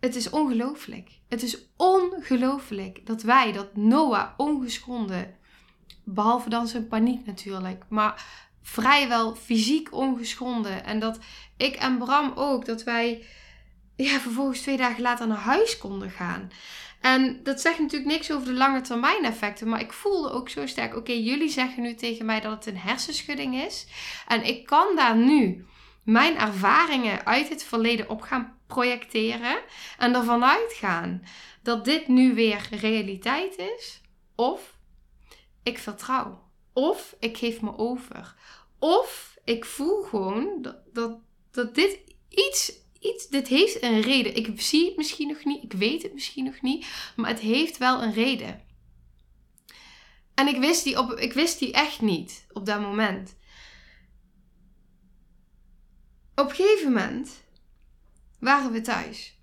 Het 0.00 0.14
is 0.14 0.30
ongelooflijk. 0.30 1.10
Het 1.28 1.42
is 1.42 1.58
ongelooflijk 1.76 3.06
dat 3.06 3.22
wij, 3.22 3.52
dat 3.52 3.76
Noah 3.76 4.30
ongeschonden, 4.36 5.36
behalve 6.04 6.48
dan 6.48 6.66
zijn 6.66 6.88
paniek 6.88 7.26
natuurlijk, 7.26 7.84
maar 7.88 8.26
vrijwel 8.62 9.34
fysiek 9.34 9.92
ongeschonden. 9.92 10.84
En 10.84 10.98
dat 11.00 11.18
ik 11.56 11.74
en 11.74 11.98
Bram 11.98 12.32
ook, 12.34 12.64
dat 12.64 12.82
wij 12.82 13.24
ja, 13.96 14.20
vervolgens 14.20 14.60
twee 14.60 14.76
dagen 14.76 15.02
later 15.02 15.26
naar 15.26 15.36
huis 15.36 15.78
konden 15.78 16.10
gaan. 16.10 16.50
En 17.00 17.42
dat 17.42 17.60
zegt 17.60 17.78
natuurlijk 17.78 18.10
niks 18.10 18.32
over 18.32 18.46
de 18.46 18.52
lange 18.52 18.80
termijn 18.80 19.24
effecten. 19.24 19.68
Maar 19.68 19.80
ik 19.80 19.92
voelde 19.92 20.30
ook 20.30 20.48
zo 20.48 20.66
sterk: 20.66 20.96
oké, 20.96 21.12
jullie 21.12 21.48
zeggen 21.48 21.82
nu 21.82 21.94
tegen 21.94 22.26
mij 22.26 22.40
dat 22.40 22.52
het 22.52 22.66
een 22.66 22.80
hersenschudding 22.80 23.54
is. 23.54 23.86
En 24.26 24.44
ik 24.44 24.66
kan 24.66 24.96
daar 24.96 25.16
nu 25.16 25.66
mijn 26.02 26.38
ervaringen 26.38 27.26
uit 27.26 27.48
het 27.48 27.64
verleden 27.64 28.08
op 28.08 28.20
gaan 28.20 28.58
projecteren. 28.66 29.60
En 29.98 30.14
ervan 30.14 30.44
uitgaan 30.44 31.22
dat 31.62 31.84
dit 31.84 32.08
nu 32.08 32.34
weer 32.34 32.68
realiteit 32.70 33.58
is. 33.58 34.00
Of 34.34 34.76
ik 35.62 35.78
vertrouw. 35.78 36.46
Of 36.72 37.16
ik 37.18 37.36
geef 37.36 37.60
me 37.60 37.78
over. 37.78 38.34
Of 38.78 39.36
ik 39.44 39.64
voel 39.64 40.02
gewoon 40.02 40.58
dat, 40.62 40.76
dat, 40.92 41.18
dat 41.50 41.74
dit 41.74 42.00
iets 42.28 42.72
dit 43.30 43.48
heeft 43.48 43.82
een 43.82 44.00
reden. 44.00 44.36
Ik 44.36 44.60
zie 44.60 44.86
het 44.86 44.96
misschien 44.96 45.28
nog 45.28 45.44
niet, 45.44 45.62
ik 45.62 45.72
weet 45.72 46.02
het 46.02 46.14
misschien 46.14 46.44
nog 46.44 46.60
niet, 46.60 46.86
maar 47.16 47.30
het 47.30 47.40
heeft 47.40 47.78
wel 47.78 48.02
een 48.02 48.12
reden. 48.12 48.66
En 50.34 50.46
ik 50.46 50.60
wist, 50.60 50.84
die 50.84 50.98
op, 50.98 51.12
ik 51.12 51.32
wist 51.32 51.58
die 51.58 51.72
echt 51.72 52.00
niet 52.00 52.46
op 52.52 52.66
dat 52.66 52.80
moment. 52.80 53.36
Op 56.34 56.48
een 56.48 56.54
gegeven 56.54 56.92
moment 56.92 57.44
waren 58.38 58.72
we 58.72 58.80
thuis. 58.80 59.36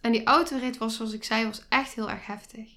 En 0.00 0.12
die 0.12 0.24
autorit 0.24 0.78
was, 0.78 0.96
zoals 0.96 1.12
ik 1.12 1.24
zei, 1.24 1.46
was 1.46 1.62
echt 1.68 1.94
heel 1.94 2.10
erg 2.10 2.26
heftig. 2.26 2.68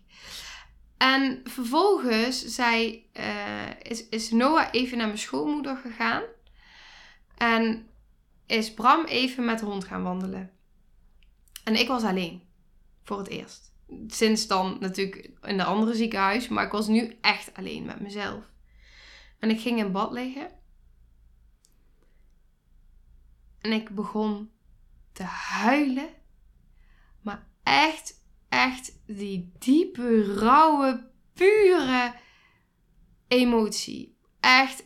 En 0.98 1.42
vervolgens 1.44 2.46
zei, 2.46 3.10
uh, 3.14 3.80
is, 3.82 4.10
is 4.10 4.32
Noah 4.32 4.68
even 4.72 4.98
naar 4.98 5.08
mijn 5.08 5.20
schoonmoeder 5.20 5.78
gegaan. 5.78 6.24
En 7.38 7.90
is 8.48 8.74
Bram 8.74 9.06
even 9.06 9.46
met 9.46 9.60
de 9.60 9.66
hond 9.66 9.84
gaan 9.86 10.04
wandelen. 10.04 10.52
En 11.64 11.76
ik 11.76 11.88
was 11.88 12.04
alleen. 12.04 12.42
Voor 13.04 13.18
het 13.18 13.28
eerst. 13.28 13.74
Sinds 14.08 14.48
dan 14.48 14.78
natuurlijk 14.80 15.32
in 15.42 15.58
de 15.58 15.64
andere 15.64 15.96
ziekenhuis. 15.96 16.48
Maar 16.48 16.66
ik 16.66 16.72
was 16.72 16.88
nu 16.88 17.18
echt 17.22 17.54
alleen 17.54 17.86
met 17.86 18.00
mezelf. 18.00 18.52
En 19.40 19.50
ik 19.50 19.60
ging 19.60 19.80
in 19.80 19.92
bad 19.92 20.12
liggen. 20.12 20.52
En 23.60 23.72
ik 23.72 23.90
begon 23.90 24.52
te 25.12 25.24
huilen. 25.24 26.10
Maar 27.22 27.48
echt, 27.64 28.24
echt 28.50 29.00
die 29.06 29.52
diepe, 29.60 30.34
rauwe, 30.36 31.10
pure 31.34 32.14
emotie. 33.28 34.18
Echt, 34.40 34.84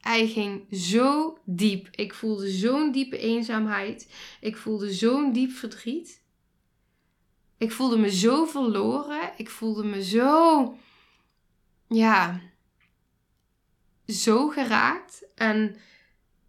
hij 0.00 0.28
ging 0.28 0.66
zo 0.70 1.38
diep. 1.44 1.88
Ik 1.90 2.14
voelde 2.14 2.50
zo'n 2.50 2.92
diepe 2.92 3.18
eenzaamheid. 3.18 4.12
Ik 4.40 4.56
voelde 4.56 4.92
zo'n 4.92 5.32
diep 5.32 5.50
verdriet. 5.50 6.22
Ik 7.58 7.72
voelde 7.72 7.98
me 7.98 8.10
zo 8.10 8.44
verloren. 8.44 9.32
Ik 9.36 9.50
voelde 9.50 9.84
me 9.84 10.04
zo, 10.04 10.76
ja, 11.88 12.40
zo 14.06 14.48
geraakt. 14.48 15.24
En 15.34 15.76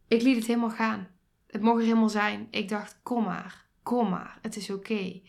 ik 0.08 0.22
liet 0.22 0.36
het 0.36 0.48
helemaal 0.48 0.70
gaan. 0.70 1.08
Het 1.48 1.62
mocht 1.62 1.78
er 1.78 1.84
helemaal 1.84 2.10
zijn. 2.10 2.48
Ik 2.52 2.70
dacht, 2.70 3.00
kom 3.04 3.24
maar, 3.24 3.66
kom 3.84 4.10
maar, 4.10 4.40
het 4.42 4.56
is 4.56 4.70
oké. 4.70 5.22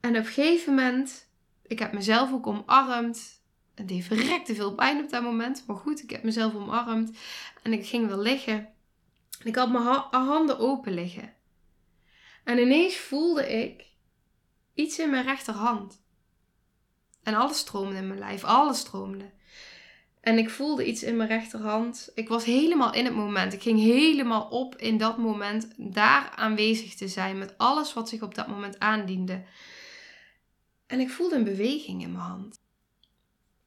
En 0.00 0.10
op 0.10 0.16
een 0.16 0.24
gegeven 0.24 0.74
moment, 0.74 1.30
ik 1.62 1.78
heb 1.78 1.92
mezelf 1.92 2.32
ook 2.32 2.46
omarmd. 2.46 3.41
Het 3.74 3.88
deed 3.88 4.04
verrekte 4.04 4.54
veel 4.54 4.74
pijn 4.74 5.04
op 5.04 5.10
dat 5.10 5.22
moment. 5.22 5.64
Maar 5.66 5.76
goed, 5.76 6.02
ik 6.02 6.10
heb 6.10 6.22
mezelf 6.22 6.54
omarmd. 6.54 7.18
En 7.62 7.72
ik 7.72 7.86
ging 7.86 8.06
weer 8.06 8.16
liggen. 8.16 8.68
En 9.40 9.46
ik 9.46 9.56
had 9.56 9.70
mijn 9.70 9.84
handen 10.10 10.58
open 10.58 10.92
liggen. 10.92 11.34
En 12.44 12.58
ineens 12.58 12.96
voelde 12.96 13.62
ik 13.62 13.86
iets 14.74 14.98
in 14.98 15.10
mijn 15.10 15.24
rechterhand. 15.24 16.02
En 17.22 17.34
alles 17.34 17.58
stroomde 17.58 17.96
in 17.96 18.06
mijn 18.06 18.18
lijf. 18.18 18.44
Alles 18.44 18.78
stroomde. 18.78 19.30
En 20.20 20.38
ik 20.38 20.50
voelde 20.50 20.86
iets 20.86 21.02
in 21.02 21.16
mijn 21.16 21.28
rechterhand. 21.28 22.10
Ik 22.14 22.28
was 22.28 22.44
helemaal 22.44 22.92
in 22.94 23.04
het 23.04 23.14
moment. 23.14 23.52
Ik 23.52 23.62
ging 23.62 23.80
helemaal 23.80 24.48
op 24.48 24.76
in 24.76 24.98
dat 24.98 25.18
moment 25.18 25.68
daar 25.76 26.30
aanwezig 26.30 26.94
te 26.94 27.08
zijn 27.08 27.38
met 27.38 27.58
alles 27.58 27.92
wat 27.92 28.08
zich 28.08 28.22
op 28.22 28.34
dat 28.34 28.46
moment 28.46 28.78
aandiende. 28.78 29.42
En 30.86 31.00
ik 31.00 31.10
voelde 31.10 31.34
een 31.34 31.44
beweging 31.44 32.02
in 32.02 32.12
mijn 32.12 32.24
hand. 32.24 32.61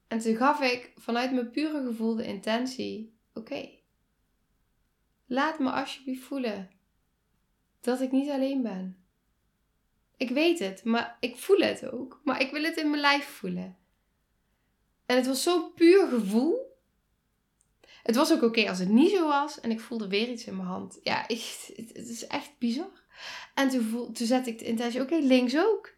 En 0.07 0.19
toen 0.19 0.35
gaf 0.35 0.61
ik 0.61 0.91
vanuit 0.95 1.31
mijn 1.31 1.51
pure 1.51 1.83
gevoel 1.85 2.15
de 2.15 2.25
intentie: 2.25 3.17
oké, 3.33 3.69
laat 5.25 5.59
me 5.59 5.71
alsjeblieft 5.71 6.23
voelen 6.23 6.71
dat 7.81 8.01
ik 8.01 8.11
niet 8.11 8.29
alleen 8.29 8.61
ben. 8.61 9.05
Ik 10.17 10.29
weet 10.29 10.59
het, 10.59 10.83
maar 10.83 11.17
ik 11.19 11.37
voel 11.37 11.57
het 11.57 11.91
ook. 11.91 12.21
Maar 12.23 12.41
ik 12.41 12.51
wil 12.51 12.63
het 12.63 12.77
in 12.77 12.89
mijn 12.89 13.01
lijf 13.01 13.25
voelen. 13.25 13.77
En 15.05 15.15
het 15.15 15.25
was 15.25 15.43
zo'n 15.43 15.73
puur 15.73 16.07
gevoel. 16.07 16.73
Het 18.03 18.15
was 18.15 18.33
ook 18.33 18.41
oké 18.41 18.69
als 18.69 18.79
het 18.79 18.89
niet 18.89 19.11
zo 19.11 19.27
was. 19.27 19.59
En 19.59 19.71
ik 19.71 19.79
voelde 19.79 20.07
weer 20.07 20.29
iets 20.29 20.45
in 20.45 20.55
mijn 20.55 20.67
hand. 20.67 20.99
Ja, 21.03 21.23
het, 21.27 21.91
is 21.93 22.27
echt 22.27 22.51
bizar. 22.57 23.03
En 23.53 23.69
toen, 23.69 23.83
voel, 23.83 24.11
toen 24.11 24.27
zette 24.27 24.49
ik 24.49 24.59
de 24.59 24.65
intentie, 24.65 25.01
oké, 25.01 25.15
links 25.15 25.57
ook. 25.57 25.93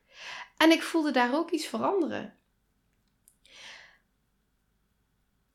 En 0.57 0.71
ik 0.71 0.81
voelde 0.83 1.11
daar 1.11 1.35
ook 1.35 1.51
iets 1.51 1.67
veranderen. 1.67 2.37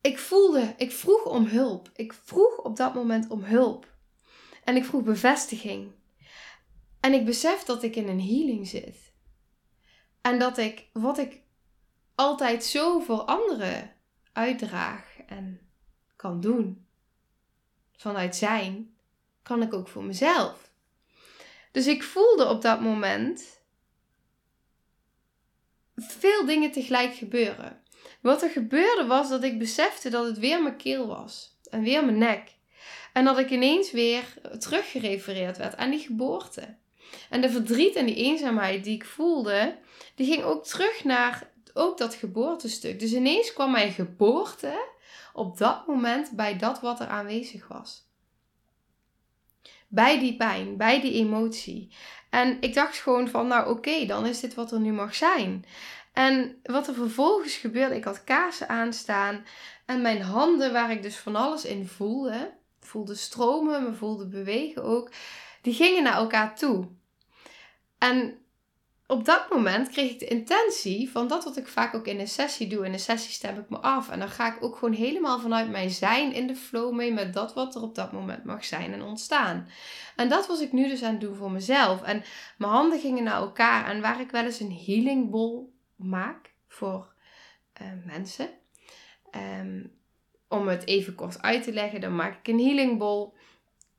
Ik 0.03 0.19
voelde, 0.19 0.73
ik 0.77 0.91
vroeg 0.91 1.25
om 1.25 1.45
hulp. 1.45 1.89
Ik 1.95 2.13
vroeg 2.13 2.57
op 2.57 2.75
dat 2.75 2.93
moment 2.93 3.29
om 3.29 3.43
hulp. 3.43 3.87
En 4.63 4.75
ik 4.75 4.85
vroeg 4.85 5.03
bevestiging. 5.03 5.91
En 6.99 7.13
ik 7.13 7.25
besef 7.25 7.63
dat 7.63 7.83
ik 7.83 7.95
in 7.95 8.07
een 8.07 8.21
healing 8.21 8.67
zit. 8.67 9.13
En 10.21 10.39
dat 10.39 10.57
ik 10.57 10.89
wat 10.93 11.17
ik 11.17 11.41
altijd 12.15 12.65
zo 12.65 12.99
voor 12.99 13.21
anderen 13.21 13.95
uitdraag 14.33 15.17
en 15.25 15.69
kan 16.15 16.41
doen. 16.41 16.87
Vanuit 17.91 18.35
zijn 18.35 18.95
kan 19.43 19.61
ik 19.61 19.73
ook 19.73 19.87
voor 19.87 20.03
mezelf. 20.03 20.71
Dus 21.71 21.87
ik 21.87 22.03
voelde 22.03 22.47
op 22.47 22.61
dat 22.61 22.81
moment 22.81 23.61
veel 25.95 26.45
dingen 26.45 26.71
tegelijk 26.71 27.15
gebeuren. 27.15 27.82
Wat 28.23 28.41
er 28.41 28.49
gebeurde 28.49 29.05
was 29.05 29.29
dat 29.29 29.43
ik 29.43 29.59
besefte 29.59 30.09
dat 30.09 30.25
het 30.25 30.37
weer 30.37 30.63
mijn 30.63 30.77
keel 30.77 31.07
was 31.07 31.57
en 31.69 31.83
weer 31.83 32.05
mijn 32.05 32.17
nek. 32.17 32.55
En 33.13 33.25
dat 33.25 33.37
ik 33.37 33.49
ineens 33.49 33.91
weer 33.91 34.23
teruggerefereerd 34.59 35.57
werd 35.57 35.77
aan 35.77 35.89
die 35.89 35.99
geboorte. 35.99 36.75
En 37.29 37.41
de 37.41 37.49
verdriet 37.49 37.95
en 37.95 38.05
die 38.05 38.15
eenzaamheid 38.15 38.83
die 38.83 38.95
ik 38.95 39.05
voelde, 39.05 39.77
die 40.15 40.31
ging 40.31 40.43
ook 40.43 40.65
terug 40.65 41.03
naar 41.03 41.51
ook 41.73 41.97
dat 41.97 42.13
geboortestuk. 42.13 42.99
Dus 42.99 43.13
ineens 43.13 43.53
kwam 43.53 43.71
mijn 43.71 43.91
geboorte 43.91 44.85
op 45.33 45.57
dat 45.57 45.87
moment 45.87 46.31
bij 46.31 46.57
dat 46.57 46.81
wat 46.81 46.99
er 46.99 47.07
aanwezig 47.07 47.67
was. 47.67 48.07
Bij 49.87 50.19
die 50.19 50.35
pijn, 50.35 50.77
bij 50.77 51.01
die 51.01 51.13
emotie. 51.13 51.95
En 52.29 52.57
ik 52.61 52.73
dacht 52.73 52.97
gewoon 52.97 53.27
van, 53.27 53.47
nou 53.47 53.69
oké, 53.69 54.05
dan 54.05 54.25
is 54.25 54.39
dit 54.39 54.53
wat 54.53 54.71
er 54.71 54.79
nu 54.79 54.91
mag 54.91 55.15
zijn. 55.15 55.65
En 56.13 56.59
wat 56.63 56.87
er 56.87 56.93
vervolgens 56.93 57.55
gebeurde, 57.55 57.95
ik 57.95 58.03
had 58.03 58.23
kaarsen 58.23 58.69
aanstaan 58.69 59.45
en 59.85 60.01
mijn 60.01 60.21
handen, 60.21 60.73
waar 60.73 60.91
ik 60.91 61.03
dus 61.03 61.17
van 61.17 61.35
alles 61.35 61.65
in 61.65 61.87
voelde, 61.87 62.53
voelde 62.79 63.15
stromen, 63.15 63.83
me 63.83 63.93
voelde 63.93 64.27
bewegen 64.27 64.83
ook, 64.83 65.11
die 65.61 65.73
gingen 65.73 66.03
naar 66.03 66.13
elkaar 66.15 66.55
toe. 66.55 66.87
En 67.97 68.37
op 69.07 69.25
dat 69.25 69.49
moment 69.49 69.89
kreeg 69.89 70.11
ik 70.11 70.19
de 70.19 70.27
intentie 70.27 71.11
van 71.11 71.27
dat 71.27 71.43
wat 71.43 71.57
ik 71.57 71.67
vaak 71.67 71.95
ook 71.95 72.07
in 72.07 72.19
een 72.19 72.27
sessie 72.27 72.67
doe. 72.67 72.85
In 72.85 72.93
een 72.93 72.99
sessie 72.99 73.33
stem 73.33 73.59
ik 73.59 73.69
me 73.69 73.77
af. 73.77 74.09
En 74.09 74.19
dan 74.19 74.29
ga 74.29 74.55
ik 74.55 74.63
ook 74.63 74.75
gewoon 74.75 74.93
helemaal 74.93 75.39
vanuit 75.39 75.69
mijn 75.69 75.89
zijn 75.89 76.33
in 76.33 76.47
de 76.47 76.55
flow 76.55 76.93
mee 76.93 77.13
met 77.13 77.33
dat 77.33 77.53
wat 77.53 77.75
er 77.75 77.81
op 77.81 77.95
dat 77.95 78.11
moment 78.11 78.43
mag 78.43 78.65
zijn 78.65 78.93
en 78.93 79.01
ontstaan. 79.01 79.67
En 80.15 80.29
dat 80.29 80.47
was 80.47 80.59
ik 80.59 80.71
nu 80.71 80.89
dus 80.89 81.03
aan 81.03 81.11
het 81.11 81.21
doen 81.21 81.35
voor 81.35 81.51
mezelf. 81.51 82.01
En 82.01 82.23
mijn 82.57 82.71
handen 82.71 82.99
gingen 82.99 83.23
naar 83.23 83.41
elkaar. 83.41 83.85
En 83.85 84.01
waar 84.01 84.19
ik 84.19 84.31
wel 84.31 84.43
eens 84.43 84.59
een 84.59 84.81
healing 84.85 85.29
bowl 85.29 85.72
maak 85.95 86.53
voor 86.67 87.13
uh, 87.81 87.87
mensen. 88.05 88.49
Um, 89.59 90.01
om 90.47 90.67
het 90.67 90.87
even 90.87 91.15
kort 91.15 91.41
uit 91.41 91.63
te 91.63 91.73
leggen, 91.73 92.01
dan 92.01 92.15
maak 92.15 92.39
ik 92.39 92.47
een 92.47 92.59
healing 92.59 92.97
bowl. 92.97 93.33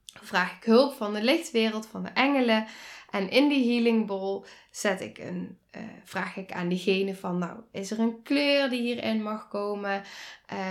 Vraag 0.05 0.57
ik 0.57 0.65
hulp 0.65 0.95
van 0.95 1.15
de 1.15 1.23
lichtwereld, 1.23 1.87
van 1.87 2.03
de 2.03 2.09
engelen. 2.09 2.67
En 3.15 3.31
in 3.31 3.49
die 3.49 3.73
healing 3.73 4.07
bowl 4.07 4.45
zet 4.71 5.01
ik 5.01 5.19
een, 5.19 5.59
uh, 5.77 5.83
vraag 6.05 6.37
ik 6.37 6.53
aan 6.53 6.69
diegene 6.69 7.15
van, 7.15 7.39
nou, 7.39 7.59
is 7.73 7.91
er 7.91 7.99
een 7.99 8.23
kleur 8.23 8.71
die 8.71 8.81
hierin 8.81 9.23
mag 9.23 9.49
komen? 9.49 10.03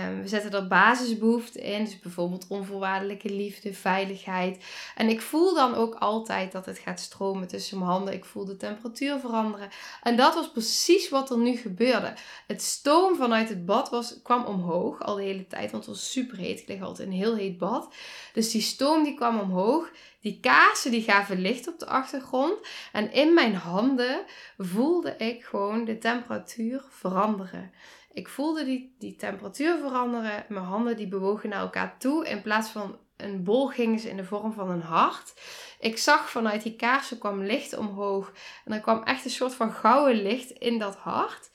Um, 0.06 0.22
we 0.22 0.28
zetten 0.28 0.52
er 0.52 0.66
basisbehoeften 0.66 1.62
in, 1.62 1.84
dus 1.84 1.98
bijvoorbeeld 1.98 2.46
onvoorwaardelijke 2.48 3.32
liefde, 3.32 3.74
veiligheid. 3.74 4.64
En 4.94 5.08
ik 5.08 5.20
voel 5.20 5.54
dan 5.54 5.74
ook 5.74 5.94
altijd 5.94 6.52
dat 6.52 6.66
het 6.66 6.78
gaat 6.78 7.00
stromen 7.00 7.48
tussen 7.48 7.78
mijn 7.78 7.90
handen. 7.90 8.14
Ik 8.14 8.24
voel 8.24 8.44
de 8.44 8.56
temperatuur 8.56 9.18
veranderen. 9.18 9.68
En 10.02 10.16
dat 10.16 10.34
was 10.34 10.50
precies 10.50 11.08
wat 11.08 11.30
er 11.30 11.38
nu 11.38 11.56
gebeurde. 11.56 12.14
Het 12.46 12.62
stoom 12.62 13.16
vanuit 13.16 13.48
het 13.48 13.66
bad 13.66 13.90
was, 13.90 14.22
kwam 14.22 14.44
omhoog 14.44 15.02
al 15.02 15.14
de 15.14 15.22
hele 15.22 15.46
tijd, 15.46 15.70
want 15.70 15.86
het 15.86 15.94
was 15.94 16.12
super 16.12 16.38
heet. 16.38 16.60
Ik 16.60 16.68
lig 16.68 16.82
altijd 16.82 17.08
in 17.08 17.14
een 17.14 17.20
heel 17.20 17.36
heet 17.36 17.58
bad. 17.58 17.94
Dus 18.32 18.50
die 18.50 18.62
stoom 18.62 19.04
die 19.04 19.14
kwam 19.14 19.38
omhoog. 19.38 19.90
Die 20.24 20.40
kaarsen 20.40 20.90
die 20.90 21.02
gaven 21.02 21.40
licht 21.40 21.68
op 21.68 21.78
de 21.78 21.86
achtergrond. 21.86 22.58
En 22.92 23.12
in 23.12 23.34
mijn 23.34 23.54
handen 23.54 24.24
voelde 24.58 25.16
ik 25.16 25.44
gewoon 25.44 25.84
de 25.84 25.98
temperatuur 25.98 26.84
veranderen. 26.88 27.72
Ik 28.12 28.28
voelde 28.28 28.64
die, 28.64 28.94
die 28.98 29.16
temperatuur 29.16 29.78
veranderen. 29.78 30.44
Mijn 30.48 30.64
handen 30.64 30.96
die 30.96 31.08
bewogen 31.08 31.48
naar 31.48 31.60
elkaar 31.60 31.98
toe. 31.98 32.28
In 32.28 32.42
plaats 32.42 32.68
van 32.70 32.98
een 33.16 33.42
bol 33.42 33.66
gingen 33.66 33.98
ze 33.98 34.08
in 34.08 34.16
de 34.16 34.24
vorm 34.24 34.52
van 34.52 34.70
een 34.70 34.82
hart. 34.82 35.34
Ik 35.80 35.98
zag 35.98 36.30
vanuit 36.30 36.62
die 36.62 36.76
kaarsen 36.76 37.18
kwam 37.18 37.42
licht 37.42 37.76
omhoog. 37.76 38.32
En 38.64 38.72
er 38.72 38.80
kwam 38.80 39.02
echt 39.02 39.24
een 39.24 39.30
soort 39.30 39.54
van 39.54 39.72
gouden 39.72 40.22
licht 40.22 40.50
in 40.50 40.78
dat 40.78 40.96
hart. 40.96 41.50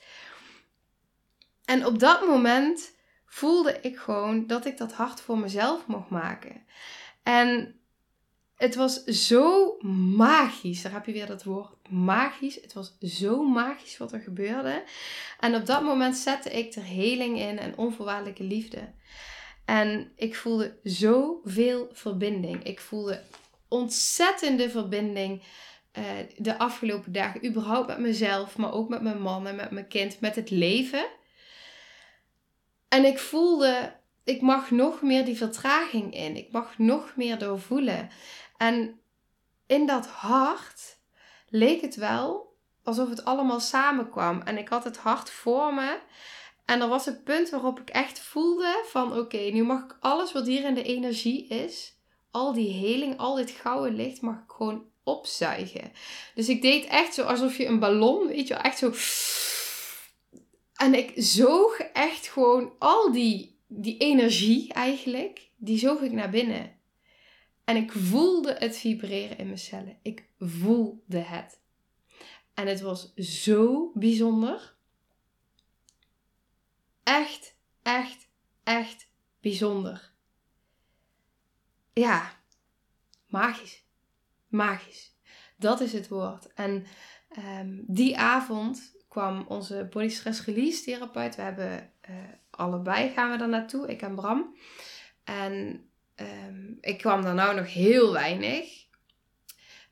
En 1.64 1.86
op 1.86 1.98
dat 1.98 2.26
moment 2.26 2.96
voelde 3.26 3.80
ik 3.80 3.98
gewoon 3.98 4.46
dat 4.46 4.64
ik 4.64 4.78
dat 4.78 4.92
hart 4.92 5.20
voor 5.20 5.38
mezelf 5.38 5.86
mocht 5.86 6.10
maken. 6.10 6.64
En 7.22 7.79
het 8.60 8.74
was 8.74 9.04
zo 9.04 9.76
magisch. 10.16 10.82
Daar 10.82 10.92
heb 10.92 11.06
je 11.06 11.12
weer 11.12 11.26
dat 11.26 11.44
woord 11.44 11.88
magisch. 11.88 12.54
Het 12.54 12.72
was 12.72 12.96
zo 13.00 13.42
magisch 13.42 13.96
wat 13.96 14.12
er 14.12 14.20
gebeurde. 14.20 14.82
En 15.38 15.54
op 15.54 15.66
dat 15.66 15.82
moment 15.82 16.16
zette 16.16 16.50
ik 16.50 16.74
er 16.74 16.82
heling 16.82 17.38
in 17.38 17.58
en 17.58 17.76
onvoorwaardelijke 17.76 18.42
liefde. 18.42 18.92
En 19.64 20.12
ik 20.16 20.36
voelde 20.36 20.78
zoveel 20.82 21.88
verbinding. 21.92 22.64
Ik 22.64 22.80
voelde 22.80 23.22
ontzettende 23.68 24.70
verbinding 24.70 25.42
uh, 25.98 26.04
de 26.36 26.58
afgelopen 26.58 27.12
dagen. 27.12 27.46
Überhaupt 27.46 27.86
met 27.86 27.98
mezelf, 27.98 28.56
maar 28.56 28.72
ook 28.72 28.88
met 28.88 29.02
mijn 29.02 29.20
man 29.20 29.46
en 29.46 29.56
met 29.56 29.70
mijn 29.70 29.88
kind, 29.88 30.20
met 30.20 30.36
het 30.36 30.50
leven. 30.50 31.06
En 32.88 33.04
ik 33.04 33.18
voelde, 33.18 33.99
ik 34.24 34.40
mag 34.40 34.70
nog 34.70 35.02
meer 35.02 35.24
die 35.24 35.36
vertraging 35.36 36.14
in. 36.14 36.36
Ik 36.36 36.52
mag 36.52 36.78
nog 36.78 37.12
meer 37.16 37.38
doorvoelen. 37.38 38.10
En 38.56 39.00
in 39.66 39.86
dat 39.86 40.06
hart 40.06 40.98
leek 41.48 41.80
het 41.80 41.94
wel 41.94 42.56
alsof 42.82 43.08
het 43.08 43.24
allemaal 43.24 43.60
samenkwam. 43.60 44.40
En 44.42 44.58
ik 44.58 44.68
had 44.68 44.84
het 44.84 44.96
hart 44.96 45.30
voor 45.30 45.74
me. 45.74 45.98
En 46.64 46.80
er 46.80 46.88
was 46.88 47.06
een 47.06 47.22
punt 47.22 47.50
waarop 47.50 47.80
ik 47.80 47.90
echt 47.90 48.20
voelde 48.20 48.84
van 48.86 49.18
oké, 49.18 49.38
nu 49.38 49.62
mag 49.62 49.84
ik 49.84 49.96
alles 50.00 50.32
wat 50.32 50.46
hier 50.46 50.64
in 50.64 50.74
de 50.74 50.82
energie 50.82 51.46
is, 51.46 51.94
al 52.30 52.52
die 52.52 52.72
heling, 52.72 53.18
al 53.18 53.34
dit 53.34 53.50
gouden 53.50 53.94
licht, 53.94 54.20
mag 54.20 54.34
ik 54.34 54.50
gewoon 54.50 54.84
opzuigen. 55.04 55.92
Dus 56.34 56.48
ik 56.48 56.62
deed 56.62 56.84
echt 56.84 57.14
zo 57.14 57.22
alsof 57.22 57.56
je 57.56 57.66
een 57.66 57.78
ballon, 57.78 58.26
weet 58.26 58.48
je, 58.48 58.54
echt 58.54 58.78
zo. 58.78 58.92
En 60.74 60.94
ik 60.94 61.12
zoog 61.16 61.78
echt 61.78 62.28
gewoon 62.28 62.72
al 62.78 63.12
die, 63.12 63.49
die 63.72 63.96
energie 63.96 64.72
eigenlijk, 64.72 65.50
die 65.56 65.78
zoog 65.78 66.00
ik 66.00 66.12
naar 66.12 66.30
binnen. 66.30 66.78
En 67.64 67.76
ik 67.76 67.92
voelde 67.92 68.56
het 68.58 68.78
vibreren 68.78 69.38
in 69.38 69.46
mijn 69.46 69.58
cellen. 69.58 69.98
Ik 70.02 70.28
voelde 70.38 71.18
het. 71.18 71.60
En 72.54 72.66
het 72.66 72.80
was 72.80 73.14
zo 73.14 73.92
bijzonder. 73.94 74.74
Echt, 77.02 77.56
echt, 77.82 78.28
echt 78.64 79.08
bijzonder. 79.40 80.12
Ja, 81.92 82.40
magisch. 83.26 83.84
Magisch. 84.48 85.14
Dat 85.56 85.80
is 85.80 85.92
het 85.92 86.08
woord. 86.08 86.52
En 86.52 86.86
ehm, 87.28 87.80
die 87.86 88.18
avond 88.18 88.96
kwam 89.08 89.44
onze 89.48 89.86
body 89.90 90.08
stress 90.08 90.44
release 90.44 90.82
therapeut. 90.82 91.36
We 91.36 91.42
hebben 91.42 91.92
uh, 92.10 92.16
allebei 92.60 93.10
gaan 93.14 93.30
we 93.30 93.36
daar 93.36 93.48
naartoe, 93.48 93.88
ik 93.88 94.02
en 94.02 94.14
Bram. 94.14 94.56
En 95.24 95.84
um, 96.16 96.78
ik 96.80 96.98
kwam 96.98 97.22
daar 97.22 97.34
nou 97.34 97.56
nog 97.56 97.72
heel 97.72 98.12
weinig. 98.12 98.80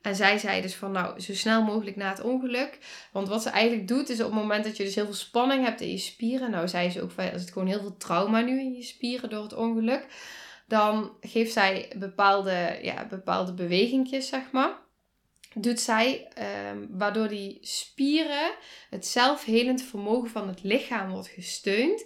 En 0.01 0.15
zij 0.15 0.37
zei 0.37 0.61
dus 0.61 0.75
van 0.75 0.91
nou, 0.91 1.19
zo 1.19 1.33
snel 1.33 1.63
mogelijk 1.63 1.95
na 1.95 2.09
het 2.09 2.21
ongeluk. 2.21 2.79
Want 3.11 3.27
wat 3.27 3.41
ze 3.41 3.49
eigenlijk 3.49 3.87
doet 3.87 4.09
is 4.09 4.19
op 4.19 4.25
het 4.25 4.39
moment 4.41 4.63
dat 4.63 4.77
je 4.77 4.83
dus 4.83 4.95
heel 4.95 5.05
veel 5.05 5.13
spanning 5.13 5.65
hebt 5.65 5.81
in 5.81 5.91
je 5.91 5.97
spieren. 5.97 6.51
Nou 6.51 6.67
zei 6.67 6.89
ze 6.89 7.01
ook 7.01 7.11
er 7.15 7.39
zit 7.39 7.51
gewoon 7.51 7.67
heel 7.67 7.79
veel 7.79 7.97
trauma 7.97 8.41
nu 8.41 8.59
in 8.59 8.73
je 8.73 8.83
spieren 8.83 9.29
door 9.29 9.43
het 9.43 9.53
ongeluk. 9.53 10.05
Dan 10.67 11.11
geeft 11.21 11.53
zij 11.53 11.91
bepaalde, 11.97 12.79
ja, 12.81 13.05
bepaalde 13.05 13.53
bewegingjes, 13.53 14.27
zeg 14.27 14.51
maar. 14.51 14.77
Doet 15.53 15.79
zij, 15.79 16.27
um, 16.71 16.87
waardoor 16.91 17.27
die 17.27 17.57
spieren, 17.61 18.51
het 18.89 19.07
zelfhelend 19.07 19.81
vermogen 19.81 20.29
van 20.29 20.47
het 20.47 20.63
lichaam 20.63 21.09
wordt 21.09 21.27
gesteund 21.27 22.05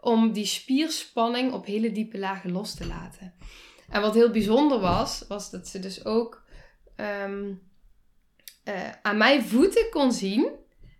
om 0.00 0.32
die 0.32 0.44
spierspanning 0.44 1.52
op 1.52 1.66
hele 1.66 1.92
diepe 1.92 2.18
lagen 2.18 2.52
los 2.52 2.74
te 2.74 2.86
laten. 2.86 3.34
En 3.88 4.00
wat 4.00 4.14
heel 4.14 4.30
bijzonder 4.30 4.80
was, 4.80 5.24
was 5.28 5.50
dat 5.50 5.68
ze 5.68 5.78
dus 5.78 6.04
ook 6.04 6.44
um, 6.96 7.62
uh, 8.64 8.88
aan 9.02 9.16
mijn 9.16 9.42
voeten 9.42 9.90
kon 9.90 10.12
zien. 10.12 10.50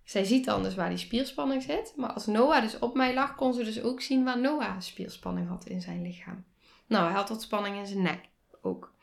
Zij 0.04 0.24
ziet 0.24 0.44
dan 0.44 0.62
dus 0.62 0.74
waar 0.74 0.88
die 0.88 0.98
spierspanning 0.98 1.62
zit. 1.62 1.92
Maar 1.96 2.12
als 2.12 2.26
Noah 2.26 2.62
dus 2.62 2.78
op 2.78 2.94
mij 2.94 3.14
lag, 3.14 3.34
kon 3.34 3.54
ze 3.54 3.64
dus 3.64 3.82
ook 3.82 4.00
zien 4.00 4.24
waar 4.24 4.40
Noah 4.40 4.80
spierspanning 4.80 5.48
had 5.48 5.66
in 5.66 5.80
zijn 5.80 6.02
lichaam. 6.02 6.44
Nou, 6.86 7.04
hij 7.04 7.14
had 7.14 7.28
wat 7.28 7.42
spanning 7.42 7.76
in 7.76 7.86
zijn 7.86 8.02
nek 8.02 8.20
ook. 8.62 8.94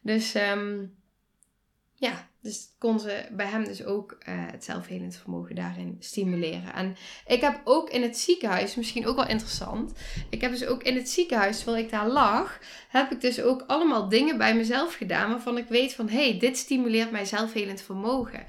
Dus 0.00 0.34
um, 0.34 0.96
ja, 1.94 2.28
dus 2.44 2.74
kon 2.78 3.00
ze 3.00 3.26
bij 3.32 3.46
hem 3.46 3.64
dus 3.64 3.84
ook 3.84 4.12
uh, 4.12 4.34
het 4.50 4.64
zelfhelend 4.64 5.16
vermogen 5.16 5.54
daarin 5.54 5.96
stimuleren. 5.98 6.74
En 6.74 6.96
ik 7.26 7.40
heb 7.40 7.60
ook 7.64 7.90
in 7.90 8.02
het 8.02 8.18
ziekenhuis, 8.18 8.74
misschien 8.74 9.06
ook 9.06 9.16
wel 9.16 9.28
interessant. 9.28 9.92
Ik 10.30 10.40
heb 10.40 10.50
dus 10.50 10.66
ook 10.66 10.82
in 10.82 10.96
het 10.96 11.08
ziekenhuis, 11.08 11.56
terwijl 11.56 11.84
ik 11.84 11.90
daar 11.90 12.08
lag, 12.08 12.58
heb 12.88 13.10
ik 13.10 13.20
dus 13.20 13.42
ook 13.42 13.64
allemaal 13.66 14.08
dingen 14.08 14.38
bij 14.38 14.56
mezelf 14.56 14.94
gedaan 14.94 15.30
waarvan 15.30 15.58
ik 15.58 15.68
weet 15.68 15.94
van, 15.94 16.08
hé, 16.08 16.28
hey, 16.28 16.38
dit 16.38 16.56
stimuleert 16.56 17.10
mijn 17.10 17.26
zelfhelend 17.26 17.82
vermogen. 17.82 18.44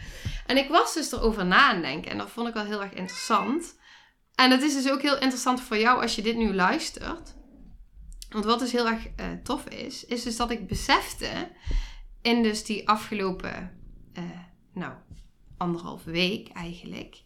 En 0.46 0.58
ik 0.58 0.70
was 0.70 0.93
dus 0.93 1.12
erover 1.12 1.46
na 1.46 1.70
aan 1.70 1.82
denken 1.82 2.12
en 2.12 2.18
dat 2.18 2.30
vond 2.30 2.48
ik 2.48 2.54
wel 2.54 2.66
heel 2.66 2.82
erg 2.82 2.93
interessant. 2.93 3.76
En 4.36 4.52
het 4.52 4.62
is 4.62 4.74
dus 4.74 4.91
ook 4.91 5.02
heel 5.02 5.20
interessant 5.20 5.62
voor 5.62 5.78
jou 5.78 6.02
als 6.02 6.16
je 6.16 6.22
dit 6.22 6.36
nu 6.36 6.54
luistert. 6.54 7.36
Want 8.30 8.46
wat 8.46 8.60
dus 8.60 8.72
heel 8.72 8.88
erg 8.88 9.06
uh, 9.06 9.26
tof 9.43 9.66
is, 9.66 10.06
is 10.06 10.24
dus 10.24 10.36
dat 10.36 10.52
ik 10.52 10.68
besefte 10.68 11.30
in 12.26 12.43
dus 12.43 12.64
die 12.64 12.89
afgelopen, 12.89 13.72
uh, 14.18 14.24
nou, 14.74 14.93
anderhalve 15.57 16.11
week 16.11 16.49
eigenlijk, 16.49 17.24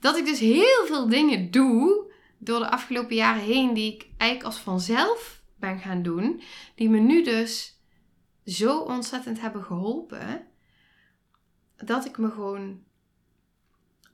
dat 0.00 0.16
ik 0.16 0.24
dus 0.24 0.38
heel 0.38 0.86
veel 0.86 1.08
dingen 1.08 1.50
doe 1.50 2.12
door 2.38 2.58
de 2.58 2.70
afgelopen 2.70 3.16
jaren 3.16 3.42
heen 3.42 3.74
die 3.74 3.94
ik 3.94 4.08
eigenlijk 4.16 4.54
als 4.54 4.62
vanzelf 4.62 5.42
ben 5.56 5.78
gaan 5.78 6.02
doen, 6.02 6.42
die 6.74 6.88
me 6.88 6.98
nu 6.98 7.22
dus 7.22 7.80
zo 8.44 8.78
ontzettend 8.78 9.40
hebben 9.40 9.64
geholpen, 9.64 10.46
dat 11.76 12.04
ik 12.04 12.18
me 12.18 12.30
gewoon, 12.30 12.82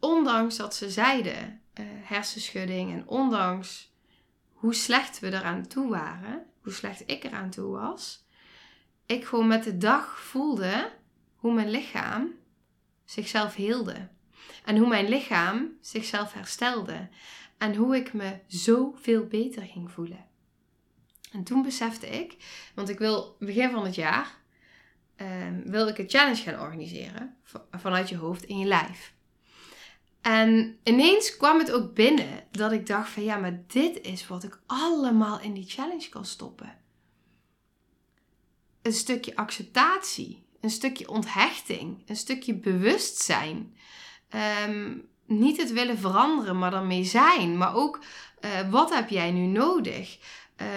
ondanks 0.01 0.57
dat 0.57 0.75
ze 0.75 0.91
zeiden, 0.91 1.63
uh, 1.81 1.87
hersenschudding 1.87 2.93
en 2.93 3.09
ondanks 3.09 3.93
hoe 4.53 4.75
slecht 4.75 5.21
we 5.21 5.27
eraan 5.27 5.67
toe 5.67 5.89
waren, 5.89 6.47
hoe 6.61 6.73
slecht 6.73 7.03
ik 7.07 7.25
eraan 7.25 7.51
toe 7.51 7.71
was, 7.71 8.27
ik 9.07 9.25
gewoon 9.25 9.47
met 9.47 9.65
de 9.65 9.77
dag 9.77 10.21
voelde 10.21 10.93
hoe 11.41 11.53
mijn 11.53 11.71
lichaam 11.71 12.35
zichzelf 13.05 13.55
hielde. 13.55 14.09
En 14.65 14.77
hoe 14.77 14.89
mijn 14.89 15.09
lichaam 15.09 15.77
zichzelf 15.81 16.33
herstelde. 16.33 17.09
En 17.59 17.75
hoe 17.75 17.97
ik 17.97 18.13
me 18.13 18.39
zoveel 18.47 19.27
beter 19.27 19.63
ging 19.63 19.91
voelen. 19.91 20.27
En 21.33 21.45
toen 21.45 21.63
besefte 21.63 22.07
ik, 22.07 22.37
want 22.75 22.89
ik 22.89 22.99
wil 22.99 23.37
begin 23.39 23.71
van 23.71 23.85
het 23.85 23.95
jaar, 23.95 24.39
uh, 25.17 25.29
wil 25.65 25.89
ik 25.89 25.99
een 25.99 26.09
challenge 26.09 26.43
gaan 26.43 26.61
organiseren. 26.61 27.37
Vanuit 27.71 28.09
je 28.09 28.17
hoofd 28.17 28.45
in 28.45 28.59
je 28.59 28.67
lijf. 28.67 29.15
En 30.21 30.79
ineens 30.85 31.37
kwam 31.37 31.59
het 31.59 31.73
ook 31.73 31.95
binnen 31.95 32.45
dat 32.51 32.73
ik 32.73 32.87
dacht 32.87 33.11
van 33.11 33.23
ja, 33.23 33.37
maar 33.37 33.63
dit 33.67 34.01
is 34.01 34.27
wat 34.27 34.45
ik 34.45 34.61
allemaal 34.67 35.41
in 35.41 35.55
die 35.55 35.69
challenge 35.69 36.09
kan 36.09 36.25
stoppen 36.25 36.81
een 38.83 38.93
stukje 38.93 39.37
acceptatie, 39.37 40.45
een 40.61 40.71
stukje 40.71 41.09
onthechting, 41.09 42.03
een 42.07 42.17
stukje 42.17 42.55
bewustzijn. 42.55 43.77
Ehm, 44.29 44.97
niet 45.27 45.57
het 45.57 45.73
willen 45.73 45.99
veranderen, 45.99 46.59
maar 46.59 46.73
ermee 46.73 47.05
zijn. 47.05 47.59
Maar 47.59 47.75
ook 47.75 48.01
uh, 48.41 48.71
wat 48.71 48.95
heb 48.95 49.09
jij 49.09 49.31
nu 49.31 49.47
nodig? 49.47 50.19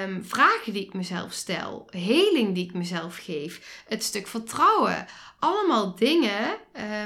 Um, 0.04 0.26
vragen 0.26 0.74
die 0.74 0.86
ik 0.86 0.94
mezelf 0.94 1.32
stel, 1.32 1.88
heling 1.90 2.56
die 2.56 2.64
ik 2.64 2.74
mezelf 2.74 3.18
geef, 3.18 3.84
het 3.88 4.04
stuk 4.04 4.28
vertrouwen. 4.28 5.06
Allemaal 5.40 5.96
dingen, 5.96 6.58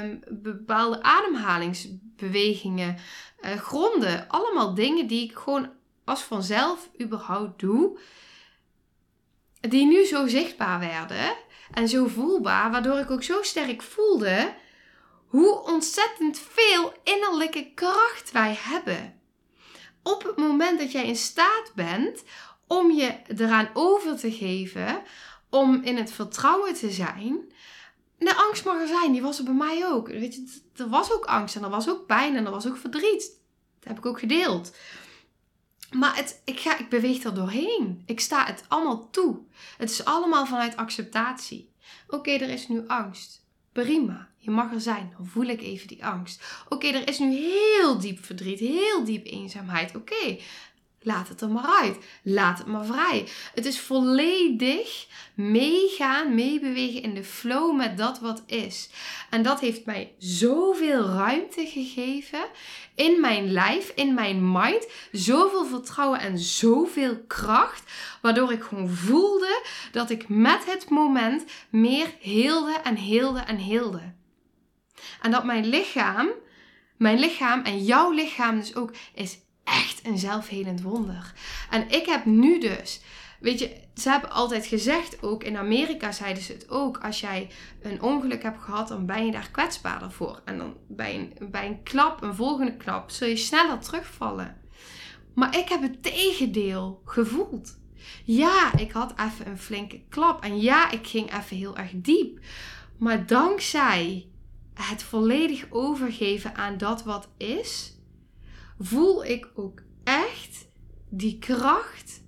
um, 0.02 0.22
bepaalde 0.28 1.02
ademhalingsbewegingen, 1.02 2.96
uh, 3.40 3.50
gronden. 3.50 4.28
Allemaal 4.28 4.74
dingen 4.74 5.06
die 5.06 5.24
ik 5.24 5.36
gewoon 5.36 5.70
als 6.04 6.22
vanzelf 6.22 6.88
überhaupt 7.00 7.60
doe 7.60 7.98
die 9.60 9.86
nu 9.86 10.04
zo 10.04 10.26
zichtbaar 10.26 10.80
werden 10.80 11.36
en 11.72 11.88
zo 11.88 12.06
voelbaar, 12.06 12.70
waardoor 12.70 12.98
ik 12.98 13.10
ook 13.10 13.22
zo 13.22 13.42
sterk 13.42 13.82
voelde 13.82 14.54
hoe 15.26 15.62
ontzettend 15.62 16.38
veel 16.38 16.92
innerlijke 17.04 17.72
kracht 17.74 18.30
wij 18.32 18.58
hebben. 18.60 19.20
Op 20.02 20.22
het 20.22 20.36
moment 20.36 20.78
dat 20.78 20.92
jij 20.92 21.06
in 21.06 21.16
staat 21.16 21.72
bent 21.74 22.22
om 22.66 22.90
je 22.90 23.14
eraan 23.36 23.68
over 23.72 24.16
te 24.16 24.32
geven, 24.32 25.02
om 25.50 25.82
in 25.82 25.96
het 25.96 26.12
vertrouwen 26.12 26.74
te 26.74 26.90
zijn. 26.90 27.52
De 28.18 28.34
angst 28.36 28.64
mag 28.64 28.80
er 28.80 28.86
zijn, 28.86 29.12
die 29.12 29.22
was 29.22 29.38
er 29.38 29.44
bij 29.44 29.54
mij 29.54 29.86
ook. 29.86 30.08
Weet 30.08 30.34
je, 30.34 30.60
er 30.76 30.88
was 30.88 31.12
ook 31.12 31.24
angst 31.24 31.56
en 31.56 31.62
er 31.62 31.70
was 31.70 31.88
ook 31.88 32.06
pijn 32.06 32.36
en 32.36 32.44
er 32.44 32.50
was 32.50 32.66
ook 32.66 32.76
verdriet. 32.76 33.40
Dat 33.78 33.88
heb 33.88 33.98
ik 33.98 34.06
ook 34.06 34.18
gedeeld. 34.18 34.76
Maar 35.90 36.16
het, 36.16 36.42
ik, 36.44 36.60
ga, 36.60 36.78
ik 36.78 36.88
beweeg 36.88 37.24
er 37.24 37.34
doorheen. 37.34 38.02
Ik 38.06 38.20
sta 38.20 38.46
het 38.46 38.64
allemaal 38.68 39.10
toe. 39.10 39.38
Het 39.76 39.90
is 39.90 40.04
allemaal 40.04 40.46
vanuit 40.46 40.76
acceptatie. 40.76 41.70
Oké, 42.08 42.30
er 42.30 42.48
is 42.48 42.68
nu 42.68 42.86
angst. 42.86 43.46
Prima, 43.72 44.28
je 44.36 44.50
mag 44.50 44.72
er 44.72 44.80
zijn. 44.80 45.12
Dan 45.16 45.26
voel 45.26 45.46
ik 45.46 45.60
even 45.60 45.88
die 45.88 46.04
angst. 46.04 46.64
Oké, 46.68 46.86
er 46.86 47.08
is 47.08 47.18
nu 47.18 47.34
heel 47.34 47.98
diep 47.98 48.24
verdriet, 48.24 48.58
heel 48.58 49.04
diep 49.04 49.26
eenzaamheid. 49.26 49.96
Oké, 49.96 50.38
Laat 51.02 51.28
het 51.28 51.40
er 51.40 51.50
maar 51.50 51.80
uit. 51.82 51.96
Laat 52.22 52.58
het 52.58 52.66
maar 52.66 52.84
vrij. 52.84 53.28
Het 53.54 53.66
is 53.66 53.80
volledig 53.80 55.06
meegaan, 55.34 56.34
meebewegen 56.34 57.02
in 57.02 57.14
de 57.14 57.24
flow 57.24 57.76
met 57.76 57.96
dat 57.96 58.20
wat 58.20 58.42
is. 58.46 58.88
En 59.30 59.42
dat 59.42 59.60
heeft 59.60 59.84
mij 59.84 60.14
zoveel 60.18 61.04
ruimte 61.04 61.66
gegeven 61.66 62.44
in 62.94 63.20
mijn 63.20 63.52
lijf, 63.52 63.92
in 63.94 64.14
mijn 64.14 64.52
mind. 64.52 64.86
Zoveel 65.12 65.66
vertrouwen 65.66 66.20
en 66.20 66.38
zoveel 66.38 67.24
kracht. 67.26 67.82
Waardoor 68.22 68.52
ik 68.52 68.62
gewoon 68.62 68.90
voelde 68.90 69.62
dat 69.92 70.10
ik 70.10 70.28
met 70.28 70.64
het 70.64 70.88
moment 70.88 71.44
meer 71.70 72.14
heelde 72.20 72.72
en 72.84 72.96
heelde 72.96 73.40
en 73.40 73.56
heelde. 73.56 74.12
En 75.22 75.30
dat 75.30 75.44
mijn 75.44 75.66
lichaam, 75.66 76.28
mijn 76.96 77.18
lichaam 77.18 77.62
en 77.62 77.84
jouw 77.84 78.10
lichaam 78.10 78.58
dus 78.58 78.74
ook, 78.74 78.92
is 79.14 79.38
echt 79.68 80.06
een 80.06 80.18
zelfhelend 80.18 80.82
wonder. 80.82 81.32
En 81.70 81.90
ik 81.90 82.06
heb 82.06 82.24
nu 82.24 82.60
dus, 82.60 83.00
weet 83.40 83.58
je, 83.58 83.80
ze 83.94 84.10
hebben 84.10 84.30
altijd 84.30 84.66
gezegd, 84.66 85.22
ook 85.22 85.44
in 85.44 85.56
Amerika 85.56 86.12
zeiden 86.12 86.42
ze 86.42 86.52
het 86.52 86.68
ook, 86.68 86.98
als 86.98 87.20
jij 87.20 87.50
een 87.82 88.02
ongeluk 88.02 88.42
hebt 88.42 88.62
gehad, 88.62 88.88
dan 88.88 89.06
ben 89.06 89.26
je 89.26 89.32
daar 89.32 89.50
kwetsbaarder 89.50 90.12
voor. 90.12 90.40
En 90.44 90.58
dan 90.58 90.76
bij 90.88 91.14
een, 91.14 91.50
bij 91.50 91.66
een 91.66 91.82
klap, 91.82 92.22
een 92.22 92.34
volgende 92.34 92.76
klap, 92.76 93.10
zul 93.10 93.28
je 93.28 93.36
sneller 93.36 93.78
terugvallen. 93.78 94.56
Maar 95.34 95.56
ik 95.56 95.68
heb 95.68 95.82
het 95.82 96.02
tegendeel 96.02 97.02
gevoeld. 97.04 97.78
Ja, 98.24 98.76
ik 98.76 98.92
had 98.92 99.14
even 99.20 99.46
een 99.46 99.58
flinke 99.58 100.00
klap. 100.08 100.42
En 100.42 100.60
ja, 100.60 100.90
ik 100.90 101.06
ging 101.06 101.34
even 101.34 101.56
heel 101.56 101.76
erg 101.76 101.90
diep. 101.94 102.38
Maar 102.96 103.26
dankzij 103.26 104.26
het 104.74 105.02
volledig 105.02 105.66
overgeven 105.70 106.54
aan 106.56 106.78
dat 106.78 107.02
wat 107.02 107.28
is, 107.36 107.97
voel 108.78 109.24
ik 109.24 109.48
ook 109.54 109.82
echt 110.04 110.66
die 111.10 111.38
kracht 111.38 112.22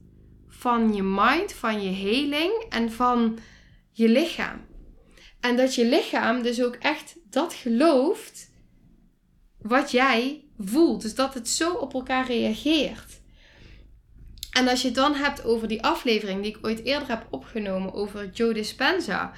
van 0.49 0.95
je 0.95 1.03
mind, 1.03 1.53
van 1.53 1.83
je 1.83 1.91
heling 1.91 2.65
en 2.69 2.93
van 2.93 3.39
je 3.93 4.09
lichaam. 4.09 4.67
En 5.41 5.57
dat 5.57 5.75
je 5.75 5.85
lichaam 5.85 6.43
dus 6.43 6.63
ook 6.63 6.75
echt 6.75 7.17
dat 7.25 7.55
gelooft 7.55 8.51
wat 9.59 9.91
jij 9.91 10.45
voelt. 10.59 11.03
Dus 11.03 11.15
dat 11.15 11.35
het 11.35 11.49
zo 11.49 11.73
op 11.73 11.95
elkaar 11.95 12.27
reageert. 12.27 13.21
En 14.51 14.69
als 14.69 14.81
je 14.81 14.87
het 14.87 14.97
dan 14.97 15.15
hebt 15.15 15.45
over 15.45 15.69
die 15.69 15.83
aflevering 15.83 16.43
die 16.43 16.57
ik 16.57 16.67
ooit 16.67 16.85
eerder 16.85 17.09
heb 17.09 17.27
opgenomen 17.31 17.93
over 17.93 18.31
Joe 18.31 18.53
Dispenza. 18.53 19.33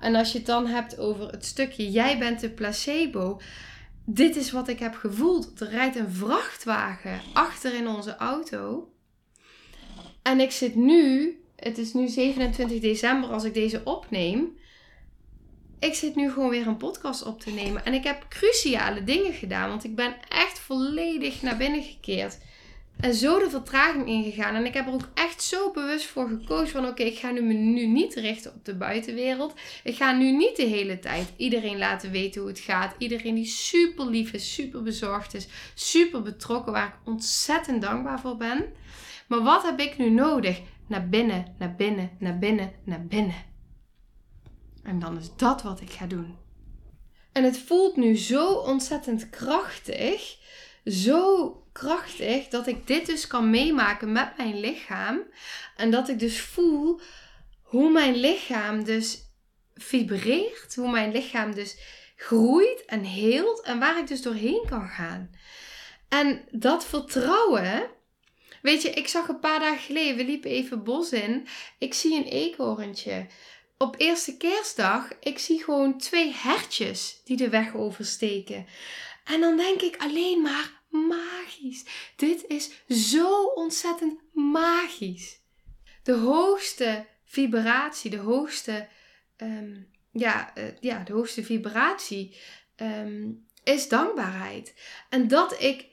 En 0.00 0.14
als 0.14 0.32
je 0.32 0.38
het 0.38 0.46
dan 0.46 0.66
hebt 0.66 0.98
over 0.98 1.28
het 1.28 1.44
stukje 1.44 1.90
jij 1.90 2.18
bent 2.18 2.40
de 2.40 2.50
placebo 2.50 3.40
dit 4.04 4.36
is 4.36 4.50
wat 4.50 4.68
ik 4.68 4.78
heb 4.78 4.94
gevoeld. 4.94 5.60
Er 5.60 5.68
rijdt 5.68 5.96
een 5.96 6.10
vrachtwagen 6.12 7.20
achter 7.32 7.74
in 7.74 7.88
onze 7.88 8.16
auto. 8.16 8.88
En 10.22 10.40
ik 10.40 10.50
zit 10.50 10.74
nu, 10.74 11.34
het 11.56 11.78
is 11.78 11.92
nu 11.92 12.08
27 12.08 12.80
december 12.80 13.30
als 13.30 13.44
ik 13.44 13.54
deze 13.54 13.80
opneem. 13.84 14.56
Ik 15.78 15.94
zit 15.94 16.14
nu 16.14 16.30
gewoon 16.30 16.50
weer 16.50 16.66
een 16.66 16.76
podcast 16.76 17.22
op 17.22 17.40
te 17.40 17.50
nemen. 17.50 17.84
En 17.84 17.94
ik 17.94 18.04
heb 18.04 18.26
cruciale 18.28 19.04
dingen 19.04 19.32
gedaan, 19.32 19.68
want 19.68 19.84
ik 19.84 19.94
ben 19.94 20.14
echt 20.28 20.58
volledig 20.58 21.42
naar 21.42 21.56
binnen 21.56 21.82
gekeerd. 21.82 22.38
En 22.96 23.14
zo 23.14 23.38
de 23.38 23.50
vertraging 23.50 24.06
ingegaan. 24.06 24.54
En 24.54 24.64
ik 24.64 24.74
heb 24.74 24.86
er 24.86 24.92
ook 24.92 25.08
echt 25.14 25.42
zo 25.42 25.70
bewust 25.70 26.06
voor 26.06 26.28
gekozen 26.28 26.68
van 26.68 26.86
oké, 26.86 27.02
ik 27.02 27.18
ga 27.18 27.30
nu 27.30 27.42
me 27.42 27.52
nu 27.52 27.86
niet 27.86 28.14
richten 28.14 28.54
op 28.54 28.64
de 28.64 28.74
buitenwereld. 28.74 29.54
Ik 29.82 29.96
ga 29.96 30.12
nu 30.12 30.32
niet 30.32 30.56
de 30.56 30.62
hele 30.62 30.98
tijd 30.98 31.32
iedereen 31.36 31.78
laten 31.78 32.10
weten 32.10 32.40
hoe 32.40 32.50
het 32.50 32.58
gaat. 32.58 32.94
Iedereen 32.98 33.34
die 33.34 33.46
super 33.46 34.06
lief 34.06 34.32
is, 34.32 34.54
super 34.54 34.82
bezorgd 34.82 35.34
is, 35.34 35.48
super 35.74 36.22
betrokken, 36.22 36.72
waar 36.72 36.86
ik 36.86 37.08
ontzettend 37.08 37.82
dankbaar 37.82 38.20
voor 38.20 38.36
ben. 38.36 38.64
Maar 39.28 39.42
wat 39.42 39.62
heb 39.62 39.80
ik 39.80 39.98
nu 39.98 40.10
nodig? 40.10 40.60
Naar 40.86 41.08
binnen, 41.08 41.54
naar 41.58 41.74
binnen, 41.74 42.10
naar 42.18 42.38
binnen, 42.38 42.72
naar 42.84 43.06
binnen. 43.06 43.44
En 44.82 44.98
dan 44.98 45.18
is 45.18 45.30
dat 45.36 45.62
wat 45.62 45.80
ik 45.80 45.90
ga 45.90 46.06
doen. 46.06 46.36
En 47.32 47.44
het 47.44 47.58
voelt 47.58 47.96
nu 47.96 48.16
zo 48.16 48.52
ontzettend 48.52 49.30
krachtig. 49.30 50.36
Zo 50.84 51.63
krachtig 51.74 52.48
dat 52.48 52.66
ik 52.66 52.86
dit 52.86 53.06
dus 53.06 53.26
kan 53.26 53.50
meemaken 53.50 54.12
met 54.12 54.36
mijn 54.36 54.60
lichaam. 54.60 55.22
En 55.76 55.90
dat 55.90 56.08
ik 56.08 56.18
dus 56.18 56.40
voel 56.40 57.00
hoe 57.62 57.90
mijn 57.90 58.16
lichaam 58.16 58.84
dus 58.84 59.18
vibreert. 59.74 60.74
Hoe 60.74 60.90
mijn 60.90 61.12
lichaam 61.12 61.54
dus 61.54 61.76
groeit 62.16 62.84
en 62.84 63.04
heelt. 63.04 63.60
En 63.60 63.78
waar 63.78 63.98
ik 63.98 64.06
dus 64.06 64.22
doorheen 64.22 64.64
kan 64.68 64.88
gaan. 64.88 65.30
En 66.08 66.44
dat 66.50 66.86
vertrouwen. 66.86 67.90
Weet 68.62 68.82
je, 68.82 68.90
ik 68.90 69.08
zag 69.08 69.28
een 69.28 69.40
paar 69.40 69.60
dagen 69.60 69.82
geleden, 69.82 70.16
we 70.16 70.24
liepen 70.24 70.50
even 70.50 70.84
bos 70.84 71.12
in. 71.12 71.46
Ik 71.78 71.94
zie 71.94 72.16
een 72.16 72.28
eekhoorntje. 72.28 73.26
Op 73.78 73.94
eerste 73.98 74.36
kerstdag, 74.36 75.08
ik 75.20 75.38
zie 75.38 75.64
gewoon 75.64 75.98
twee 75.98 76.32
hertjes 76.34 77.20
die 77.24 77.36
de 77.36 77.48
weg 77.48 77.74
oversteken. 77.74 78.66
En 79.24 79.40
dan 79.40 79.56
denk 79.56 79.80
ik 79.80 79.96
alleen 79.96 80.42
maar, 80.42 80.82
magisch. 80.94 81.84
Dit 82.16 82.44
is 82.46 82.70
zo 82.88 83.42
ontzettend 83.44 84.20
magisch. 84.32 85.40
De 86.02 86.12
hoogste 86.12 87.06
vibratie, 87.24 88.10
de 88.10 88.18
hoogste, 88.18 88.88
ehm, 89.36 89.74
ja, 90.12 90.52
uh, 90.58 90.64
ja, 90.80 91.02
de 91.02 91.12
hoogste 91.12 91.44
vibratie 91.44 92.36
ehm, 92.76 93.30
is 93.64 93.88
dankbaarheid. 93.88 94.74
En 95.08 95.28
dat 95.28 95.62
ik 95.62 95.86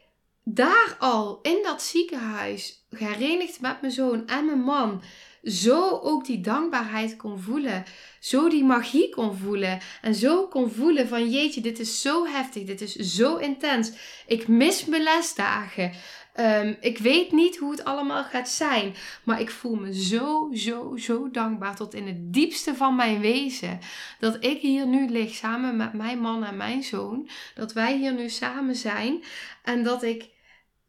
daar 0.44 0.96
al 1.00 1.40
in 1.42 1.60
dat 1.64 1.82
ziekenhuis, 1.82 2.86
gerenigd 2.90 3.62
met 3.62 3.82
mijn 3.82 3.94
zoon 3.94 4.28
en 4.28 4.46
mijn 4.46 4.62
man, 4.62 5.04
zo 5.44 6.00
ook 6.04 6.26
die 6.26 6.42
dankbaarheid 6.42 7.16
kon 7.16 7.40
voelen. 7.40 7.84
Zo 8.20 8.50
die 8.50 8.64
magie 8.64 9.10
kon 9.10 9.38
voelen. 9.38 9.80
En 10.02 10.16
zo 10.16 10.48
kon 10.48 10.72
voelen 10.72 11.08
van 11.08 11.30
jeetje, 11.30 11.62
dit 11.62 11.80
is 11.80 12.02
zo 12.02 12.26
heftig. 12.26 12.64
Dit 12.64 12.82
is 12.82 12.96
zo 12.96 13.36
intens. 13.36 13.92
Ik 14.28 14.48
mis 14.48 14.86
mijn 14.86 15.04
lesdagen. 15.04 15.92
Um, 16.40 16.78
ik 16.80 16.98
weet 16.98 17.32
niet 17.32 17.58
hoe 17.58 17.72
het 17.72 17.84
allemaal 17.84 18.24
gaat 18.24 18.50
zijn. 18.50 18.96
Maar 19.24 19.42
ik 19.42 19.50
voel 19.50 19.76
me 19.76 20.04
zo, 20.04 20.50
zo, 20.54 20.96
zo 20.98 21.32
dankbaar 21.32 21.76
tot 21.76 21.94
in 21.94 22.08
het 22.08 22.34
diepste 22.34 22.76
van 22.76 22.96
mijn 22.96 23.20
wezen. 23.20 23.80
Dat 24.20 24.46
ik 24.46 24.62
hier 24.62 24.88
nu 24.88 25.10
lig 25.10 25.34
samen 25.34 25.78
met 25.78 25.94
mijn 25.94 26.20
man 26.20 26.44
en 26.44 26.58
mijn 26.58 26.84
zoon. 26.84 27.30
Dat 27.56 27.74
wij 27.74 27.98
hier 27.98 28.14
nu 28.14 28.30
samen 28.30 28.76
zijn. 28.76 29.24
En 29.64 29.84
dat 29.84 30.04
ik 30.04 30.30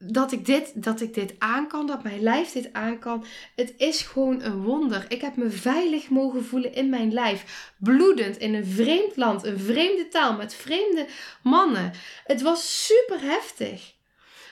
dat 0.05 0.33
ik, 0.33 0.47
dit, 0.47 0.83
dat 0.83 1.01
ik 1.01 1.15
dit 1.15 1.35
aan 1.39 1.69
kan, 1.69 1.87
dat 1.87 2.03
mijn 2.03 2.23
lijf 2.23 2.53
dit 2.53 2.73
aan 2.73 2.99
kan. 2.99 3.25
Het 3.57 3.75
is 3.77 4.03
gewoon 4.03 4.43
een 4.43 4.63
wonder. 4.63 5.05
Ik 5.09 5.21
heb 5.21 5.37
me 5.37 5.51
veilig 5.51 6.09
mogen 6.09 6.45
voelen 6.45 6.75
in 6.75 6.89
mijn 6.89 7.13
lijf. 7.13 7.73
Bloedend 7.79 8.39
in 8.39 8.55
een 8.55 8.67
vreemd 8.67 9.17
land, 9.17 9.45
een 9.45 9.59
vreemde 9.59 10.09
taal 10.09 10.37
met 10.37 10.55
vreemde 10.55 11.07
mannen. 11.43 11.93
Het 12.25 12.43
was 12.43 12.87
super 12.87 13.21
heftig. 13.21 13.93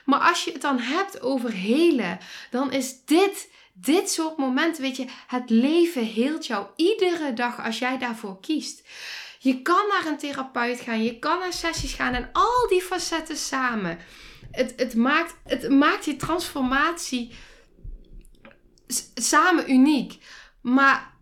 Maar 0.05 0.21
als 0.21 0.45
je 0.45 0.53
het 0.53 0.63
dan 0.63 0.79
hebt 0.79 1.21
over 1.21 1.53
helen, 1.53 2.19
dan 2.51 2.73
is 2.73 3.05
dit, 3.05 3.51
dit 3.73 4.11
soort 4.11 4.37
momenten, 4.37 4.83
weet 4.83 4.97
je, 4.97 5.07
het 5.27 5.51
leven 5.51 6.07
heelt 6.07 6.47
jou 6.47 6.67
iedere 6.77 7.33
dag 7.33 7.65
als 7.65 7.79
jij 7.79 7.99
daarvoor 7.99 8.41
kiest. 8.41 8.89
Je 9.39 9.63
kan 9.63 9.85
naar 9.89 10.07
een 10.07 10.19
therapeut 10.19 10.81
gaan, 10.81 11.03
je 11.03 11.19
kan 11.19 11.39
naar 11.39 11.53
sessies 11.53 11.95
gaan 11.95 12.15
en 12.15 12.29
al 12.33 12.69
die 12.69 12.83
facetten 12.83 13.37
samen 13.37 13.99
het, 14.51 14.73
het, 14.77 14.95
maakt, 14.95 15.37
het 15.45 15.69
maakt 15.69 16.05
die 16.05 16.17
transformatie 16.17 17.33
samen 19.15 19.71
uniek. 19.71 20.19
Maar 20.61 21.15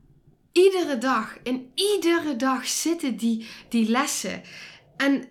iedere 0.52 0.98
dag, 0.98 1.38
in 1.42 1.72
iedere 1.74 2.36
dag 2.36 2.66
zitten 2.66 3.16
die, 3.16 3.46
die 3.68 3.90
lessen. 3.90 4.42
En 4.96 5.28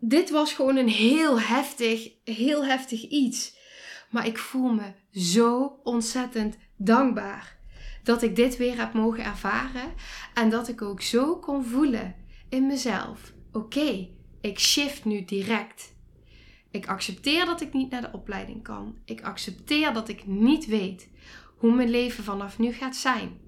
dit 0.00 0.30
was 0.30 0.52
gewoon 0.52 0.76
een 0.76 0.88
heel 0.88 1.40
heftig, 1.40 2.10
heel 2.24 2.64
heftig 2.64 3.02
iets. 3.02 3.56
Maar 4.10 4.26
ik 4.26 4.38
voel 4.38 4.72
me 4.72 4.92
zo 5.12 5.80
ontzettend 5.82 6.56
dankbaar 6.76 7.56
dat 8.02 8.22
ik 8.22 8.36
dit 8.36 8.56
weer 8.56 8.76
heb 8.76 8.92
mogen 8.92 9.24
ervaren. 9.24 9.92
En 10.34 10.50
dat 10.50 10.68
ik 10.68 10.82
ook 10.82 11.02
zo 11.02 11.36
kon 11.36 11.64
voelen 11.64 12.14
in 12.48 12.66
mezelf. 12.66 13.32
Oké, 13.52 14.08
ik 14.40 14.58
shift 14.58 15.04
nu 15.04 15.24
direct. 15.24 15.96
Ik 16.78 16.86
accepteer 16.86 17.44
dat 17.44 17.60
ik 17.60 17.72
niet 17.72 17.90
naar 17.90 18.00
de 18.00 18.12
opleiding 18.12 18.62
kan. 18.62 18.96
Ik 19.04 19.22
accepteer 19.22 19.92
dat 19.92 20.08
ik 20.08 20.26
niet 20.26 20.66
weet 20.66 21.08
hoe 21.56 21.74
mijn 21.74 21.90
leven 21.90 22.24
vanaf 22.24 22.58
nu 22.58 22.72
gaat 22.72 22.96
zijn. 22.96 23.40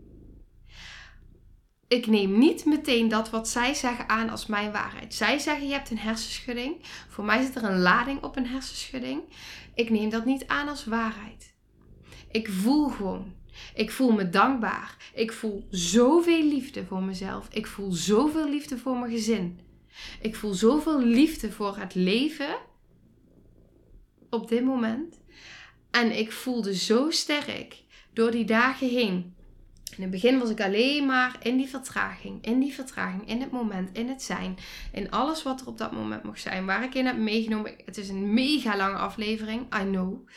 Ik 1.89 2.07
neem 2.07 2.39
niet 2.39 2.65
meteen 2.65 3.09
dat 3.09 3.31
wat 3.31 3.49
zij 3.49 3.75
zeggen 3.75 4.09
aan 4.09 4.31
als 4.31 4.47
mijn 4.47 4.73
waarheid. 4.73 5.15
Zij 5.15 5.39
zeggen 5.39 5.67
je 5.67 5.73
hebt 5.73 5.91
een 5.91 5.99
hersenschudding. 5.99 6.77
Voor 7.09 7.25
mij 7.25 7.45
zit 7.45 7.57
er 7.57 7.65
een 7.65 7.81
lading 7.81 8.23
op 8.23 8.37
een 8.37 8.47
hersenschudding. 8.47 9.21
Ik 9.75 9.91
neem 9.91 10.11
dat 10.11 10.25
niet 10.25 10.47
aan 10.47 10.69
als 10.69 10.85
waarheid. 10.85 11.55
Ik 12.31 12.49
voel 12.49 12.89
gewoon. 12.89 13.35
Ik 13.75 13.91
voel 13.91 14.13
me 14.13 14.31
dankbaar. 14.31 14.97
Ik 15.15 15.33
voel 15.33 15.67
zoveel 15.71 16.45
liefde 16.45 16.85
voor 16.85 17.03
mezelf. 17.03 17.49
Ik 17.51 17.67
voel 17.67 17.93
zoveel 17.93 18.49
liefde 18.49 18.79
voor 18.79 18.97
mijn 18.97 19.11
gezin. 19.13 19.61
Ik 20.21 20.37
voel 20.37 20.53
zoveel 20.53 21.01
liefde 21.01 21.53
voor 21.53 21.77
het 21.77 21.95
leven 21.95 22.69
op 24.31 24.49
dit 24.49 24.65
moment. 24.65 25.21
En 25.91 26.19
ik 26.19 26.33
voelde 26.33 26.75
zo 26.75 27.11
sterk 27.11 27.83
door 28.13 28.31
die 28.31 28.45
dagen 28.45 28.89
heen. 28.89 29.35
In 29.97 30.03
het 30.03 30.11
begin 30.11 30.39
was 30.39 30.51
ik 30.51 30.61
alleen 30.61 31.07
maar 31.07 31.37
in 31.43 31.57
die 31.57 31.69
vertraging, 31.69 32.45
in 32.45 32.61
die 32.61 32.75
vertraging, 32.75 33.29
in 33.29 33.41
het 33.41 33.51
moment, 33.51 33.97
in 33.97 34.09
het 34.09 34.23
zijn, 34.23 34.57
in 34.93 35.11
alles 35.11 35.43
wat 35.43 35.61
er 35.61 35.67
op 35.67 35.79
dat 35.79 35.93
moment 35.93 36.23
mocht 36.23 36.41
zijn, 36.41 36.67
waar 36.67 36.85
ik 36.85 36.95
in 36.95 37.07
heb 37.07 37.17
meegenomen. 37.17 37.75
Het 37.85 37.97
is 37.97 38.09
een 38.09 38.35
mega 38.35 38.77
lange 38.77 38.97
aflevering, 38.97 39.75
I 39.75 39.83
know. 39.83 40.29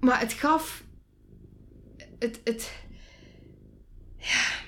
Maar 0.00 0.20
het 0.20 0.32
gaf. 0.32 0.84
Het. 2.18 2.40
het 2.44 2.72
ja. 4.18 4.65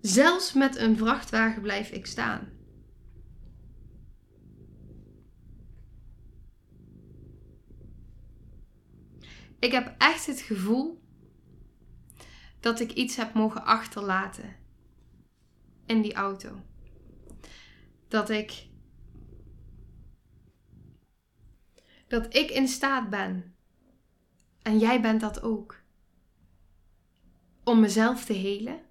Zelfs 0.00 0.52
met 0.52 0.76
een 0.76 0.96
vrachtwagen 0.96 1.62
blijf 1.62 1.90
ik 1.90 2.06
staan. 2.06 2.48
Ik 9.58 9.72
heb 9.72 9.94
echt 9.98 10.26
het 10.26 10.40
gevoel 10.40 11.02
dat 12.60 12.80
ik 12.80 12.92
iets 12.92 13.16
heb 13.16 13.34
mogen 13.34 13.64
achterlaten 13.64 14.56
in 15.86 16.02
die 16.02 16.14
auto. 16.14 16.62
Dat 18.08 18.30
ik 18.30 18.68
dat 22.06 22.34
ik 22.34 22.50
in 22.50 22.68
staat 22.68 23.10
ben 23.10 23.54
en 24.62 24.78
jij 24.78 25.00
bent 25.00 25.20
dat 25.20 25.42
ook 25.42 25.82
om 27.64 27.80
mezelf 27.80 28.24
te 28.24 28.32
helen. 28.32 28.89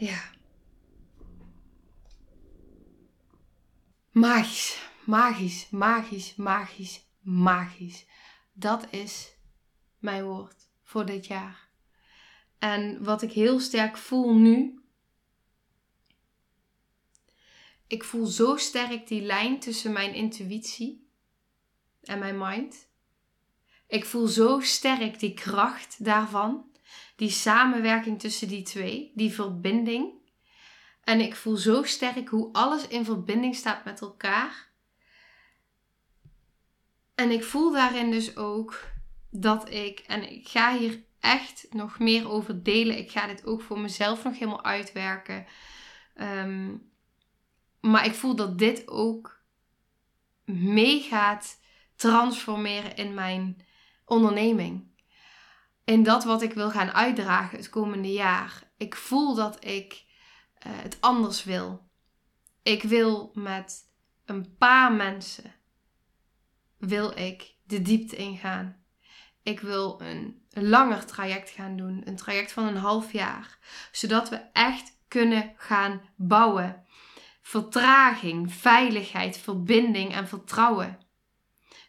Ja. 0.00 0.30
Magisch, 4.10 4.90
magisch, 5.04 5.70
magisch, 5.70 6.36
magisch, 6.36 7.06
magisch. 7.20 8.06
Dat 8.52 8.92
is 8.92 9.36
mijn 9.98 10.24
woord 10.24 10.70
voor 10.82 11.06
dit 11.06 11.26
jaar. 11.26 11.68
En 12.58 13.04
wat 13.04 13.22
ik 13.22 13.32
heel 13.32 13.60
sterk 13.60 13.96
voel 13.96 14.34
nu. 14.34 14.84
Ik 17.86 18.04
voel 18.04 18.26
zo 18.26 18.56
sterk 18.56 19.06
die 19.06 19.22
lijn 19.22 19.60
tussen 19.60 19.92
mijn 19.92 20.14
intuïtie 20.14 21.08
en 22.02 22.18
mijn 22.18 22.38
mind. 22.38 22.88
Ik 23.86 24.04
voel 24.04 24.26
zo 24.26 24.60
sterk 24.60 25.18
die 25.18 25.34
kracht 25.34 26.04
daarvan. 26.04 26.69
Die 27.16 27.30
samenwerking 27.30 28.20
tussen 28.20 28.48
die 28.48 28.62
twee, 28.62 29.12
die 29.14 29.32
verbinding. 29.32 30.12
En 31.04 31.20
ik 31.20 31.36
voel 31.36 31.56
zo 31.56 31.82
sterk 31.82 32.28
hoe 32.28 32.52
alles 32.52 32.88
in 32.88 33.04
verbinding 33.04 33.54
staat 33.54 33.84
met 33.84 34.00
elkaar. 34.00 34.68
En 37.14 37.30
ik 37.30 37.44
voel 37.44 37.72
daarin 37.72 38.10
dus 38.10 38.36
ook 38.36 38.84
dat 39.30 39.70
ik, 39.70 39.98
en 39.98 40.32
ik 40.32 40.48
ga 40.48 40.78
hier 40.78 41.02
echt 41.20 41.66
nog 41.70 41.98
meer 41.98 42.30
over 42.30 42.62
delen. 42.62 42.98
Ik 42.98 43.10
ga 43.10 43.26
dit 43.26 43.46
ook 43.46 43.62
voor 43.62 43.78
mezelf 43.78 44.24
nog 44.24 44.32
helemaal 44.32 44.64
uitwerken. 44.64 45.46
Ehm, 46.14 46.76
maar 47.80 48.06
ik 48.06 48.14
voel 48.14 48.36
dat 48.36 48.58
dit 48.58 48.88
ook 48.88 49.42
mee 50.44 51.00
gaat 51.00 51.60
transformeren 51.94 52.96
in 52.96 53.14
mijn 53.14 53.66
onderneming. 54.04 54.89
In 55.90 56.02
dat 56.02 56.24
wat 56.24 56.42
ik 56.42 56.52
wil 56.52 56.70
gaan 56.70 56.92
uitdragen 56.92 57.58
het 57.58 57.68
komende 57.68 58.12
jaar. 58.12 58.62
Ik 58.76 58.96
voel 58.96 59.34
dat 59.34 59.64
ik 59.64 60.04
uh, 60.66 60.72
het 60.74 60.96
anders 61.00 61.44
wil. 61.44 61.90
Ik 62.62 62.82
wil 62.82 63.30
met 63.34 63.92
een 64.24 64.56
paar 64.56 64.92
mensen 64.92 65.54
wil 66.78 67.18
ik 67.18 67.54
de 67.64 67.82
diepte 67.82 68.16
ingaan. 68.16 68.84
Ik 69.42 69.60
wil 69.60 70.00
een 70.00 70.42
langer 70.50 71.06
traject 71.06 71.50
gaan 71.50 71.76
doen, 71.76 72.02
een 72.04 72.16
traject 72.16 72.52
van 72.52 72.66
een 72.66 72.76
half 72.76 73.12
jaar, 73.12 73.58
zodat 73.92 74.28
we 74.28 74.36
echt 74.52 74.98
kunnen 75.08 75.52
gaan 75.56 76.00
bouwen. 76.16 76.84
Vertraging, 77.42 78.52
veiligheid, 78.52 79.38
verbinding 79.38 80.12
en 80.12 80.28
vertrouwen. 80.28 80.98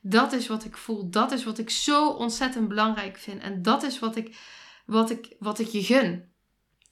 Dat 0.01 0.33
is 0.33 0.47
wat 0.47 0.65
ik 0.65 0.77
voel. 0.77 1.09
Dat 1.09 1.31
is 1.31 1.43
wat 1.43 1.57
ik 1.57 1.69
zo 1.69 2.09
ontzettend 2.09 2.67
belangrijk 2.67 3.17
vind. 3.17 3.41
En 3.41 3.61
dat 3.61 3.83
is 3.83 3.99
wat 3.99 4.15
ik, 4.15 4.37
wat 4.85 5.09
ik, 5.09 5.35
wat 5.39 5.59
ik 5.59 5.67
je 5.67 5.83
gun 5.83 6.31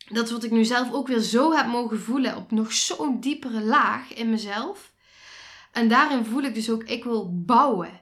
dat 0.10 0.26
is 0.26 0.32
wat 0.32 0.44
ik 0.44 0.52
nu 0.52 0.66
zelf 0.66 0.94
ook 0.94 1.08
weer 1.08 1.20
zo 1.20 1.52
heb 1.56 1.68
mogen 1.68 2.00
voelen 2.00 2.36
op 2.36 2.52
nog 2.52 2.74
zo'n 2.74 3.20
diepere 3.20 3.62
laag 3.62 4.14
in 4.14 4.30
mezelf. 4.30 4.92
En 5.72 5.88
daarin 5.88 6.26
voel 6.26 6.42
ik 6.42 6.54
dus 6.54 6.70
ook, 6.70 6.84
ik 6.84 7.04
wil 7.04 7.44
bouwen. 7.46 8.02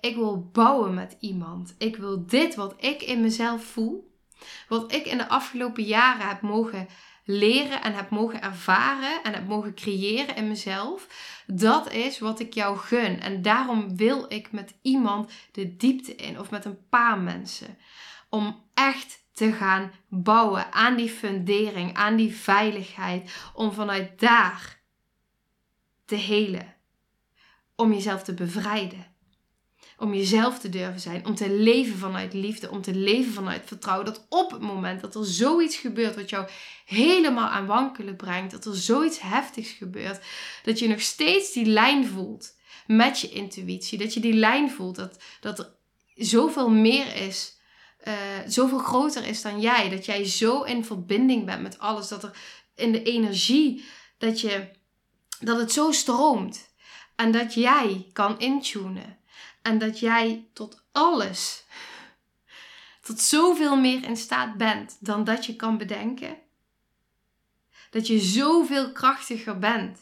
Ik 0.00 0.14
wil 0.14 0.50
bouwen 0.52 0.94
met 0.94 1.16
iemand. 1.20 1.74
Ik 1.78 1.96
wil 1.96 2.26
dit 2.26 2.54
wat 2.54 2.74
ik 2.78 3.02
in 3.02 3.20
mezelf 3.20 3.64
voel, 3.64 4.12
wat 4.68 4.92
ik 4.92 5.06
in 5.06 5.18
de 5.18 5.28
afgelopen 5.28 5.82
jaren 5.82 6.28
heb 6.28 6.40
mogen 6.40 6.88
leren 7.30 7.82
en 7.82 7.94
heb 7.94 8.10
mogen 8.10 8.42
ervaren 8.42 9.22
en 9.22 9.34
heb 9.34 9.46
mogen 9.46 9.74
creëren 9.74 10.36
in 10.36 10.48
mezelf. 10.48 11.06
Dat 11.46 11.92
is 11.92 12.18
wat 12.18 12.40
ik 12.40 12.54
jou 12.54 12.78
gun. 12.78 13.20
En 13.20 13.42
daarom 13.42 13.96
wil 13.96 14.24
ik 14.28 14.52
met 14.52 14.74
iemand 14.82 15.30
de 15.52 15.76
diepte 15.76 16.14
in 16.14 16.38
of 16.38 16.50
met 16.50 16.64
een 16.64 16.88
paar 16.88 17.18
mensen. 17.18 17.78
Om 18.28 18.64
echt 18.74 19.26
te 19.32 19.52
gaan 19.52 19.92
bouwen 20.08 20.72
aan 20.72 20.96
die 20.96 21.10
fundering, 21.10 21.94
aan 21.94 22.16
die 22.16 22.34
veiligheid, 22.34 23.50
om 23.54 23.72
vanuit 23.72 24.20
daar 24.20 24.80
te 26.04 26.14
helen, 26.14 26.74
om 27.76 27.92
jezelf 27.92 28.22
te 28.22 28.34
bevrijden, 28.34 29.06
om 29.98 30.14
jezelf 30.14 30.58
te 30.58 30.68
durven 30.68 31.00
zijn, 31.00 31.26
om 31.26 31.34
te 31.34 31.50
leven 31.50 31.98
vanuit 31.98 32.32
liefde, 32.32 32.70
om 32.70 32.82
te 32.82 32.94
leven 32.94 33.32
vanuit 33.32 33.62
vertrouwen. 33.64 34.06
Dat 34.06 34.26
op 34.28 34.50
het 34.50 34.60
moment 34.60 35.00
dat 35.00 35.14
er 35.14 35.24
zoiets 35.24 35.76
gebeurt 35.76 36.14
wat 36.14 36.30
jou 36.30 36.48
helemaal 36.84 37.48
aan 37.48 37.66
wankelen 37.66 38.16
brengt, 38.16 38.50
dat 38.50 38.64
er 38.64 38.76
zoiets 38.76 39.20
heftigs 39.20 39.70
gebeurt, 39.70 40.24
dat 40.62 40.78
je 40.78 40.88
nog 40.88 41.00
steeds 41.00 41.52
die 41.52 41.66
lijn 41.66 42.06
voelt 42.06 42.56
met 42.86 43.20
je 43.20 43.28
intuïtie, 43.28 43.98
dat 43.98 44.14
je 44.14 44.20
die 44.20 44.34
lijn 44.34 44.70
voelt, 44.70 44.96
dat, 44.96 45.22
dat 45.40 45.58
er 45.58 45.70
zoveel 46.14 46.70
meer 46.70 47.16
is 47.16 47.56
uh, 48.04 48.14
zoveel 48.46 48.78
groter 48.78 49.26
is 49.26 49.42
dan 49.42 49.60
jij. 49.60 49.88
Dat 49.88 50.04
jij 50.04 50.24
zo 50.24 50.62
in 50.62 50.84
verbinding 50.84 51.44
bent 51.44 51.62
met 51.62 51.78
alles. 51.78 52.08
Dat 52.08 52.22
er 52.22 52.36
in 52.74 52.92
de 52.92 53.02
energie, 53.02 53.84
dat, 54.18 54.40
je, 54.40 54.68
dat 55.40 55.58
het 55.58 55.72
zo 55.72 55.92
stroomt. 55.92 56.68
En 57.16 57.32
dat 57.32 57.54
jij 57.54 58.06
kan 58.12 58.38
intunen. 58.38 59.17
En 59.68 59.78
dat 59.78 59.98
jij 59.98 60.48
tot 60.52 60.84
alles, 60.92 61.64
tot 63.00 63.20
zoveel 63.20 63.76
meer 63.76 64.04
in 64.04 64.16
staat 64.16 64.56
bent 64.56 64.96
dan 65.00 65.24
dat 65.24 65.46
je 65.46 65.56
kan 65.56 65.78
bedenken. 65.78 66.36
Dat 67.90 68.06
je 68.06 68.20
zoveel 68.20 68.92
krachtiger 68.92 69.58
bent 69.58 69.98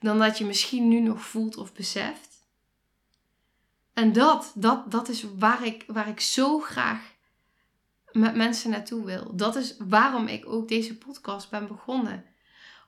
dan 0.00 0.18
dat 0.18 0.38
je 0.38 0.44
misschien 0.44 0.88
nu 0.88 1.00
nog 1.00 1.22
voelt 1.22 1.56
of 1.56 1.72
beseft. 1.72 2.46
En 3.92 4.12
dat, 4.12 4.52
dat, 4.54 4.90
dat 4.90 5.08
is 5.08 5.24
waar 5.38 5.64
ik, 5.64 5.84
waar 5.86 6.08
ik 6.08 6.20
zo 6.20 6.58
graag 6.58 7.12
met 8.12 8.34
mensen 8.34 8.70
naartoe 8.70 9.04
wil. 9.04 9.36
Dat 9.36 9.56
is 9.56 9.76
waarom 9.78 10.26
ik 10.26 10.46
ook 10.46 10.68
deze 10.68 10.98
podcast 10.98 11.50
ben 11.50 11.66
begonnen. 11.66 12.24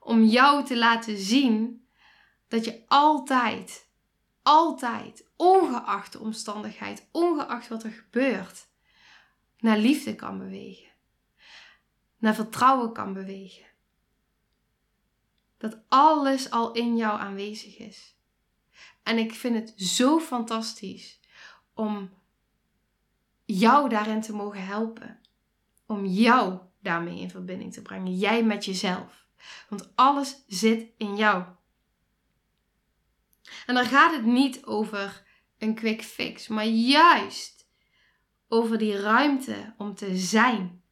Om 0.00 0.24
jou 0.24 0.64
te 0.64 0.76
laten 0.76 1.18
zien 1.18 1.86
dat 2.48 2.64
je 2.64 2.82
altijd, 2.86 3.85
altijd, 4.46 5.24
ongeacht 5.36 6.12
de 6.12 6.18
omstandigheid, 6.18 7.08
ongeacht 7.12 7.68
wat 7.68 7.82
er 7.82 7.90
gebeurt, 7.90 8.68
naar 9.58 9.78
liefde 9.78 10.14
kan 10.14 10.38
bewegen. 10.38 10.88
Naar 12.18 12.34
vertrouwen 12.34 12.92
kan 12.92 13.12
bewegen. 13.12 13.66
Dat 15.56 15.78
alles 15.88 16.50
al 16.50 16.72
in 16.72 16.96
jou 16.96 17.20
aanwezig 17.20 17.78
is. 17.78 18.16
En 19.02 19.18
ik 19.18 19.34
vind 19.34 19.54
het 19.54 19.72
zo 19.76 20.18
fantastisch 20.18 21.20
om 21.74 22.10
jou 23.44 23.88
daarin 23.88 24.20
te 24.20 24.32
mogen 24.32 24.66
helpen. 24.66 25.20
Om 25.86 26.04
jou 26.04 26.58
daarmee 26.80 27.20
in 27.20 27.30
verbinding 27.30 27.72
te 27.72 27.82
brengen. 27.82 28.16
Jij 28.16 28.44
met 28.44 28.64
jezelf. 28.64 29.26
Want 29.68 29.96
alles 29.96 30.42
zit 30.46 30.86
in 30.96 31.16
jou. 31.16 31.44
En 33.66 33.74
dan 33.74 33.86
gaat 33.86 34.12
het 34.12 34.24
niet 34.24 34.64
over 34.64 35.24
een 35.58 35.74
quick 35.74 36.02
fix, 36.02 36.48
maar 36.48 36.66
juist 36.66 37.68
over 38.48 38.78
die 38.78 38.96
ruimte 38.96 39.74
om 39.76 39.94
te 39.94 40.16
zijn. 40.16 40.82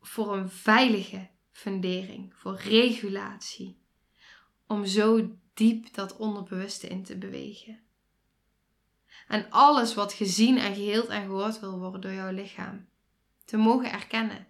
Voor 0.00 0.36
een 0.36 0.50
veilige 0.50 1.30
fundering, 1.50 2.34
voor 2.36 2.56
regulatie. 2.56 3.82
Om 4.66 4.86
zo 4.86 5.36
diep 5.54 5.94
dat 5.94 6.16
onderbewuste 6.16 6.88
in 6.88 7.02
te 7.02 7.16
bewegen. 7.18 7.82
En 9.28 9.50
alles 9.50 9.94
wat 9.94 10.12
gezien 10.12 10.58
en 10.58 10.74
geheeld 10.74 11.08
en 11.08 11.22
gehoord 11.22 11.60
wil 11.60 11.78
worden 11.78 12.00
door 12.00 12.12
jouw 12.12 12.32
lichaam. 12.32 12.88
Te 13.44 13.56
mogen 13.56 13.92
erkennen. 13.92 14.46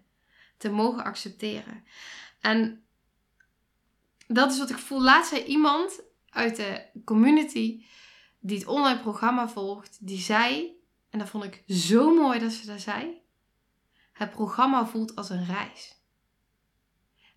Te 0.57 0.69
mogen 0.69 1.03
accepteren. 1.03 1.83
En 2.39 2.84
dat 4.27 4.51
is 4.51 4.57
wat 4.57 4.69
ik 4.69 4.77
voel. 4.77 5.01
Laatst 5.01 5.29
zei 5.29 5.43
iemand 5.43 6.01
uit 6.29 6.55
de 6.55 6.85
community 7.05 7.85
die 8.39 8.57
het 8.57 8.67
online 8.67 8.99
programma 8.99 9.49
volgt, 9.49 9.97
die 10.01 10.19
zei, 10.19 10.71
en 11.09 11.19
dat 11.19 11.29
vond 11.29 11.43
ik 11.43 11.63
zo 11.67 12.13
mooi 12.13 12.39
dat 12.39 12.51
ze 12.51 12.65
dat 12.65 12.81
zei, 12.81 13.21
het 14.13 14.31
programma 14.31 14.85
voelt 14.85 15.15
als 15.15 15.29
een 15.29 15.45
reis. 15.45 15.99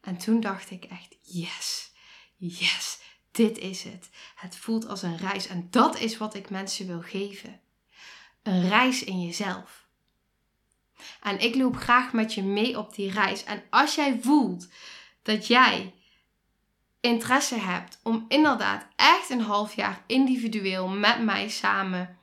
En 0.00 0.16
toen 0.16 0.40
dacht 0.40 0.70
ik 0.70 0.84
echt, 0.84 1.16
yes, 1.22 1.92
yes, 2.36 3.00
dit 3.30 3.58
is 3.58 3.82
het. 3.82 4.10
Het 4.34 4.56
voelt 4.56 4.86
als 4.86 5.02
een 5.02 5.16
reis 5.16 5.46
en 5.46 5.70
dat 5.70 5.98
is 5.98 6.16
wat 6.16 6.34
ik 6.34 6.50
mensen 6.50 6.86
wil 6.86 7.00
geven. 7.00 7.60
Een 8.42 8.68
reis 8.68 9.04
in 9.04 9.22
jezelf. 9.22 9.86
En 11.22 11.38
ik 11.38 11.54
loop 11.54 11.76
graag 11.76 12.12
met 12.12 12.34
je 12.34 12.42
mee 12.42 12.78
op 12.78 12.94
die 12.94 13.10
reis. 13.10 13.44
En 13.44 13.62
als 13.70 13.94
jij 13.94 14.18
voelt 14.20 14.68
dat 15.22 15.46
jij 15.46 15.94
interesse 17.00 17.54
hebt 17.54 17.98
om 18.02 18.24
inderdaad 18.28 18.86
echt 18.96 19.30
een 19.30 19.40
half 19.40 19.74
jaar 19.74 20.02
individueel 20.06 20.88
met 20.88 21.24
mij 21.24 21.48
samen 21.48 22.18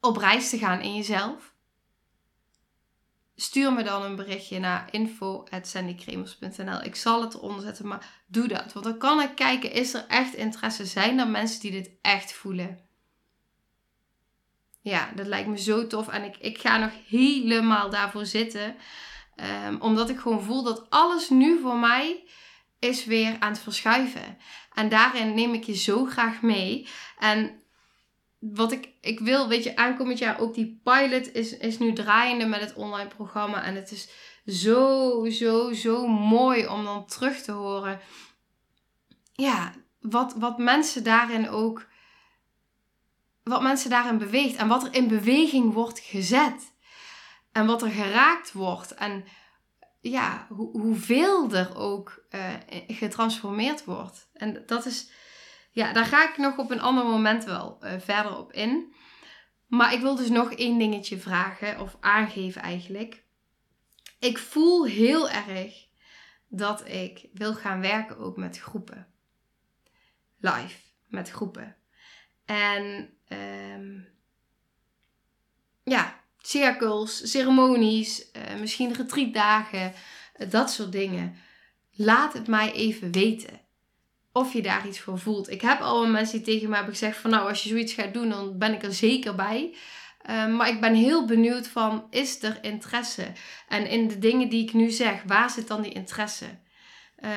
op 0.00 0.16
reis 0.16 0.50
te 0.50 0.58
gaan 0.58 0.80
in 0.80 0.94
jezelf, 0.94 1.52
stuur 3.36 3.72
me 3.72 3.82
dan 3.82 4.02
een 4.02 4.16
berichtje 4.16 4.58
naar 4.58 4.88
info.sandykremers.nl. 4.90 6.82
Ik 6.82 6.96
zal 6.96 7.22
het 7.22 7.34
eronder 7.34 7.62
zetten, 7.62 7.86
maar 7.86 8.22
doe 8.26 8.48
dat. 8.48 8.72
Want 8.72 8.84
dan 8.84 8.98
kan 8.98 9.20
ik 9.20 9.34
kijken, 9.34 9.72
is 9.72 9.94
er 9.94 10.06
echt 10.08 10.34
interesse? 10.34 10.86
Zijn 10.86 11.18
er 11.18 11.28
mensen 11.28 11.60
die 11.60 11.70
dit 11.70 11.90
echt 12.02 12.32
voelen? 12.32 12.78
Ja, 14.80 15.12
dat 15.14 15.26
lijkt 15.26 15.48
me 15.48 15.58
zo 15.58 15.86
tof. 15.86 16.08
En 16.08 16.24
ik, 16.24 16.36
ik 16.36 16.58
ga 16.58 16.78
nog 16.78 16.90
helemaal 17.08 17.90
daarvoor 17.90 18.26
zitten. 18.26 18.76
Um, 19.66 19.80
omdat 19.80 20.08
ik 20.08 20.18
gewoon 20.18 20.42
voel 20.42 20.62
dat 20.62 20.90
alles 20.90 21.30
nu 21.30 21.60
voor 21.60 21.76
mij 21.76 22.24
is 22.84 23.04
weer 23.04 23.36
aan 23.38 23.52
het 23.52 23.60
verschuiven. 23.60 24.38
En 24.74 24.88
daarin 24.88 25.34
neem 25.34 25.54
ik 25.54 25.64
je 25.64 25.76
zo 25.76 26.04
graag 26.04 26.42
mee. 26.42 26.88
En 27.18 27.62
wat 28.38 28.72
ik, 28.72 28.88
ik 29.00 29.20
wil, 29.20 29.48
weet 29.48 29.64
je, 29.64 29.76
aankomend 29.76 30.18
jaar 30.18 30.40
ook 30.40 30.54
die 30.54 30.80
pilot 30.82 31.32
is, 31.34 31.56
is 31.56 31.78
nu 31.78 31.92
draaiende 31.92 32.46
met 32.46 32.60
het 32.60 32.74
online 32.74 33.08
programma. 33.08 33.62
En 33.62 33.74
het 33.74 33.90
is 33.90 34.08
zo, 34.46 35.26
zo, 35.30 35.72
zo 35.72 36.06
mooi 36.06 36.66
om 36.66 36.84
dan 36.84 37.06
terug 37.06 37.36
te 37.36 37.52
horen. 37.52 38.00
Ja, 39.32 39.72
wat, 40.00 40.34
wat 40.36 40.58
mensen 40.58 41.04
daarin 41.04 41.48
ook. 41.48 41.86
Wat 43.42 43.62
mensen 43.62 43.90
daarin 43.90 44.18
beweegt. 44.18 44.56
En 44.56 44.68
wat 44.68 44.82
er 44.82 44.94
in 44.94 45.08
beweging 45.08 45.72
wordt 45.72 45.98
gezet. 45.98 46.72
En 47.52 47.66
wat 47.66 47.82
er 47.82 47.90
geraakt 47.90 48.52
wordt. 48.52 48.94
En 48.94 49.24
ja, 50.10 50.46
hoe, 50.50 50.80
hoeveel 50.80 51.52
er 51.52 51.76
ook 51.76 52.24
uh, 52.30 52.54
getransformeerd 52.88 53.84
wordt. 53.84 54.28
En 54.32 54.62
dat 54.66 54.86
is 54.86 55.10
ja, 55.70 55.92
daar 55.92 56.04
ga 56.04 56.28
ik 56.30 56.36
nog 56.36 56.58
op 56.58 56.70
een 56.70 56.80
ander 56.80 57.04
moment 57.04 57.44
wel 57.44 57.78
uh, 57.80 58.00
verder 58.00 58.36
op 58.36 58.52
in. 58.52 58.94
Maar 59.66 59.92
ik 59.92 60.00
wil 60.00 60.16
dus 60.16 60.28
nog 60.28 60.52
één 60.52 60.78
dingetje 60.78 61.18
vragen, 61.18 61.80
of 61.80 61.96
aangeven 62.00 62.62
eigenlijk. 62.62 63.22
Ik 64.18 64.38
voel 64.38 64.84
heel 64.84 65.30
erg 65.30 65.86
dat 66.48 66.88
ik 66.88 67.28
wil 67.32 67.54
gaan 67.54 67.80
werken 67.80 68.18
ook 68.18 68.36
met 68.36 68.58
groepen. 68.58 69.06
Live, 70.38 70.78
met 71.06 71.30
groepen. 71.30 71.76
En 72.44 73.14
um, 73.28 74.08
ja, 75.82 76.23
cirkels, 76.46 77.30
ceremonies, 77.30 78.26
uh, 78.36 78.60
misschien 78.60 78.92
retreatdagen, 78.92 79.92
uh, 80.36 80.50
dat 80.50 80.70
soort 80.70 80.92
dingen. 80.92 81.36
Laat 81.94 82.32
het 82.32 82.46
mij 82.46 82.72
even 82.72 83.12
weten 83.12 83.60
of 84.32 84.52
je 84.52 84.62
daar 84.62 84.86
iets 84.86 85.00
voor 85.00 85.18
voelt. 85.18 85.50
Ik 85.50 85.60
heb 85.60 85.80
al 85.80 86.06
mensen 86.06 86.36
die 86.36 86.54
tegen 86.54 86.68
me 86.68 86.74
hebben 86.74 86.92
gezegd 86.92 87.16
van 87.18 87.30
nou 87.30 87.48
als 87.48 87.62
je 87.62 87.68
zoiets 87.68 87.92
gaat 87.92 88.14
doen 88.14 88.28
dan 88.28 88.58
ben 88.58 88.72
ik 88.72 88.82
er 88.82 88.94
zeker 88.94 89.34
bij. 89.34 89.74
Ehm, 90.22 90.56
maar 90.56 90.68
ik 90.68 90.80
ben 90.80 90.94
heel 90.94 91.26
benieuwd 91.26 91.68
van 91.68 92.06
is 92.10 92.42
er 92.42 92.58
interesse? 92.60 93.26
En 93.68 93.86
in 93.86 94.08
de 94.08 94.18
dingen 94.18 94.48
die 94.48 94.62
ik 94.62 94.72
nu 94.72 94.90
zeg, 94.90 95.22
waar 95.26 95.50
zit 95.50 95.68
dan 95.68 95.82
die 95.82 95.92
interesse? 95.92 96.62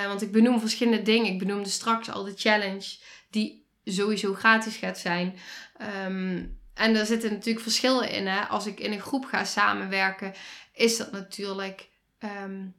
Want 0.08 0.22
ik 0.22 0.32
benoem 0.32 0.60
verschillende 0.60 1.01
dingen. 1.01 1.32
Ik 1.34 1.39
benoemde 1.39 1.70
straks 1.70 2.10
al 2.10 2.24
de 2.24 2.34
challenge 2.36 2.97
die 3.30 3.68
sowieso 3.84 4.34
gratis 4.34 4.76
gaat 4.76 4.97
zijn. 4.97 5.36
Um, 6.08 6.57
en 6.78 6.95
er 6.95 7.05
zitten 7.05 7.32
natuurlijk 7.32 7.63
verschillen 7.63 8.09
in. 8.09 8.28
Hè? 8.28 8.39
Als 8.41 8.65
ik 8.65 8.80
in 8.80 8.91
een 8.91 9.01
groep 9.01 9.25
ga 9.25 9.43
samenwerken, 9.43 10.34
is 10.73 10.97
dat 10.97 11.11
natuurlijk 11.11 11.89
um, 12.19 12.75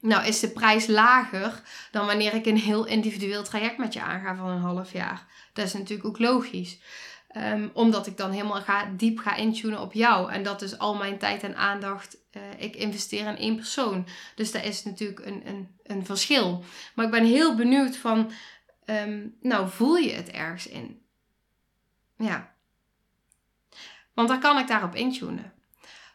nou, 0.00 0.26
is 0.26 0.40
de 0.40 0.48
prijs 0.48 0.86
lager 0.86 1.62
dan 1.90 2.06
wanneer 2.06 2.34
ik 2.34 2.46
een 2.46 2.58
heel 2.58 2.84
individueel 2.84 3.42
traject 3.42 3.78
met 3.78 3.92
je 3.92 4.00
aanga 4.00 4.36
van 4.36 4.48
een 4.48 4.60
half 4.60 4.92
jaar. 4.92 5.26
Dat 5.52 5.66
is 5.66 5.72
natuurlijk 5.72 6.08
ook 6.08 6.18
logisch. 6.18 6.78
Um, 7.36 7.70
omdat 7.72 8.06
ik 8.06 8.16
dan 8.16 8.30
helemaal 8.30 8.62
ga, 8.62 8.90
diep 8.96 9.18
ga 9.18 9.36
intunen 9.36 9.80
op 9.80 9.92
jou. 9.92 10.32
En 10.32 10.42
dat 10.42 10.62
is 10.62 10.78
al 10.78 10.94
mijn 10.94 11.18
tijd 11.18 11.42
en 11.42 11.56
aandacht. 11.56 12.16
Uh, 12.32 12.42
ik 12.56 12.76
investeer 12.76 13.26
in 13.26 13.36
één 13.36 13.56
persoon. 13.56 14.06
Dus 14.34 14.52
dat 14.52 14.64
is 14.64 14.84
natuurlijk 14.84 15.26
een, 15.26 15.42
een, 15.46 15.68
een 15.82 16.06
verschil. 16.06 16.64
Maar 16.94 17.04
ik 17.04 17.10
ben 17.10 17.24
heel 17.24 17.54
benieuwd 17.54 17.96
van... 17.96 18.30
Um, 18.86 19.36
nou, 19.40 19.68
voel 19.68 19.96
je 19.96 20.12
het 20.12 20.30
ergens 20.30 20.66
in? 20.66 21.02
Ja. 22.16 22.53
Want 24.14 24.28
dan 24.28 24.40
kan 24.40 24.58
ik 24.58 24.66
daarop 24.66 24.94
intunen. 24.94 25.52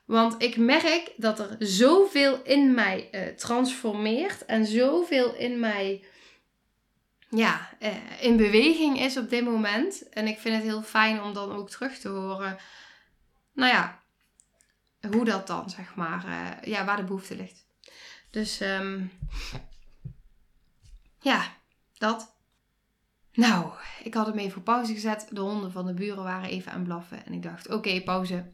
Want 0.06 0.42
ik 0.42 0.58
merk 0.58 1.14
dat 1.18 1.40
er 1.40 1.56
zoveel 1.60 2.42
in 2.44 2.74
mij 2.74 3.10
uh, 3.12 3.36
transformeert 3.36 4.46
en 4.46 4.66
zoveel 4.66 5.36
in 5.36 5.60
mij 5.60 6.04
ja, 7.30 7.70
uh, 7.80 8.24
in 8.24 8.38
beweging 8.38 9.00
is 9.00 9.18
op 9.18 9.30
dit 9.30 9.44
moment. 9.44 10.10
En 10.10 10.28
ik 10.28 10.40
vind 10.40 10.56
het 10.56 10.64
heel 10.64 10.82
fijn 10.82 11.22
om 11.22 11.34
dan 11.34 11.52
ook 11.52 11.70
terug 11.70 11.98
te 11.98 12.10
horen, 12.10 12.58
nou 13.54 13.72
ja, 13.74 14.02
hoe 15.12 15.26
dat 15.26 15.48
dan, 15.48 15.70
zeg 15.70 15.96
maar, 15.96 16.26
uh, 16.26 16.74
ja, 16.74 16.86
waar 16.86 16.98
de 16.98 17.04
behoefte 17.04 17.36
ligt. 17.36 17.66
Dus 18.30 18.62
um, 18.62 19.12
ja, 21.20 21.44
dat. 21.98 22.38
Nou, 23.34 23.72
ik 24.04 24.14
had 24.14 24.26
hem 24.26 24.38
even 24.38 24.58
op 24.58 24.64
pauze 24.64 24.94
gezet. 24.94 25.28
De 25.32 25.42
honden 25.42 25.72
van 25.72 25.86
de 25.86 25.94
buren 25.94 26.24
waren 26.24 26.50
even 26.50 26.72
aan 26.72 26.84
blaffen. 26.84 27.26
En 27.26 27.34
ik 27.34 27.44
dacht, 27.44 27.70
oké, 27.70 28.02
pauze. 28.02 28.54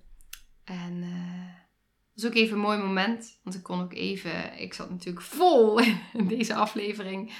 En 0.63 0.93
uh, 0.93 1.45
dat 2.13 2.23
was 2.23 2.25
ook 2.25 2.33
even 2.33 2.55
een 2.55 2.61
mooi 2.61 2.77
moment. 2.77 3.39
Want 3.43 3.55
ik 3.55 3.63
kon 3.63 3.81
ook 3.81 3.93
even. 3.93 4.59
Ik 4.59 4.73
zat 4.73 4.89
natuurlijk 4.89 5.25
vol 5.25 5.79
in 6.19 6.27
deze 6.27 6.55
aflevering. 6.55 7.33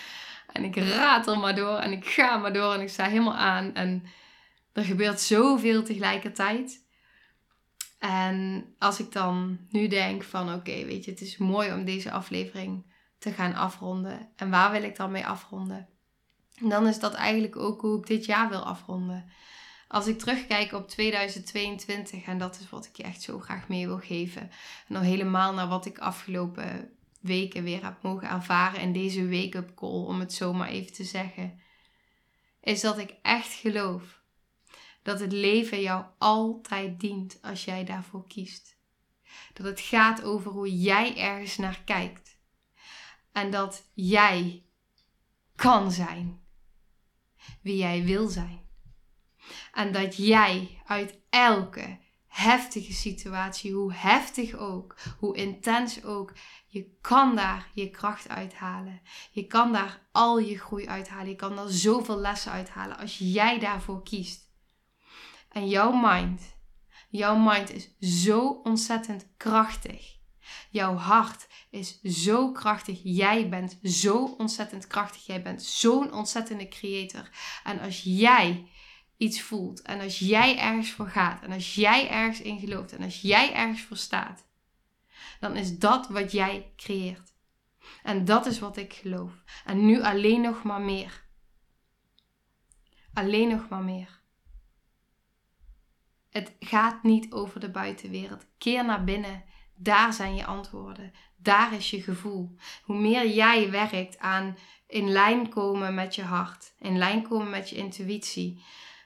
En 0.52 0.64
ik 0.64 0.76
raad 0.76 1.28
er 1.28 1.40
maar 1.40 1.56
door. 1.56 1.78
En 1.78 1.92
ik 1.92 2.06
ga 2.06 2.38
maar 2.38 2.54
door. 2.54 2.74
En 2.74 2.82
ik 2.82 2.90
sta 2.90 3.06
helemaal 3.06 3.36
aan. 3.36 3.74
En 3.74 4.04
er 4.74 4.84
gebeurt 4.84 5.22
zoveel 5.22 5.84
tegelijkertijd. 5.84 6.84
En 8.00 8.66
als 8.80 9.00
ik 9.00 9.12
dan 9.12 9.60
nu 9.70 9.88
denk 9.88 10.24
van 10.24 10.54
oké, 10.54 10.86
weet 10.86 11.06
je, 11.06 11.12
het 11.12 11.22
is 11.22 11.38
mooi 11.38 11.74
om 11.74 11.86
deze 11.86 12.12
aflevering 12.12 12.94
te 13.18 13.32
gaan 13.32 13.54
afronden. 13.54 14.30
En 14.36 14.50
waar 14.50 14.72
wil 14.72 14.84
ik 14.84 14.96
dan 14.96 15.12
mee 15.12 15.26
afronden? 15.26 15.90
Dan 16.62 16.88
is 16.88 17.00
dat 17.00 17.14
eigenlijk 17.14 17.56
ook 17.56 17.82
hoe 17.82 17.98
ik 17.98 18.08
dit 18.08 18.26
jaar 18.26 18.50
wil 18.50 18.64
afronden 18.66 19.30
als 19.88 20.08
ik 20.08 20.20
terugkijk 20.20 20.74
op 20.74 20.88
2022, 20.90 22.24
en 22.24 22.38
dat 22.38 22.60
is 22.60 22.70
wat 22.70 22.86
ik 22.86 22.98
je 22.98 23.04
echt 23.04 23.22
zo 23.22 23.40
graag 23.40 23.68
mee 23.68 23.88
wil 23.88 24.00
geven. 24.00 24.42
En 24.42 24.94
dan 24.94 25.02
helemaal 25.02 25.54
naar 25.54 25.68
wat 25.68 25.86
ik 25.86 26.00
afgelopen 26.00 26.98
weken 27.22 27.64
weer 27.64 27.84
heb 27.84 28.02
mogen 28.02 28.30
ervaren 28.30 28.82
in 28.82 28.94
deze 28.94 29.30
wake-up 29.30 29.76
call, 29.76 30.06
om 30.06 30.20
het 30.20 30.34
zo 30.34 30.54
maar 30.54 30.70
even 30.70 30.94
te 30.94 31.04
zeggen. 31.04 31.60
Is 32.62 32.82
dat 32.82 32.98
ik 32.98 33.16
echt 33.22 33.54
geloof 33.54 34.22
dat 35.04 35.20
het 35.20 35.32
leven 35.32 35.82
jou 35.82 36.06
altijd 36.18 37.00
dient 37.00 37.40
als 37.42 37.66
jij 37.66 37.84
daarvoor 37.84 38.28
kiest. 38.28 38.78
Dat 39.54 39.66
het 39.66 39.80
gaat 39.80 40.24
over 40.24 40.52
hoe 40.52 40.78
jij 40.78 41.18
ergens 41.18 41.58
naar 41.58 41.82
kijkt. 41.86 42.38
En 43.32 43.52
dat 43.52 43.90
jij 43.94 44.64
kan 45.56 45.92
zijn 45.92 46.45
wie 47.62 47.78
jij 47.78 48.04
wil 48.04 48.28
zijn. 48.28 48.64
En 49.72 49.92
dat 49.92 50.16
jij 50.16 50.82
uit 50.86 51.20
elke 51.30 51.98
heftige 52.28 52.94
situatie, 52.94 53.74
hoe 53.74 53.94
heftig 53.94 54.54
ook, 54.54 54.96
hoe 55.20 55.36
intens 55.36 56.04
ook, 56.04 56.34
je 56.68 56.98
kan 57.02 57.36
daar 57.36 57.68
je 57.74 57.90
kracht 57.90 58.30
uithalen. 58.30 59.02
Je 59.32 59.48
kan 59.48 59.74
daar 59.74 60.08
al 60.12 60.40
je 60.40 60.58
groei 60.58 60.88
uithalen. 60.88 61.30
Je 61.30 61.36
kan 61.36 61.56
daar 61.56 61.70
zoveel 61.70 62.20
lessen 62.20 62.52
uithalen 62.52 62.98
als 62.98 63.18
jij 63.18 63.60
daarvoor 63.60 64.04
kiest. 64.04 64.44
En 65.50 65.68
jouw 65.68 65.92
mind, 65.92 66.42
jouw 67.10 67.36
mind 67.38 67.72
is 67.72 67.96
zo 68.24 68.48
ontzettend 68.64 69.28
krachtig. 69.38 70.14
Jouw 70.70 70.96
hart 70.96 71.48
is 71.76 72.02
zo 72.02 72.52
krachtig. 72.52 73.00
Jij 73.04 73.50
bent 73.50 73.78
zo 73.84 74.36
ontzettend 74.38 74.88
krachtig. 74.88 75.26
Jij 75.26 75.42
bent 75.42 75.64
zo'n 75.64 76.14
ontzettende 76.14 76.68
creator. 76.68 77.30
En 77.64 77.80
als 77.80 78.02
jij 78.04 78.68
iets 79.18 79.42
voelt 79.42 79.82
en 79.82 80.00
als 80.00 80.20
jij 80.20 80.58
ergens 80.58 80.92
voor 80.92 81.08
gaat 81.08 81.44
en 81.44 81.52
als 81.52 81.76
jij 81.76 82.10
ergens 82.10 82.42
in 82.42 82.60
gelooft 82.60 82.94
en 82.94 83.04
als 83.04 83.22
jij 83.22 83.54
ergens 83.54 83.82
voor 83.82 83.98
staat, 83.98 84.46
dan 85.40 85.56
is 85.56 85.78
dat 85.78 86.08
wat 86.08 86.32
jij 86.32 86.74
creëert. 86.76 87.34
En 88.04 88.26
dat 88.26 88.46
is 88.46 88.60
wat 88.60 88.78
ik 88.78 88.94
geloof. 88.94 89.44
En 89.66 89.86
nu 89.86 90.04
alleen 90.04 90.42
nog 90.42 90.64
maar 90.64 90.82
meer. 90.82 91.24
Alleen 93.14 93.50
nog 93.50 93.70
maar 93.70 93.84
meer. 93.84 94.24
Het 96.30 96.56
gaat 96.60 97.04
niet 97.04 97.32
over 97.32 97.60
de 97.60 97.72
buitenwereld. 97.72 98.46
Keer 98.58 98.86
naar 98.86 99.04
binnen. 99.04 99.44
Daar 99.76 100.14
zijn 100.14 100.36
je 100.36 100.46
antwoorden. 100.46 101.14
Daar 101.38 101.74
is 101.74 101.90
je 101.90 102.02
gevoel. 102.02 102.56
Hoe 102.84 103.00
meer 103.00 103.28
jij 103.28 103.72
werkt 103.72 104.20
aan 104.20 104.58
in 104.88 105.10
lijn 105.10 105.50
komen 105.50 105.94
met 105.94 106.16
je 106.16 106.24
hart, 106.24 106.74
in 106.80 106.98
lijn 106.98 107.28
komen 107.28 107.50
met 107.50 107.70
je 107.70 107.76
intuïtie, 107.76 108.64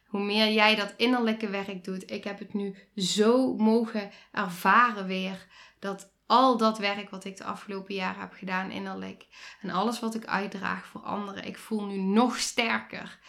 hoe 0.07 0.21
meer 0.23 0.51
jij 0.51 0.75
dat 0.75 0.93
innerlijke 0.97 1.49
werk 1.49 1.83
doet. 1.83 2.11
Ik 2.11 2.23
heb 2.23 2.39
het 2.39 2.53
nu 2.53 2.75
zo 2.95 3.55
mogen 3.55 4.11
ervaren 4.31 5.05
weer 5.05 5.47
dat 5.79 6.11
al 6.25 6.57
dat 6.57 6.77
werk 6.77 7.09
wat 7.09 7.25
ik 7.25 7.37
de 7.37 7.43
afgelopen 7.43 7.95
jaren 7.95 8.21
heb 8.21 8.33
gedaan 8.33 8.71
innerlijk 8.71 9.27
en 9.61 9.69
alles 9.69 9.99
wat 9.99 10.15
ik 10.15 10.25
uitdraag 10.25 10.85
voor 10.85 11.01
anderen, 11.01 11.45
ik 11.45 11.57
voel 11.57 11.85
nu 11.85 11.97
nog 11.97 12.37
sterker 12.37 13.19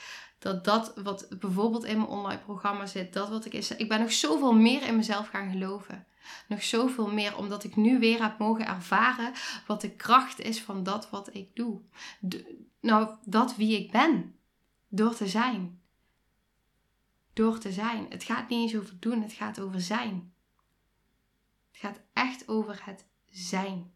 dat 0.41 0.65
dat 0.65 0.93
wat 0.97 1.27
bijvoorbeeld 1.41 1.85
in 1.85 1.97
mijn 1.97 2.09
online 2.09 2.41
programma 2.41 2.87
zit, 2.87 3.13
dat 3.13 3.29
wat 3.29 3.45
ik 3.45 3.53
is, 3.53 3.71
ik 3.71 3.89
ben 3.89 4.01
nog 4.01 4.13
zoveel 4.13 4.55
meer 4.55 4.83
in 4.83 4.97
mezelf 4.97 5.29
gaan 5.29 5.51
geloven. 5.51 6.07
Nog 6.49 6.63
zoveel 6.63 7.11
meer, 7.11 7.37
omdat 7.37 7.65
ik 7.65 7.77
nu 7.77 7.99
weer 7.99 8.23
heb 8.23 8.39
mogen 8.39 8.67
ervaren 8.67 9.33
wat 9.67 9.81
de 9.81 9.91
kracht 9.91 10.41
is 10.41 10.63
van 10.63 10.83
dat 10.83 11.11
wat 11.11 11.35
ik 11.35 11.57
doe. 11.57 11.81
nou, 12.81 13.15
dat 13.25 13.57
wie 13.57 13.79
ik 13.79 13.91
ben. 13.91 14.39
Door 14.89 15.15
te 15.15 15.29
zijn. 15.29 15.81
Door 17.33 17.59
te 17.59 17.73
zijn. 17.73 18.07
Het 18.09 18.25
gaat 18.25 18.49
niet 18.49 18.61
eens 18.73 18.81
over 18.81 18.97
doen, 19.01 19.23
het 19.23 19.33
gaat 19.33 19.61
over 19.61 19.81
zijn. 19.81 20.33
Het 21.71 21.81
gaat 21.81 22.01
echt 22.13 22.49
over 22.49 22.81
het 22.85 23.05
zijn. 23.31 23.93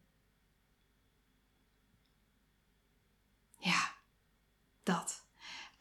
Ja, 3.59 3.93
dat. 4.83 5.24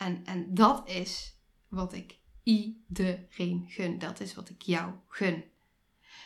En, 0.04 0.26
en 0.26 0.54
dat 0.54 0.88
is 0.90 1.38
wat 1.68 1.94
ik 1.94 2.18
iedereen 2.44 3.66
gun. 3.70 4.00
Dat 4.00 4.20
is 4.20 4.36
wat 4.36 4.50
ik 4.50 4.62
jou 4.62 4.94
gun. 5.08 5.44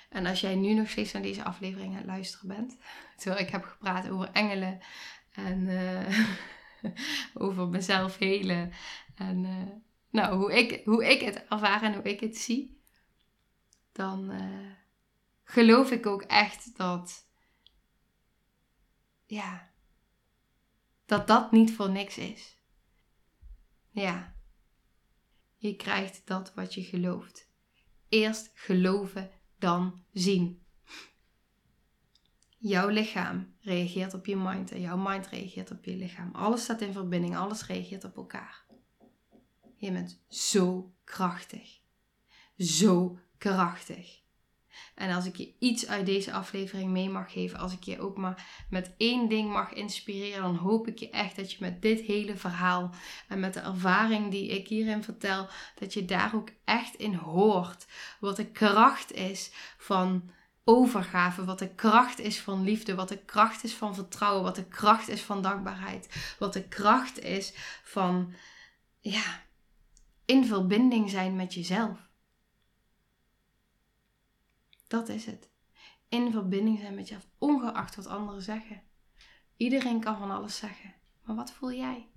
En 0.10 0.26
als 0.26 0.42
jij 0.42 0.56
nu 0.56 0.74
nog 0.74 0.90
steeds 0.90 1.12
naar 1.12 1.22
deze 1.22 1.44
aflevering 1.44 1.92
aan 1.92 1.98
het 1.98 2.06
luisteren 2.06 2.48
bent, 2.48 2.78
terwijl 3.18 3.42
ik 3.46 3.50
heb 3.50 3.64
gepraat 3.64 4.10
over 4.10 4.32
engelen 4.32 4.80
en 5.32 5.60
uh, 5.60 6.30
over 7.44 7.68
mezelf 7.68 8.18
helen 8.18 8.72
en 9.16 9.44
uh, 9.44 9.76
nou, 10.10 10.36
hoe, 10.38 10.58
ik, 10.58 10.86
hoe 10.86 11.06
ik 11.06 11.22
het 11.22 11.46
ervaar 11.50 11.84
en 11.84 11.94
hoe 11.94 12.04
ik 12.04 12.20
het 12.20 12.38
zie, 12.38 12.82
dan 13.92 14.32
uh, 14.32 14.72
geloof 15.44 15.92
ik 15.92 16.06
ook 16.06 16.22
echt 16.22 16.78
dat, 16.78 17.28
ja, 19.26 19.72
dat 21.06 21.28
dat 21.28 21.52
niet 21.52 21.74
voor 21.74 21.90
niks 21.90 22.18
is. 22.18 22.57
Ja, 24.02 24.34
je 25.56 25.76
krijgt 25.76 26.22
dat 26.26 26.54
wat 26.54 26.74
je 26.74 26.84
gelooft. 26.84 27.50
Eerst 28.10 28.52
geloven 28.54 29.32
dan 29.60 30.04
zien. 30.14 30.66
Jouw 32.58 32.88
lichaam 32.88 33.56
reageert 33.60 34.14
op 34.14 34.26
je 34.26 34.36
mind 34.36 34.72
en 34.72 34.82
jouw 34.82 34.98
mind 34.98 35.28
reageert 35.28 35.72
op 35.72 35.86
je 35.86 35.96
lichaam. 35.96 36.36
Alles 36.36 36.64
staat 36.64 36.82
in 36.82 36.94
verbinding, 36.94 37.38
alles 37.38 37.66
reageert 37.66 38.04
op 38.04 38.18
elkaar. 38.18 38.66
Je 39.76 39.92
bent 39.92 40.24
zo 40.28 40.94
krachtig. 41.04 41.80
Zo 42.58 43.20
krachtig. 43.38 44.22
En 44.96 45.16
als 45.16 45.26
ik 45.26 45.36
je 45.36 45.54
iets 45.60 45.88
uit 45.88 46.06
deze 46.06 46.32
aflevering 46.32 46.92
mee 46.92 47.10
mag 47.10 47.32
geven, 47.32 47.60
als 47.60 47.74
ik 47.74 47.84
je 47.84 48.00
ook 48.00 48.18
maar 48.18 48.66
met 48.70 48.94
één 48.98 49.30
ding 49.30 49.52
mag 49.52 49.74
inspireren, 49.74 50.42
dan 50.42 50.56
hoop 50.56 50.88
ik 50.88 51.00
je 51.00 51.10
echt 51.10 51.36
dat 51.36 51.52
je 51.52 51.58
met 51.60 51.82
dit 51.82 52.02
hele 52.02 52.36
verhaal 52.36 52.90
en 53.28 53.40
met 53.40 53.54
de 53.54 53.60
ervaring 53.60 54.32
die 54.32 54.48
ik 54.48 54.68
hierin 54.68 55.04
vertel, 55.04 55.48
dat 55.80 55.94
je 55.94 56.06
daar 56.06 56.36
ook 56.36 56.50
echt 56.66 56.96
in 56.96 57.14
hoort 57.14 57.86
wat 58.20 58.36
de 58.36 58.46
kracht 58.46 59.14
is 59.14 59.52
van 59.78 60.30
overgave, 60.64 61.46
wat 61.46 61.60
de 61.60 61.76
kracht 61.76 62.20
is 62.20 62.40
van 62.40 62.64
liefde, 62.64 62.96
wat 62.96 63.10
de 63.10 63.18
kracht 63.26 63.64
is 63.64 63.74
van 63.74 63.96
vertrouwen, 63.96 64.44
wat 64.44 64.56
de 64.56 64.68
kracht 64.68 65.08
is 65.08 65.22
van 65.22 65.42
dankbaarheid, 65.42 66.36
wat 66.40 66.54
de 66.54 66.68
kracht 66.68 67.20
is 67.20 67.54
van 67.84 68.34
ja, 69.00 69.42
in 70.26 70.46
verbinding 70.46 71.10
zijn 71.10 71.36
met 71.36 71.54
jezelf. 71.54 72.07
Dat 74.88 75.10
is 75.10 75.26
het. 75.26 75.50
In 76.10 76.32
verbinding 76.32 76.80
zijn 76.80 76.96
met 76.96 77.08
jezelf, 77.08 77.28
ongeacht 77.38 77.96
wat 77.96 78.08
anderen 78.08 78.42
zeggen. 78.42 78.82
Iedereen 79.58 80.00
kan 80.00 80.18
van 80.18 80.32
alles 80.32 80.58
zeggen. 80.58 80.96
Maar 81.24 81.36
wat 81.36 81.52
voel 81.52 81.72
jij? 81.72 82.10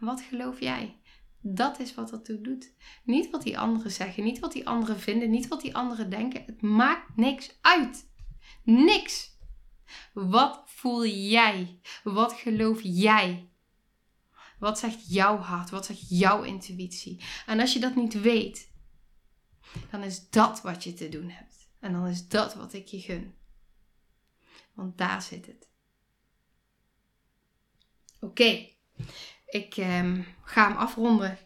Wat 0.00 0.20
geloof 0.20 0.60
jij? 0.60 1.00
Dat 1.40 1.78
is 1.78 1.94
wat 1.94 2.12
ertoe 2.12 2.40
doet. 2.40 2.72
Niet 3.04 3.30
wat 3.30 3.42
die 3.42 3.58
anderen 3.58 3.90
zeggen, 3.90 4.24
niet 4.24 4.38
wat 4.38 4.52
die 4.52 4.66
anderen 4.66 5.00
vinden, 5.00 5.30
niet 5.30 5.48
wat 5.48 5.60
die 5.60 5.76
anderen 5.76 6.10
denken. 6.10 6.44
Het 6.44 6.62
maakt 6.62 7.16
niks 7.16 7.58
uit. 7.60 8.10
Niks. 8.62 9.38
Wat 10.12 10.62
voel 10.66 11.06
jij? 11.06 11.80
Wat 12.04 12.32
geloof 12.32 12.80
jij? 12.82 13.50
Wat 14.58 14.78
zegt 14.78 15.08
jouw 15.08 15.38
hart? 15.38 15.70
Wat 15.70 15.86
zegt 15.86 16.08
jouw 16.08 16.42
intuïtie? 16.42 17.24
En 17.46 17.60
als 17.60 17.72
je 17.72 17.78
dat 17.78 17.94
niet 17.94 18.20
weet, 18.20 18.72
dan 19.90 20.02
is 20.02 20.30
dat 20.30 20.62
wat 20.62 20.84
je 20.84 20.94
te 20.94 21.08
doen 21.08 21.30
hebt. 21.30 21.55
En 21.86 21.92
dan 21.92 22.06
is 22.06 22.28
dat 22.28 22.54
wat 22.54 22.72
ik 22.72 22.86
je 22.86 23.00
gun. 23.00 23.34
Want 24.74 24.98
daar 24.98 25.22
zit 25.22 25.46
het. 25.46 25.68
Oké, 28.20 28.68
ik 29.46 29.76
ehm, 29.76 30.22
ga 30.42 30.68
hem 30.68 30.76
afronden. 30.76 31.38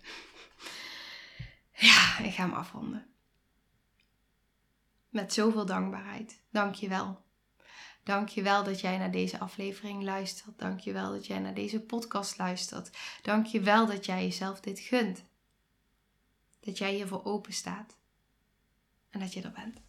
Ja, 1.72 2.18
ik 2.18 2.34
ga 2.34 2.42
hem 2.42 2.52
afronden. 2.52 3.06
Met 5.08 5.32
zoveel 5.32 5.66
dankbaarheid. 5.66 6.42
Dank 6.50 6.74
je 6.74 6.88
wel. 6.88 7.24
Dank 8.02 8.28
je 8.28 8.42
wel 8.42 8.64
dat 8.64 8.80
jij 8.80 8.98
naar 8.98 9.12
deze 9.12 9.38
aflevering 9.38 10.02
luistert. 10.02 10.58
Dank 10.58 10.80
je 10.80 10.92
wel 10.92 11.10
dat 11.12 11.26
jij 11.26 11.38
naar 11.38 11.54
deze 11.54 11.80
podcast 11.80 12.38
luistert. 12.38 12.90
Dank 13.22 13.46
je 13.46 13.60
wel 13.60 13.86
dat 13.86 14.04
jij 14.04 14.22
jezelf 14.22 14.60
dit 14.60 14.78
gunt. 14.78 15.24
Dat 16.60 16.78
jij 16.78 16.94
hiervoor 16.94 17.24
open 17.24 17.52
staat. 17.52 17.96
En 19.10 19.20
dat 19.20 19.32
je 19.32 19.42
er 19.42 19.52
bent. 19.52 19.88